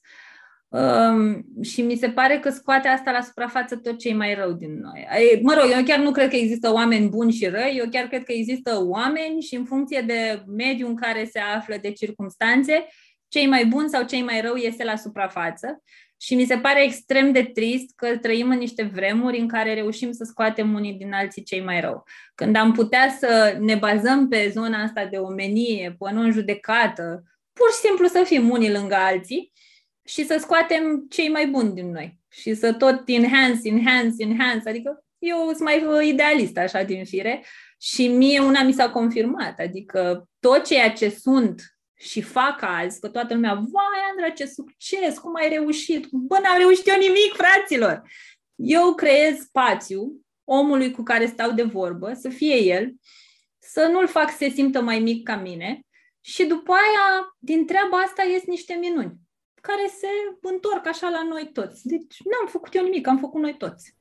[0.70, 4.80] Um, și mi se pare că scoate asta la suprafață tot cei mai rău din
[4.80, 5.08] noi.
[5.42, 8.24] Mă rog, eu chiar nu cred că există oameni buni și răi, eu chiar cred
[8.24, 12.86] că există oameni și în funcție de mediul în care se află, de circumstanțe,
[13.28, 15.84] cei mai buni sau cei mai rău este la suprafață.
[16.22, 20.12] Și mi se pare extrem de trist că trăim în niște vremuri în care reușim
[20.12, 22.04] să scoatem unii din alții cei mai rău.
[22.36, 27.24] Când am putea să ne bazăm pe zona asta de omenie, până în judecată,
[27.54, 29.52] pur și simplu să fim unii lângă alții,
[30.10, 32.20] și să scoatem cei mai buni din noi.
[32.30, 37.46] Și să tot enhance, enhance, enhance, adică eu sunt mai idealist așa din fire.
[37.82, 43.10] Și mie una mi s-a confirmat, adică tot ceea ce sunt și fac azi, că
[43.10, 48.02] toată lumea, vai Andra, ce succes, cum ai reușit, bă, n-am reușit eu nimic, fraților.
[48.56, 52.94] Eu creez spațiu omului cu care stau de vorbă, să fie el,
[53.60, 55.82] să nu-l fac să se simtă mai mic ca mine
[56.20, 59.18] și după aia, din treaba asta ies niște minuni
[59.62, 60.08] care se
[60.42, 61.88] întorc așa la noi toți.
[61.88, 63.98] Deci n-am făcut eu nimic, am făcut noi toți.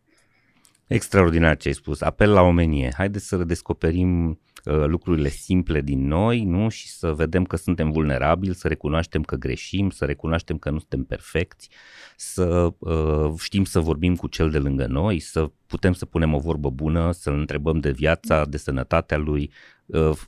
[0.86, 2.00] Extraordinar ce ai spus.
[2.00, 2.92] Apel la omenie.
[2.96, 6.68] Haideți să redescoperim uh, lucrurile simple din noi, nu?
[6.68, 11.04] Și să vedem că suntem vulnerabili, să recunoaștem că greșim, să recunoaștem că nu suntem
[11.04, 11.68] perfecți,
[12.16, 16.38] să uh, știm să vorbim cu cel de lângă noi, să putem să punem o
[16.38, 19.50] vorbă bună, să-l întrebăm de viața, de sănătatea lui,
[19.86, 20.18] uh,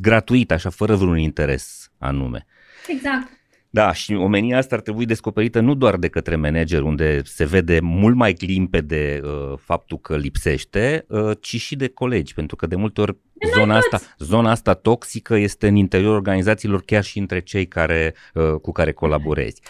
[0.00, 2.46] gratuit, așa, fără vreun interes anume.
[2.88, 3.39] Exact.
[3.72, 7.80] Da, și omenia asta ar trebui descoperită nu doar de către manager, unde se vede
[7.80, 12.76] mult mai limpede uh, faptul că lipsește, uh, ci și de colegi, pentru că de
[12.76, 13.16] multe ori
[13.54, 18.54] zona asta, zona asta toxică este în interiorul organizațiilor, chiar și între cei care, uh,
[18.62, 19.62] cu care colaborezi.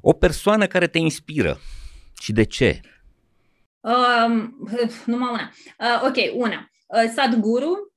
[0.00, 1.58] O persoană care te inspiră
[2.20, 2.80] și de ce?
[3.80, 4.56] Um,
[5.06, 5.50] numai una.
[5.78, 6.70] Uh, ok, una.
[6.86, 7.92] Uh, Sadhguru,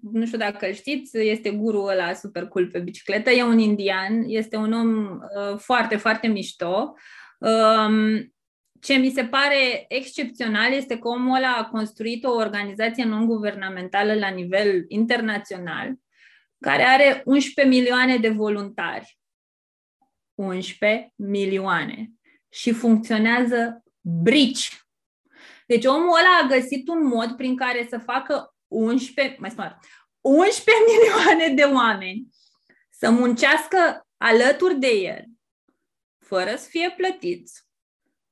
[0.00, 4.22] nu știu dacă îl știți, este guru ăla super cool pe bicicletă, e un indian,
[4.26, 6.94] este un om uh, foarte, foarte mișto.
[7.38, 8.32] Um,
[8.80, 14.28] ce mi se pare excepțional este că omul ăla a construit o organizație non-guvernamentală la
[14.28, 15.94] nivel internațional,
[16.60, 19.18] care are 11 milioane de voluntari.
[20.34, 22.10] 11 milioane.
[22.48, 24.82] Și funcționează brici.
[25.72, 29.76] Deci omul ăla a găsit un mod prin care să facă 11, mai smart,
[30.20, 32.28] 11 milioane de oameni
[32.90, 35.24] să muncească alături de el,
[36.18, 37.64] fără să fie plătiți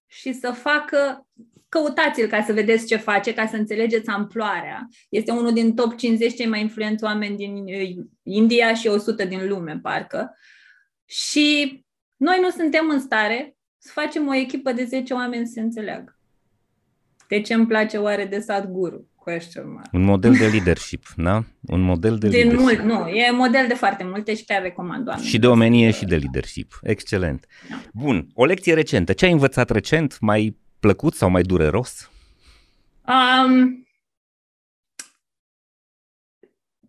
[0.07, 1.27] și să facă
[1.69, 4.89] căutați-l ca să vedeți ce face, ca să înțelegeți amploarea.
[5.09, 9.49] Este unul din top 50 cei mai influenți oameni din uh, India și 100 din
[9.49, 10.37] lume, parcă.
[11.05, 11.81] Și
[12.17, 16.20] noi nu suntem în stare să facem o echipă de 10 oameni să se înțeleagă.
[17.31, 19.09] De ce îmi place oare de Sadhguru?
[19.15, 19.93] question mark.
[19.93, 21.45] Un model de leadership, da?
[21.61, 22.61] Un model de, de leadership.
[22.61, 25.29] mult, nu, e model de foarte multe și chiar recomand oamenii.
[25.29, 26.79] Și de omenie și de leadership.
[26.83, 27.47] Excelent.
[27.69, 27.81] Da.
[27.93, 29.13] Bun, o lecție recentă.
[29.13, 30.21] Ce ai învățat recent?
[30.21, 32.11] Mai plăcut sau mai dureros?
[33.07, 33.87] Um,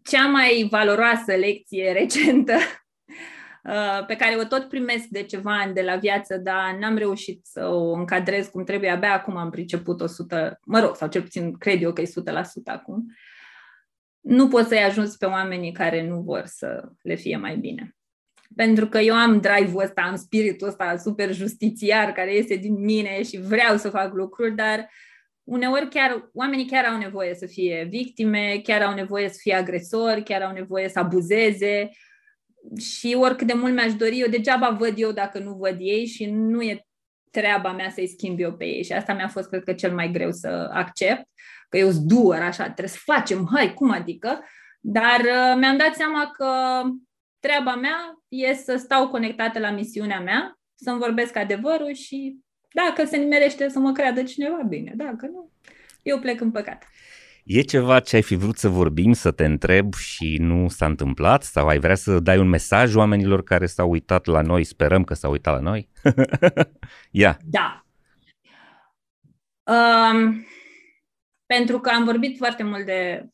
[0.04, 2.81] cea mai valoroasă lecție recentă Uh,
[4.08, 7.66] pe care o tot primesc de ceva ani de la viață, dar n-am reușit să
[7.66, 8.90] o încadrez cum trebuie.
[8.90, 12.10] Abia acum am priceput 100, mă rog, sau cel puțin cred eu că e 100%
[12.66, 13.06] acum.
[14.20, 17.96] Nu poți să-i ajungi pe oamenii care nu vor să le fie mai bine.
[18.56, 23.24] Pentru că eu am drive-ul ăsta, am spiritul ăsta super justițiar care iese din mine
[23.24, 24.90] și vreau să fac lucruri, dar
[25.44, 30.24] uneori chiar oamenii chiar au nevoie să fie victime, chiar au nevoie să fie agresori,
[30.24, 31.90] chiar au nevoie să abuzeze
[32.80, 36.26] și oricât de mult mi-aș dori, eu degeaba văd eu dacă nu văd ei și
[36.26, 36.86] nu e
[37.32, 38.84] treaba mea să-i schimb eu pe ei.
[38.84, 41.28] Și asta mi-a fost, cred că, cel mai greu să accept,
[41.70, 44.44] că eu sunt duer, așa, trebuie să facem, hai, cum adică?
[44.80, 46.82] Dar uh, mi-am dat seama că
[47.40, 52.38] treaba mea e să stau conectată la misiunea mea, să-mi vorbesc adevărul și
[52.74, 55.52] dacă se nimerește să mă creadă cineva, bine, dacă nu,
[56.04, 56.84] eu plec în păcat.
[57.44, 61.44] E ceva ce ai fi vrut să vorbim, să te întreb și nu s-a întâmplat?
[61.44, 65.14] Sau ai vrea să dai un mesaj oamenilor care s-au uitat la noi, sperăm că
[65.14, 65.90] s-au uitat la noi?
[67.12, 67.38] Ia.
[67.44, 67.86] Da.
[69.64, 70.46] Um,
[71.46, 73.26] pentru că am vorbit foarte mult de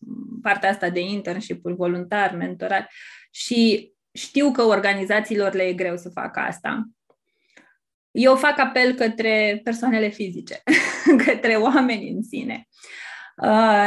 [0.42, 2.92] partea asta de internship-uri voluntar, mentorat
[3.32, 6.90] și știu că organizațiilor le e greu să facă asta.
[8.12, 10.64] Eu fac apel către persoanele fizice,
[11.26, 13.07] către oameni în sine Uh,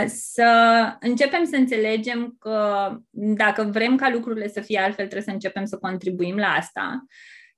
[0.06, 0.52] să
[1.00, 5.76] începem să înțelegem că dacă vrem ca lucrurile să fie altfel, trebuie să începem să
[5.76, 7.04] contribuim la asta.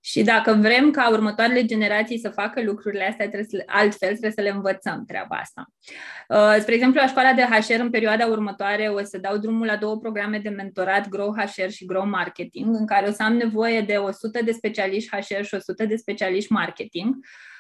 [0.05, 4.41] Și dacă vrem ca următoarele generații să facă lucrurile astea trebuie să, altfel, trebuie să
[4.41, 5.67] le învățăm treaba asta.
[6.29, 9.77] Uh, spre exemplu, la școala de HR, în perioada următoare, o să dau drumul la
[9.77, 13.81] două programe de mentorat, Grow HR și Grow Marketing, în care o să am nevoie
[13.81, 17.52] de 100 de specialiști HR și 100 de specialiști marketing, uh,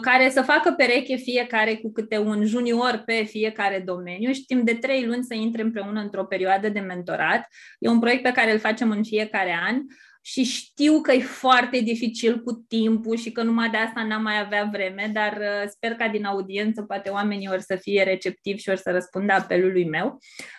[0.00, 4.74] care să facă pereche fiecare cu câte un junior pe fiecare domeniu și timp de
[4.74, 7.46] trei luni să intre împreună într-o perioadă de mentorat.
[7.78, 9.82] E un proiect pe care îl facem în fiecare an
[10.22, 14.40] și știu că e foarte dificil cu timpul și că numai de asta n-am mai
[14.40, 18.68] avea vreme, dar uh, sper ca din audiență poate oamenii ori să fie receptivi și
[18.68, 20.18] ori să răspundă apelului meu.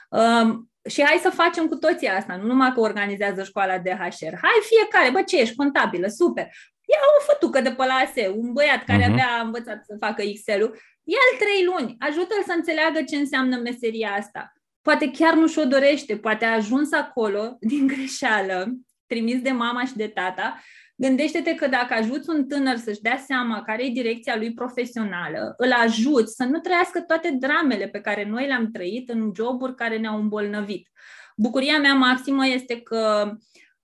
[0.10, 4.36] Um, și hai să facem cu toții asta, nu numai că organizează școala de HR.
[4.42, 6.50] Hai fiecare, bă, ce ești, contabilă, super.
[6.92, 9.12] Ia o fătucă de pe la ASE, un băiat care uh-huh.
[9.12, 14.54] avea învățat să facă Excel-ul, ia-l trei luni, ajută-l să înțeleagă ce înseamnă meseria asta.
[14.82, 18.72] Poate chiar nu și-o dorește, poate a ajuns acolo din greșeală
[19.08, 20.62] trimis de mama și de tata,
[20.96, 25.72] gândește-te că dacă ajuți un tânăr să-și dea seama care e direcția lui profesională, îl
[25.72, 30.20] ajuți să nu trăiască toate dramele pe care noi le-am trăit în joburi care ne-au
[30.20, 30.88] îmbolnăvit.
[31.36, 33.32] Bucuria mea maximă este că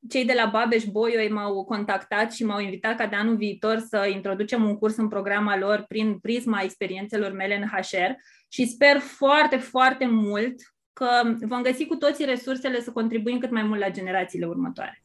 [0.10, 4.10] cei de la Babeș Boio m-au contactat și m-au invitat ca de anul viitor să
[4.14, 8.12] introducem un curs în programa lor prin prisma experiențelor mele în HR
[8.48, 10.56] și sper foarte, foarte mult
[10.94, 11.08] că
[11.48, 15.02] vom găsi cu toții resursele să contribuim cât mai mult la generațiile următoare.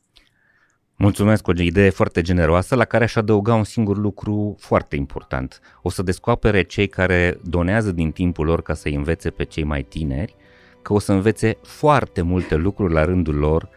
[0.97, 5.61] Mulțumesc, o idee foarte generoasă la care aș adăuga un singur lucru foarte important.
[5.83, 9.83] O să descopere cei care donează din timpul lor ca să învețe pe cei mai
[9.83, 10.37] tineri,
[10.83, 13.69] că o să învețe foarte multe lucruri la rândul lor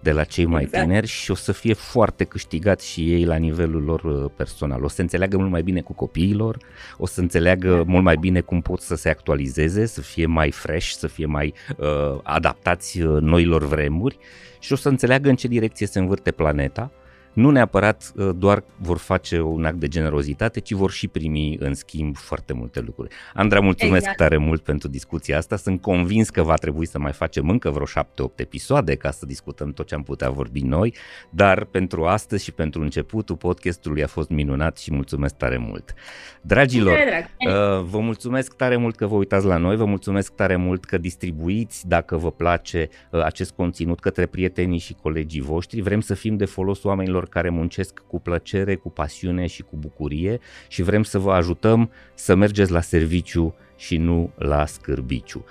[0.00, 0.84] de la cei mai exact.
[0.84, 4.84] tineri și o să fie foarte câștigați și ei la nivelul lor uh, personal.
[4.84, 6.58] O să înțeleagă mult mai bine cu copiilor,
[6.96, 10.88] o să înțeleagă mult mai bine cum pot să se actualizeze, să fie mai fresh,
[10.88, 14.18] să fie mai uh, adaptați uh, noilor vremuri
[14.58, 16.90] și o să înțeleagă în ce direcție se învârte planeta
[17.36, 21.74] nu neapărat uh, doar vor face un act de generozitate, ci vor și primi în
[21.74, 23.14] schimb foarte multe lucruri.
[23.34, 24.16] Andra, mulțumesc exact.
[24.16, 25.56] tare mult pentru discuția asta.
[25.56, 29.72] Sunt convins că va trebui să mai facem încă vreo șapte-opt episoade ca să discutăm
[29.72, 30.94] tot ce am putea vorbi noi,
[31.30, 35.94] dar pentru astăzi și pentru începutul podcastului a fost minunat și mulțumesc tare mult.
[36.40, 40.84] Dragilor, uh, vă mulțumesc tare mult că vă uitați la noi, vă mulțumesc tare mult
[40.84, 45.80] că distribuiți, dacă vă place, uh, acest conținut către prietenii și colegii voștri.
[45.80, 50.38] Vrem să fim de folos oamenilor care muncesc cu plăcere, cu pasiune și cu bucurie
[50.68, 55.44] și vrem să vă ajutăm să mergeți la serviciu și nu la scârbiciu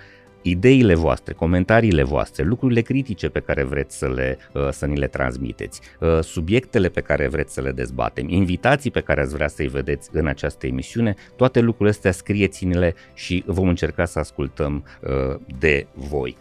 [0.47, 5.07] ideile voastre, comentariile voastre, lucrurile critice pe care vreți să, le, uh, să ni le
[5.07, 9.68] transmiteți, uh, subiectele pe care vreți să le dezbatem, invitații pe care ați vrea să-i
[9.68, 15.88] vedeți în această emisiune, toate lucrurile astea scrieți-ne-le și vom încerca să ascultăm uh, de
[15.93, 16.38] voi.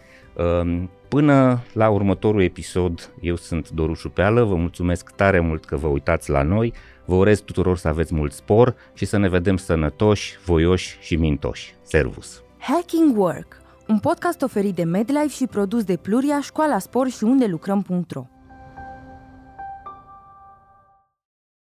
[1.15, 5.86] Um, până la următorul episod, eu sunt Doru Șupeală, vă mulțumesc tare mult că vă
[5.86, 6.73] uitați la noi,
[7.05, 11.74] vă urez tuturor să aveți mult spor și să ne vedem sănătoși, voioși și mintoși.
[11.82, 12.43] Servus!
[12.59, 17.47] Hacking Work, un podcast oferit de MedLife și produs de Pluria, Școala Spor și unde
[17.47, 18.27] lucrăm.ro